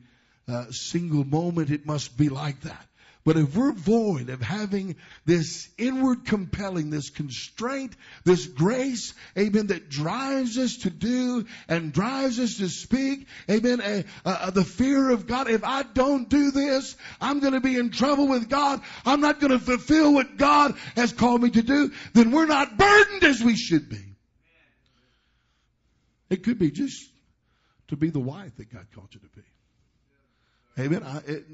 uh, 0.49 0.65
single 0.71 1.23
moment 1.23 1.71
it 1.71 1.85
must 1.85 2.17
be 2.17 2.27
like 2.27 2.59
that. 2.61 2.87
But 3.27 3.35
if 3.35 3.57
we're 3.57 3.73
void 3.73 4.29
of 4.29 4.41
having 4.41 4.95
this 5.25 5.67
inward 5.77 6.23
compelling, 6.23 6.91
this 6.91 7.09
constraint, 7.09 7.93
this 8.23 8.45
grace, 8.45 9.13
amen, 9.37 9.67
that 9.67 9.89
drives 9.89 10.57
us 10.57 10.77
to 10.83 10.89
do 10.89 11.45
and 11.67 11.91
drives 11.91 12.39
us 12.39 12.55
to 12.59 12.69
speak, 12.69 13.27
amen, 13.51 13.81
uh, 13.81 14.03
uh, 14.23 14.51
the 14.51 14.63
fear 14.63 15.09
of 15.09 15.27
God, 15.27 15.49
if 15.49 15.65
I 15.65 15.83
don't 15.83 16.29
do 16.29 16.51
this, 16.51 16.95
I'm 17.19 17.41
going 17.41 17.51
to 17.51 17.59
be 17.59 17.75
in 17.75 17.89
trouble 17.89 18.29
with 18.29 18.47
God. 18.47 18.79
I'm 19.05 19.19
not 19.19 19.41
going 19.41 19.51
to 19.51 19.59
fulfill 19.59 20.13
what 20.13 20.37
God 20.37 20.75
has 20.95 21.11
called 21.11 21.41
me 21.41 21.49
to 21.49 21.61
do. 21.61 21.91
Then 22.13 22.31
we're 22.31 22.45
not 22.45 22.77
burdened 22.77 23.25
as 23.25 23.43
we 23.43 23.57
should 23.57 23.89
be. 23.89 24.05
It 26.29 26.45
could 26.45 26.59
be 26.59 26.71
just 26.71 27.03
to 27.89 27.97
be 27.97 28.09
the 28.09 28.21
wife 28.21 28.55
that 28.55 28.71
God 28.71 28.87
called 28.95 29.09
you 29.11 29.19
to 29.19 29.27
be. 29.27 30.85
Amen. 30.85 31.03
I, 31.03 31.17
it 31.29 31.45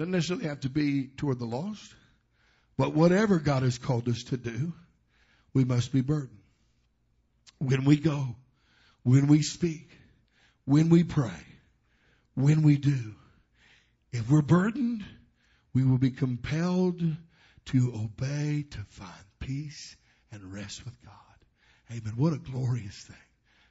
doesn't 0.00 0.12
necessarily 0.12 0.46
have 0.46 0.60
to 0.60 0.70
be 0.70 1.08
toward 1.08 1.38
the 1.38 1.44
lost, 1.44 1.94
but 2.78 2.94
whatever 2.94 3.38
God 3.38 3.64
has 3.64 3.76
called 3.76 4.08
us 4.08 4.22
to 4.24 4.38
do, 4.38 4.72
we 5.52 5.62
must 5.62 5.92
be 5.92 6.00
burdened. 6.00 6.38
When 7.58 7.84
we 7.84 7.98
go, 7.98 8.34
when 9.02 9.26
we 9.26 9.42
speak, 9.42 9.90
when 10.64 10.88
we 10.88 11.04
pray, 11.04 11.44
when 12.32 12.62
we 12.62 12.78
do, 12.78 13.14
if 14.10 14.30
we're 14.30 14.40
burdened, 14.40 15.04
we 15.74 15.84
will 15.84 15.98
be 15.98 16.12
compelled 16.12 17.02
to 17.66 17.92
obey 17.94 18.64
to 18.70 18.78
find 18.88 19.24
peace 19.38 19.94
and 20.32 20.50
rest 20.50 20.82
with 20.82 20.94
God. 21.04 21.14
Amen. 21.90 22.14
What 22.16 22.32
a 22.32 22.38
glorious 22.38 22.96
thing 22.96 23.16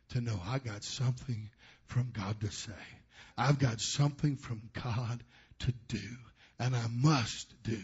to 0.09 0.21
know 0.21 0.39
I 0.45 0.59
got 0.59 0.83
something 0.83 1.49
from 1.85 2.11
God 2.13 2.39
to 2.41 2.51
say. 2.51 2.98
I've 3.39 3.57
got 3.57 3.79
something 3.79 4.35
from 4.35 4.61
God 4.73 5.23
to 5.59 5.73
do, 5.87 6.17
and 6.59 6.75
I 6.75 6.85
must 6.91 7.53
do. 7.63 7.79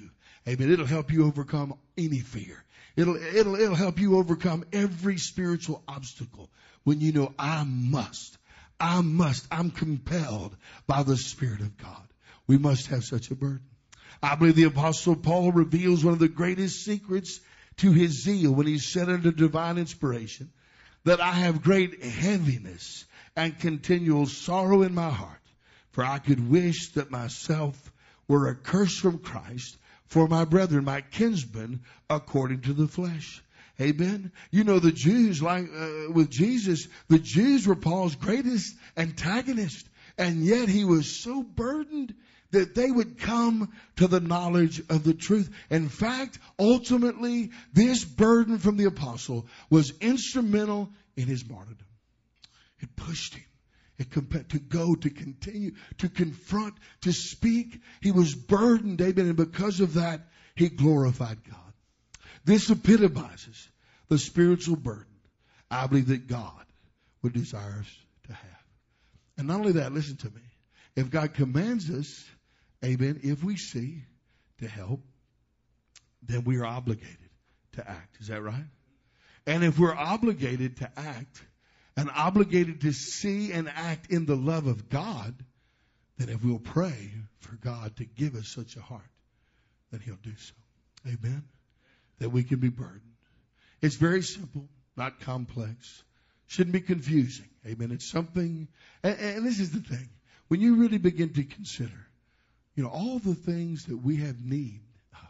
Amen. 0.48 0.70
It'll 0.70 0.86
help 0.86 1.12
you 1.12 1.26
overcome 1.26 1.76
any 1.98 2.20
fear. 2.20 2.64
It'll, 2.96 3.16
it'll, 3.16 3.56
it'll 3.56 3.76
help 3.76 4.00
you 4.00 4.18
overcome 4.18 4.66
every 4.74 5.18
spiritual 5.18 5.82
obstacle 5.88 6.50
when 6.84 7.00
you 7.00 7.14
know 7.14 7.34
I 7.40 7.64
must. 7.64 8.38
I 8.80 9.02
must. 9.02 9.48
I'm 9.50 9.72
compelled 9.72 10.56
by 10.88 11.04
the 11.04 11.18
Spirit 11.18 11.62
of 11.62 11.78
God. 11.78 12.08
We 12.48 12.58
must 12.58 12.88
have 12.88 13.06
such 13.06 13.32
a 13.32 13.36
burden. 13.36 13.64
I 14.22 14.36
believe 14.36 14.56
the 14.56 14.64
apostle 14.64 15.16
Paul 15.16 15.52
reveals 15.52 16.04
one 16.04 16.14
of 16.14 16.20
the 16.20 16.28
greatest 16.28 16.84
secrets 16.84 17.40
to 17.78 17.92
his 17.92 18.24
zeal 18.24 18.52
when 18.52 18.68
he 18.68 18.78
said 18.78 19.10
under 19.10 19.32
divine 19.32 19.78
inspiration 19.78 20.52
that 21.06 21.22
I 21.22 21.32
have 21.32 21.64
great 21.64 22.04
heaviness 22.04 23.06
and 23.36 23.58
continual 23.60 24.26
sorrow 24.26 24.82
in 24.82 24.96
my 24.96 25.10
heart, 25.10 25.42
for 25.96 26.04
I 26.04 26.20
could 26.20 26.50
wish 26.50 26.92
that 26.96 27.10
myself 27.10 27.90
were 28.28 28.50
accursed 28.50 29.00
from 29.00 29.18
Christ 29.18 29.78
for 30.08 30.28
my 30.28 30.44
brethren, 30.44 30.84
my 30.84 31.00
kinsmen, 31.00 31.84
according 32.10 32.64
to 32.64 32.74
the 32.74 32.90
flesh. 32.90 33.42
Amen. 33.80 34.34
You 34.52 34.66
know, 34.66 34.80
the 34.80 34.92
Jews, 34.92 35.42
like 35.42 35.64
uh, 35.74 36.12
with 36.12 36.30
Jesus, 36.30 36.90
the 37.08 37.18
Jews 37.18 37.66
were 37.66 37.78
Paul's 37.78 38.16
greatest 38.16 38.76
antagonist. 38.98 39.88
And 40.18 40.44
yet 40.44 40.68
he 40.68 40.84
was 40.84 41.24
so 41.24 41.42
burdened 41.42 42.14
that 42.52 42.76
they 42.76 42.92
would 42.92 43.18
come 43.18 43.72
to 43.96 44.08
the 44.08 44.20
knowledge 44.20 44.82
of 44.90 45.06
the 45.06 45.14
truth. 45.14 45.50
In 45.70 45.88
fact, 45.88 46.40
ultimately, 46.60 47.52
this 47.72 48.04
burden 48.04 48.58
from 48.58 48.76
the 48.76 48.86
apostle 48.86 49.48
was 49.70 49.94
instrumental 50.02 50.90
in 51.16 51.26
his 51.26 51.48
martyrdom. 51.48 51.88
It 52.82 52.94
pushed 52.98 53.36
him. 53.36 53.46
To 53.98 54.60
go, 54.60 54.96
to 54.96 55.10
continue, 55.10 55.72
to 56.00 56.10
confront, 56.10 56.76
to 57.02 57.14
speak. 57.14 57.80
He 58.02 58.12
was 58.12 58.36
burdened, 58.36 58.98
David, 58.98 59.26
and 59.26 59.38
because 59.38 59.80
of 59.80 59.94
that, 59.94 60.28
he 60.56 60.68
glorified 60.68 61.38
God. 61.50 61.74
This 62.44 62.70
epitomizes 62.70 63.70
the 64.10 64.18
spiritual 64.18 64.76
burden 64.76 65.06
I 65.72 65.88
believe 65.88 66.08
that 66.08 66.28
God 66.28 66.66
would 67.22 67.34
desire 67.34 67.80
us 67.80 67.98
to 68.28 68.34
have. 68.34 68.64
And 69.38 69.48
not 69.48 69.60
only 69.62 69.72
that, 69.74 69.94
listen 69.94 70.18
to 70.18 70.28
me. 70.28 70.42
If 70.96 71.10
God 71.10 71.34
commands 71.34 71.90
us 71.90 72.26
Amen. 72.86 73.20
If 73.24 73.44
we 73.44 73.58
see 73.58 74.04
to 74.60 74.68
help, 74.68 75.02
then 76.22 76.44
we 76.44 76.58
are 76.58 76.66
obligated 76.66 77.30
to 77.74 77.90
act. 77.90 78.18
Is 78.20 78.28
that 78.28 78.42
right? 78.42 78.66
And 79.48 79.64
if 79.64 79.80
we're 79.80 79.96
obligated 79.96 80.78
to 80.78 80.92
act 80.96 81.42
and 81.98 82.10
obligated 82.14 82.82
to 82.82 82.92
see 82.92 83.52
and 83.52 83.70
act 83.70 84.12
in 84.12 84.26
the 84.26 84.36
love 84.36 84.68
of 84.68 84.90
God, 84.90 85.34
then 86.18 86.30
if 86.30 86.44
we'll 86.44 86.60
pray 86.60 87.12
for 87.40 87.56
God 87.56 87.96
to 87.98 88.06
give 88.06 88.36
us 88.36 88.48
such 88.48 88.76
a 88.76 88.82
heart, 88.82 89.02
then 89.92 90.02
He'll 90.02 90.16
do 90.16 90.34
so. 90.38 90.54
Amen. 91.08 91.44
That 92.20 92.30
we 92.30 92.44
can 92.44 92.60
be 92.60 92.70
burdened. 92.70 93.02
It's 93.82 93.96
very 93.96 94.24
simple, 94.24 94.68
not 94.98 95.20
complex. 95.22 96.04
Shouldn't 96.48 96.74
be 96.74 96.82
confusing. 96.82 97.50
Amen. 97.66 97.92
It's 97.92 98.06
something, 98.06 98.68
and, 99.04 99.20
and 99.20 99.46
this 99.46 99.60
is 99.60 99.72
the 99.72 99.80
thing. 99.80 100.10
When 100.48 100.62
you 100.62 100.76
really 100.76 100.98
begin 100.98 101.34
to 101.34 101.44
consider 101.44 102.08
you 102.76 102.84
know, 102.84 102.90
all 102.90 103.20
the 103.20 103.36
things 103.36 103.86
that 103.86 103.98
we 103.98 104.18
have 104.18 104.44
need 104.44 104.82
of, 105.14 105.30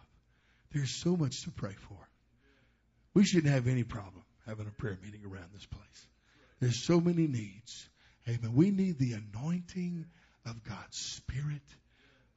there's 0.74 0.92
so 0.92 1.16
much 1.16 1.44
to 1.44 1.52
pray 1.52 1.74
for. 1.74 1.98
We 3.14 3.24
shouldn't 3.24 3.54
have 3.54 3.68
any 3.68 3.84
problem 3.84 4.24
having 4.46 4.68
a 4.68 4.72
prayer 4.72 4.98
meeting 5.04 5.22
around 5.26 5.50
this 5.54 5.66
place. 5.66 6.08
There's 6.60 6.84
so 6.84 7.00
many 7.00 7.28
needs. 7.28 7.90
Amen. 8.28 8.54
We 8.54 8.72
need 8.72 8.98
the 8.98 9.14
anointing 9.14 10.06
of 10.46 10.64
God's 10.64 10.98
Spirit. 10.98 11.62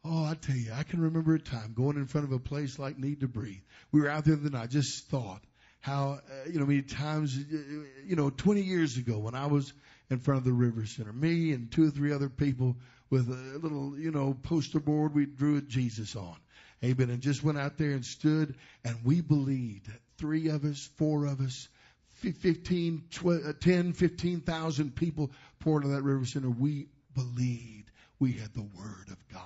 Oh, 0.05 0.25
I 0.25 0.35
tell 0.35 0.57
you, 0.57 0.73
I 0.73 0.83
can 0.83 1.01
remember 1.01 1.35
a 1.35 1.41
time 1.41 1.75
going 1.75 1.97
in 1.97 2.07
front 2.07 2.27
of 2.27 2.33
a 2.33 2.39
place 2.39 2.79
like 2.79 2.99
Need 2.99 3.21
to 3.21 3.29
Breathe. 3.29 3.63
We 3.93 4.01
were 4.01 4.09
out 4.09 4.25
there 4.25 4.35
and 4.35 4.57
I 4.57 4.67
just 4.67 5.09
thought 5.09 5.43
how, 5.81 6.21
uh, 6.31 6.51
you 6.51 6.59
know, 6.59 6.67
many 6.67 6.83
times, 6.83 7.37
uh, 7.37 7.57
you 8.05 8.17
know, 8.17 8.31
20 8.31 8.63
years 8.63 8.97
ago 8.97 9.19
when 9.19 9.35
I 9.35 9.47
was 9.47 9.73
in 10.11 10.19
front 10.19 10.39
of 10.39 10.45
the 10.45 10.53
River 10.53 10.87
Center, 10.87 11.13
me 11.13 11.53
and 11.53 11.71
two 11.71 11.87
or 11.87 11.91
three 11.91 12.13
other 12.13 12.29
people 12.29 12.77
with 13.11 13.29
a 13.29 13.59
little, 13.59 13.99
you 13.99 14.11
know, 14.11 14.35
poster 14.35 14.81
board 14.81 15.15
we 15.15 15.27
drew 15.27 15.57
a 15.57 15.63
Jesus 15.63 16.17
on. 16.17 16.37
Amen. 16.85 17.11
And 17.11 17.21
just 17.21 17.43
went 17.43 17.59
out 17.59 17.77
there 17.77 17.91
and 17.91 18.05
stood, 18.05 18.55
and 18.85 18.97
we 19.05 19.21
believed 19.21 19.87
that 19.87 20.01
three 20.17 20.49
of 20.49 20.65
us, 20.65 20.89
four 20.97 21.27
of 21.27 21.41
us, 21.41 21.69
15, 22.23 23.05
12, 23.11 23.47
uh, 23.47 23.53
10, 23.61 23.93
15,000 23.93 24.95
people 24.95 25.31
poured 25.61 25.85
into 25.85 25.95
that 25.95 26.03
river 26.03 26.25
center. 26.25 26.51
We 26.51 26.89
believed 27.15 27.91
we 28.19 28.33
had 28.33 28.53
the 28.55 28.69
Word 28.77 29.09
of 29.11 29.29
God 29.33 29.43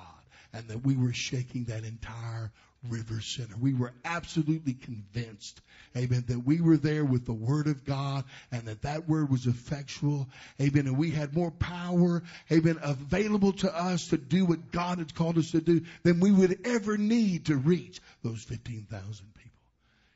and 0.52 0.66
that 0.68 0.84
we 0.84 0.96
were 0.96 1.12
shaking 1.12 1.64
that 1.64 1.84
entire 1.84 2.50
River 2.88 3.20
Center. 3.20 3.54
We 3.60 3.74
were 3.74 3.92
absolutely 4.04 4.74
convinced, 4.74 5.60
amen, 5.96 6.24
that 6.26 6.44
we 6.44 6.60
were 6.60 6.76
there 6.76 7.04
with 7.04 7.26
the 7.26 7.32
Word 7.32 7.68
of 7.68 7.84
God 7.84 8.24
and 8.50 8.62
that 8.62 8.82
that 8.82 9.08
Word 9.08 9.30
was 9.30 9.46
effectual, 9.46 10.28
amen, 10.60 10.86
and 10.86 10.98
we 10.98 11.10
had 11.10 11.34
more 11.34 11.50
power, 11.52 12.22
amen, 12.50 12.78
available 12.82 13.52
to 13.54 13.74
us 13.74 14.08
to 14.08 14.18
do 14.18 14.44
what 14.44 14.72
God 14.72 14.98
had 14.98 15.14
called 15.14 15.38
us 15.38 15.52
to 15.52 15.60
do 15.60 15.82
than 16.02 16.20
we 16.20 16.32
would 16.32 16.66
ever 16.66 16.98
need 16.98 17.46
to 17.46 17.56
reach 17.56 18.00
those 18.24 18.42
15,000 18.42 18.90
people. 19.34 19.50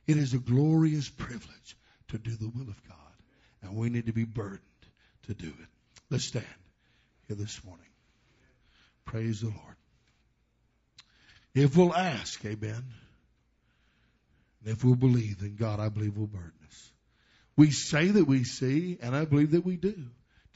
It 0.07 0.17
is 0.17 0.35
a 0.35 0.39
glorious 0.39 1.09
privilege 1.09 1.77
to 2.17 2.31
do 2.31 2.37
the 2.37 2.49
will 2.49 2.69
of 2.69 2.83
God, 2.89 2.97
and 3.63 3.77
we 3.77 3.91
need 3.91 4.07
to 4.07 4.13
be 4.13 4.25
burdened 4.25 4.61
to 5.27 5.35
do 5.35 5.49
it. 5.49 5.69
Let's 6.11 6.25
stand 6.25 6.45
here 7.27 7.37
this 7.37 7.63
morning. 7.65 7.87
Praise 9.05 9.41
the 9.41 9.49
Lord. 9.49 9.77
If 11.55 11.77
we'll 11.77 11.95
ask, 11.95 12.45
amen. 12.45 12.85
And 14.61 14.73
if 14.73 14.85
we'll 14.85 14.95
believe, 14.95 15.39
then 15.41 15.57
God, 15.57 15.81
I 15.81 15.89
believe, 15.89 16.17
will 16.17 16.27
burden 16.27 16.53
us. 16.69 16.93
We 17.57 17.71
say 17.71 18.09
that 18.09 18.25
we 18.27 18.45
see, 18.45 18.99
and 19.01 19.17
I 19.17 19.25
believe 19.25 19.53
that 19.53 19.65
we 19.65 19.77
do 19.77 19.95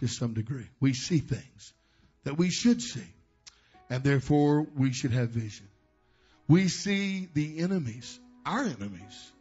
to 0.01 0.07
some 0.07 0.35
degree. 0.35 0.67
We 0.81 0.93
see 0.93 1.19
things 1.19 1.73
that 2.25 2.37
we 2.37 2.51
should 2.51 2.83
see, 2.83 3.07
and 3.89 4.05
therefore 4.05 4.67
we 4.77 4.93
should 4.93 5.13
have 5.13 5.31
vision. 5.31 5.69
We 6.49 6.69
see 6.69 7.29
the 7.33 7.61
enemies, 7.61 8.19
our 8.45 8.65
enemies, 8.65 9.33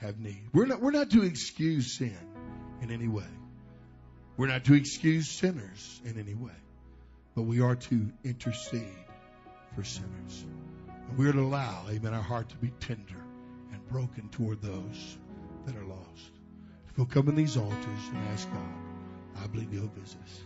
have 0.00 0.18
need. 0.18 0.42
We're 0.52 0.66
not, 0.66 0.80
we're 0.80 0.90
not 0.90 1.10
to 1.10 1.22
excuse 1.22 1.98
sin 1.98 2.16
in 2.80 2.90
any 2.90 3.08
way. 3.08 3.28
We're 4.36 4.46
not 4.46 4.64
to 4.64 4.74
excuse 4.74 5.30
sinners 5.30 6.00
in 6.04 6.18
any 6.18 6.34
way, 6.34 6.56
but 7.34 7.42
we 7.42 7.60
are 7.60 7.76
to 7.76 8.10
intercede 8.24 9.04
for 9.76 9.84
sinners. 9.84 10.46
And 11.08 11.18
we're 11.18 11.32
to 11.32 11.40
allow, 11.40 11.84
amen, 11.90 12.14
our 12.14 12.22
heart 12.22 12.48
to 12.48 12.56
be 12.56 12.70
tender 12.80 13.22
and 13.72 13.88
broken 13.88 14.28
toward 14.30 14.62
those 14.62 15.18
that 15.66 15.76
are 15.76 15.84
lost. 15.84 16.32
If 16.88 16.96
we'll 16.96 17.06
come 17.06 17.28
in 17.28 17.36
these 17.36 17.56
altars 17.56 17.76
and 18.12 18.28
ask 18.32 18.50
God, 18.50 19.42
I 19.44 19.46
believe 19.48 19.70
He'll 19.70 19.88
visit 19.88 20.18
us. 20.22 20.40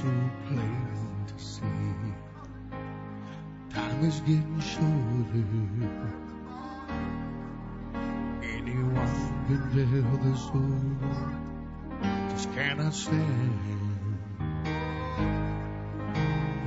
So 0.00 0.08
plain 0.46 1.26
to 1.26 1.44
see. 1.44 1.60
Time 3.68 4.02
is 4.02 4.20
getting 4.20 4.60
shorter. 4.60 5.44
Anyone 8.42 9.44
can 9.46 9.62
tell 9.74 10.16
this 10.24 10.44
world 10.54 11.00
just 12.30 12.48
cannot 12.54 12.94
stand 12.94 14.18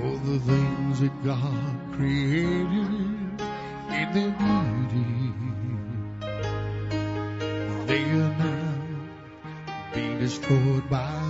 all 0.03 0.17
the 0.29 0.39
things 0.39 0.99
that 0.99 1.23
God 1.23 1.75
created 1.93 2.69
in 3.99 4.07
their 4.13 4.33
beauty. 4.43 5.09
They 7.87 8.03
are 8.03 8.35
now 8.37 8.75
being 9.91 10.19
destroyed 10.19 10.87
by 10.87 11.22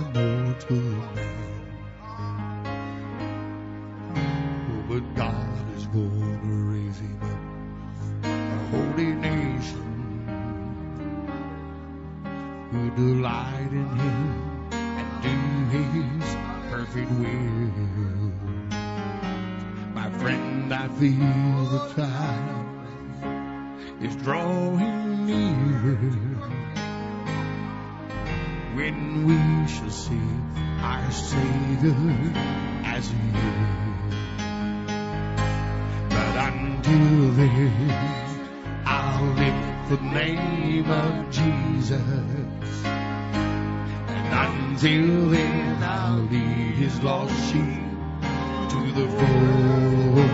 who 12.74 12.90
delight 12.90 13.70
in 13.70 13.86
him 13.86 14.68
and 14.72 15.22
do 15.22 15.34
his 15.78 16.26
perfect 16.72 17.10
will. 17.12 18.32
My 19.94 20.10
friend, 20.18 20.74
I 20.74 20.88
feel 20.88 21.64
the 21.74 21.92
time 21.94 22.64
is 24.02 24.16
drawing 24.16 25.24
near 25.24 25.94
when 28.74 28.98
we 29.28 29.38
shall 29.68 29.90
see 29.90 30.30
our 30.80 31.12
Savior 31.12 31.94
as 32.84 33.08
He 33.08 33.28
is. 33.38 34.14
But 36.10 36.34
until 36.48 37.30
then, 37.38 38.84
I'll 38.84 39.32
lift 39.34 39.74
the 39.90 40.00
name 40.02 40.90
of 40.90 41.30
Jesus. 41.30 42.43
And 42.84 44.28
until 44.32 45.30
then, 45.30 45.82
I'll 45.82 46.18
lead 46.18 46.74
His 46.74 47.02
lost 47.02 47.34
sheep 47.52 47.84
to 48.70 48.92
the 48.92 49.08
fold. 49.18 50.28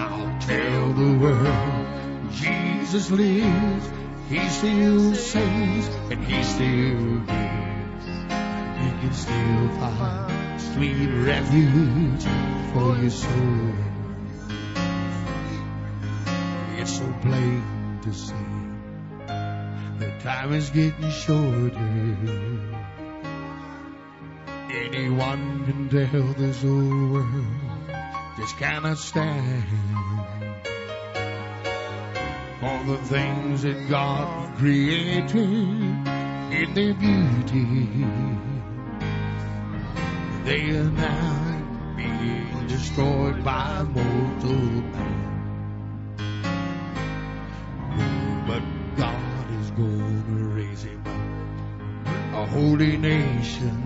I'll 0.00 0.40
tell 0.40 0.92
the 0.92 1.18
world 1.18 2.32
Jesus 2.32 3.10
lives. 3.10 3.90
He 4.28 4.48
still 4.48 5.14
saves 5.14 5.88
and 6.10 6.24
He 6.24 6.42
still 6.42 7.20
gives. 7.20 8.06
You 8.82 8.92
can 9.00 9.12
still 9.12 9.68
find 9.78 10.60
sweet 10.60 11.08
refuge 11.08 12.24
for 12.72 12.96
your 12.96 13.10
soul. 13.10 13.74
It's 16.78 16.98
so 16.98 17.12
plain 17.22 18.00
to 18.02 18.12
see 18.12 18.51
the 20.02 20.10
time 20.20 20.52
is 20.52 20.70
getting 20.70 21.10
shorter. 21.10 21.78
Anyone 24.70 25.64
can 25.64 25.88
tell 25.88 26.32
this 26.34 26.64
old 26.64 27.10
world 27.12 27.46
just 28.36 28.56
cannot 28.56 28.98
stand 28.98 29.64
all 32.62 32.84
the 32.84 32.96
things 33.04 33.62
that 33.62 33.88
God 33.88 34.56
created 34.56 35.36
in 35.36 36.74
their 36.74 36.94
beauty. 36.94 38.06
They 40.44 40.70
are 40.70 40.90
now 40.90 41.94
being 41.96 42.66
destroyed 42.66 43.44
by 43.44 43.84
mortal 43.84 44.52
man. 44.52 45.01
Holy 52.62 52.96
nation 52.96 53.76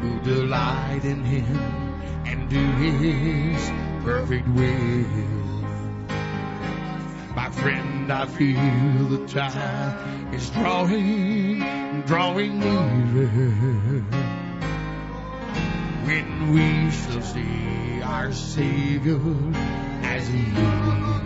who 0.00 0.20
delight 0.22 1.04
in 1.04 1.22
him 1.24 1.56
and 2.26 2.50
do 2.50 2.64
his 2.82 3.70
perfect 4.02 4.48
will. 4.48 5.32
My 7.36 7.48
friend, 7.50 8.12
I 8.12 8.26
feel 8.26 9.06
the 9.16 9.28
time 9.28 10.34
is 10.34 10.50
drawing, 10.50 11.60
drawing 12.02 12.58
nearer. 12.58 14.02
When 16.08 16.28
we 16.52 16.90
shall 16.90 17.22
see 17.22 18.02
our 18.02 18.32
Savior 18.32 19.20
as 20.02 20.26
He 20.26 20.40
is. 20.40 21.22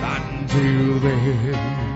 Until 0.00 0.98
then, 1.00 1.87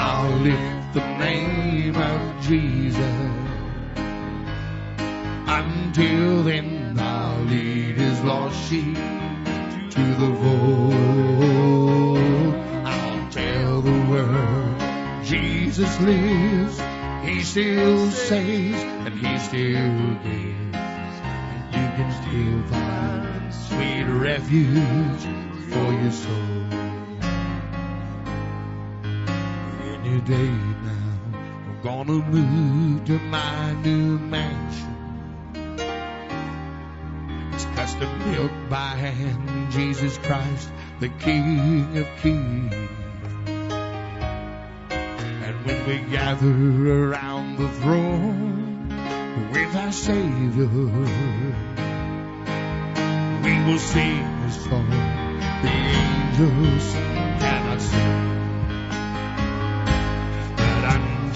I'll 0.00 0.38
lift 0.38 0.94
the 0.94 1.00
name 1.18 1.96
of 1.96 2.40
Jesus. 2.40 3.18
Until 5.48 6.44
then, 6.44 6.96
I'll 7.00 7.42
lead 7.42 7.96
His 7.96 8.22
lost 8.22 8.70
sheep 8.70 8.94
to 8.94 10.04
the 10.22 10.30
fold. 10.40 12.18
I'll 12.86 13.30
tell 13.30 13.80
the 13.80 14.00
world 14.08 15.24
Jesus 15.24 16.00
lives. 16.00 16.80
He 17.24 17.42
still 17.42 18.08
saves 18.12 18.80
and 19.04 19.14
He 19.18 19.38
still 19.40 20.14
gives. 20.22 20.76
And 20.76 21.74
you 21.74 21.86
can 21.96 22.10
still 22.22 22.62
find 22.70 23.52
sweet 23.52 24.04
refuge 24.04 25.24
for 25.72 25.92
your 25.92 26.12
soul. 26.12 26.67
Day 30.28 30.50
now, 30.84 31.14
I'm 31.32 31.80
gonna 31.82 32.12
move 32.12 33.04
to 33.06 33.18
my 33.18 33.72
new 33.72 34.18
mansion. 34.18 34.94
It's 37.54 37.64
custom 37.64 38.10
built 38.30 38.52
by 38.68 38.90
hand, 39.04 39.72
Jesus 39.72 40.18
Christ, 40.18 40.70
the 41.00 41.08
King 41.08 41.96
of 41.96 42.06
Kings. 42.20 42.74
And 45.46 45.64
when 45.64 45.86
we 45.88 45.96
gather 46.10 47.10
around 47.10 47.56
the 47.56 47.70
throne 47.80 48.88
with 49.50 49.76
our 49.76 49.92
Savior, 49.92 50.68
we 53.44 53.54
will 53.64 53.78
sing 53.78 54.24
a 54.44 54.50
song 54.50 54.90
the 55.62 55.70
angels 55.70 56.92
cannot 57.40 57.80
sing. 57.80 58.37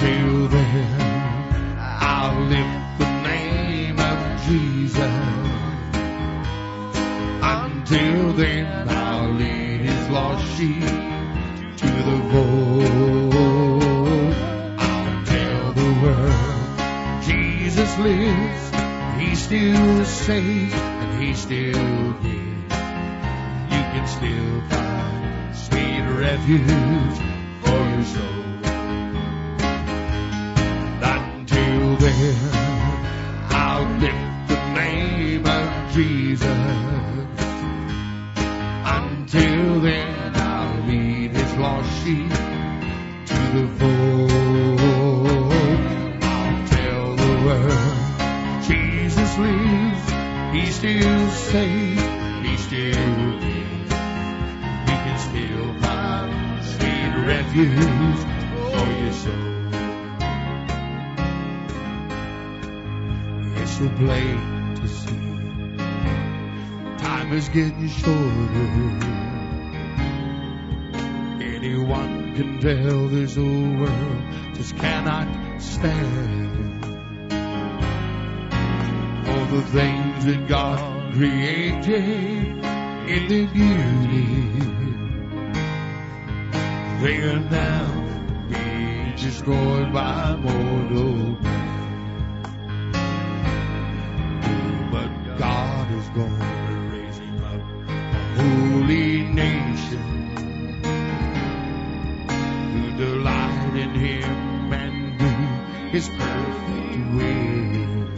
Until 0.02 0.48
then, 0.48 1.78
I'll 1.78 2.40
lift 2.40 2.98
the 2.98 3.22
name 3.22 4.00
of 4.00 4.42
Jesus. 4.46 4.98
Until 7.40 8.32
then, 8.32 8.88
I'll 8.88 9.32
lead 9.32 9.80
his 9.82 10.08
lost 10.10 10.44
sheep 10.56 10.82
to 10.82 11.86
the 11.86 12.18
fold. 12.32 13.34
I'll 14.78 15.24
tell 15.24 15.72
the 15.72 15.90
world 16.02 17.22
Jesus 17.22 17.98
lives. 17.98 18.72
He 19.20 19.36
still 19.36 20.04
saves 20.04 20.74
and 20.74 21.22
he 21.22 21.34
still 21.34 22.12
gives. 22.22 22.74
You 23.72 23.82
can 23.92 24.06
still 24.08 24.60
find 24.68 25.56
sweet 25.56 26.02
refuge 26.18 27.31
I'll 32.24 33.98
lift 33.98 34.48
the 34.48 34.72
name 34.74 35.44
of 35.44 35.92
Jesus. 35.92 36.46
Until 38.84 39.80
then, 39.80 40.36
I'll 40.36 40.86
lead 40.86 41.32
his 41.32 41.52
lost 41.54 42.04
sheep 42.04 42.30
to 43.26 43.40
the 43.56 43.66
fold. 43.76 44.30
I'll 46.22 46.68
tell 46.68 47.16
the 47.16 47.32
world 47.44 48.62
Jesus 48.68 49.38
lives. 49.38 50.06
He 50.54 50.66
still 50.70 51.28
saves. 51.30 52.02
He 52.46 52.56
still 52.56 53.40
gives. 53.40 53.92
He 54.86 54.94
can 55.04 55.18
still 55.18 55.74
find 55.80 56.64
sweet 56.64 57.14
refuge 57.26 58.01
plain 64.04 64.74
to 64.74 64.88
see. 64.88 65.28
Time 67.04 67.32
is 67.32 67.48
getting 67.50 67.88
shorter. 67.88 68.70
Anyone 71.40 72.34
can 72.34 72.58
tell 72.60 73.08
this 73.08 73.38
old 73.38 73.78
world 73.78 74.22
just 74.54 74.76
cannot 74.76 75.28
stand 75.62 76.84
for 79.24 79.42
the 79.54 79.62
things 79.76 80.24
that 80.24 80.48
God 80.48 81.14
created 81.14 82.64
in 83.14 83.22
the 83.32 83.46
beauty. 83.58 84.32
They 87.02 87.16
are 87.30 87.40
now 87.40 87.86
being 88.50 89.14
destroyed 89.16 89.92
by 89.92 90.36
mortal 90.36 91.61
To 96.14 96.20
raise 96.20 97.16
him 97.16 97.42
up 97.42 97.62
a 97.88 97.94
holy 98.36 99.22
nation 99.22 100.02
who 102.70 102.96
delight 102.98 103.76
in 103.76 103.94
him 103.94 104.72
and 104.74 105.18
do 105.18 105.30
his 105.88 106.08
perfect 106.10 107.14
will. 107.14 108.12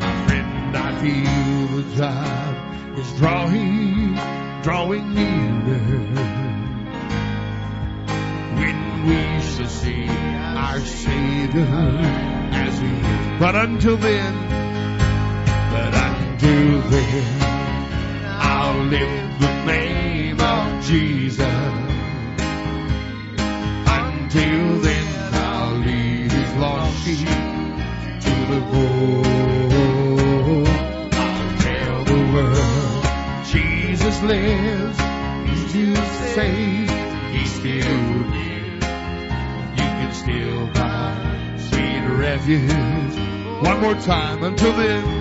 My 0.00 0.26
friend, 0.26 0.76
I 0.76 0.78
feel 1.00 1.66
the 1.82 1.96
time 1.96 2.98
is 2.98 3.10
drawing, 3.16 4.14
drawing 4.62 5.14
nearer 5.14 5.78
when 8.54 8.78
we 9.06 9.40
shall 9.40 9.66
see 9.66 10.06
our 10.08 10.80
Savior 10.80 11.64
as 12.52 12.78
He 12.78 12.86
is. 12.86 13.40
But 13.40 13.54
until 13.56 13.96
then, 13.96 14.47
then, 16.90 17.42
I'll 18.40 18.84
lift 18.84 19.40
the 19.40 19.64
name 19.64 20.40
of 20.40 20.84
Jesus. 20.84 21.46
Until 23.86 24.80
then, 24.80 25.34
I'll 25.34 25.76
lead 25.78 26.32
His 26.32 26.54
lost 26.56 27.04
sheep 27.04 27.28
to 28.24 28.34
the 28.52 28.60
fold. 28.70 29.26
I'll 31.14 31.58
tell 31.58 32.04
the 32.04 32.20
world 32.32 33.04
Jesus 33.46 34.22
lives. 34.22 34.98
He's 35.48 35.62
still 35.70 36.04
safe. 36.34 36.90
He's 37.32 37.52
still 37.52 37.98
near. 38.30 38.74
You 39.78 39.88
can 39.98 40.12
still 40.12 40.66
find 40.74 41.60
sweet 41.60 42.04
refuge. 42.16 43.16
One 43.66 43.80
more 43.80 43.94
time 43.94 44.42
until 44.44 44.72
then. 44.72 45.17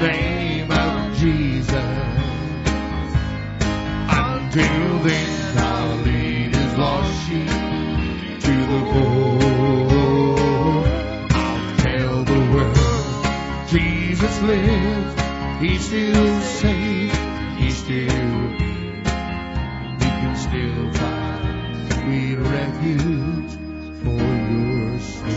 Name 0.00 0.70
of 0.70 1.16
Jesus. 1.16 1.74
Until 4.10 4.98
then, 5.00 5.58
I'll 5.58 5.96
lead 5.96 6.54
his 6.54 6.74
lost 6.78 7.28
sheep 7.28 7.48
to 8.40 8.54
the 8.72 8.80
fold. 8.92 10.86
I'll 11.32 11.76
tell 11.78 12.24
the 12.24 12.40
world 12.54 13.68
Jesus 13.68 14.42
lives. 14.42 15.14
He's 15.60 15.84
still 15.86 16.40
safe. 16.40 17.18
He's 17.58 17.76
still. 17.76 18.50
You 20.00 20.10
can 20.20 20.36
still 20.36 20.92
find 20.92 21.92
sweet 21.92 22.36
refuge 22.36 23.52
for 24.02 24.22
your 24.52 24.98
soul. 25.00 25.32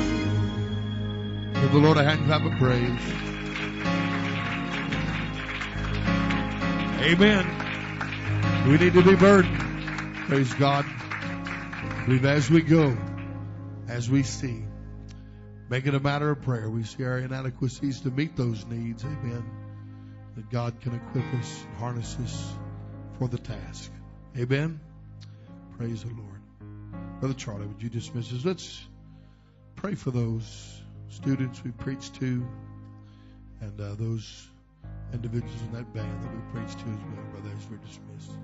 Give 1.61 1.71
the 1.71 1.79
Lord 1.79 1.97
a 1.97 2.03
hand 2.03 2.25
clap 2.25 2.43
of 2.43 2.53
praise. 2.59 3.30
Amen. 7.01 8.67
We 8.67 8.77
need 8.77 8.93
to 8.93 9.01
be 9.01 9.15
burdened. 9.15 9.57
Praise 10.27 10.53
God. 10.53 10.85
Believe 12.05 12.25
as 12.25 12.47
we 12.47 12.61
go, 12.61 12.95
as 13.87 14.07
we 14.07 14.21
see, 14.21 14.63
make 15.67 15.87
it 15.87 15.95
a 15.95 15.99
matter 15.99 16.29
of 16.29 16.43
prayer. 16.43 16.69
We 16.69 16.83
see 16.83 17.03
our 17.03 17.17
inadequacies 17.17 18.01
to 18.01 18.11
meet 18.11 18.35
those 18.35 18.63
needs. 18.67 19.03
Amen. 19.03 19.43
That 20.35 20.51
God 20.51 20.79
can 20.81 20.93
equip 20.93 21.25
us, 21.33 21.63
and 21.63 21.77
harness 21.79 22.17
us 22.23 22.53
for 23.17 23.27
the 23.27 23.39
task. 23.39 23.91
Amen. 24.37 24.79
Praise 25.79 26.03
the 26.03 26.13
Lord. 26.13 26.41
Brother 27.19 27.33
Charlie, 27.33 27.65
would 27.65 27.81
you 27.81 27.89
dismiss 27.89 28.31
us? 28.31 28.45
Let's 28.45 28.79
pray 29.75 29.95
for 29.95 30.11
those 30.11 30.81
students 31.09 31.63
we 31.63 31.71
preached 31.71 32.13
to 32.19 32.47
and 33.59 33.81
uh, 33.81 33.95
those 33.95 34.50
individuals 35.13 35.61
in 35.61 35.73
that 35.73 35.93
band 35.93 36.23
that 36.23 36.31
we 36.33 36.41
preached 36.51 36.79
to 36.79 36.85
as 36.85 36.99
well, 36.99 37.25
brother, 37.31 37.49
as 37.57 37.69
we're 37.69 37.77
dismissed. 37.77 38.37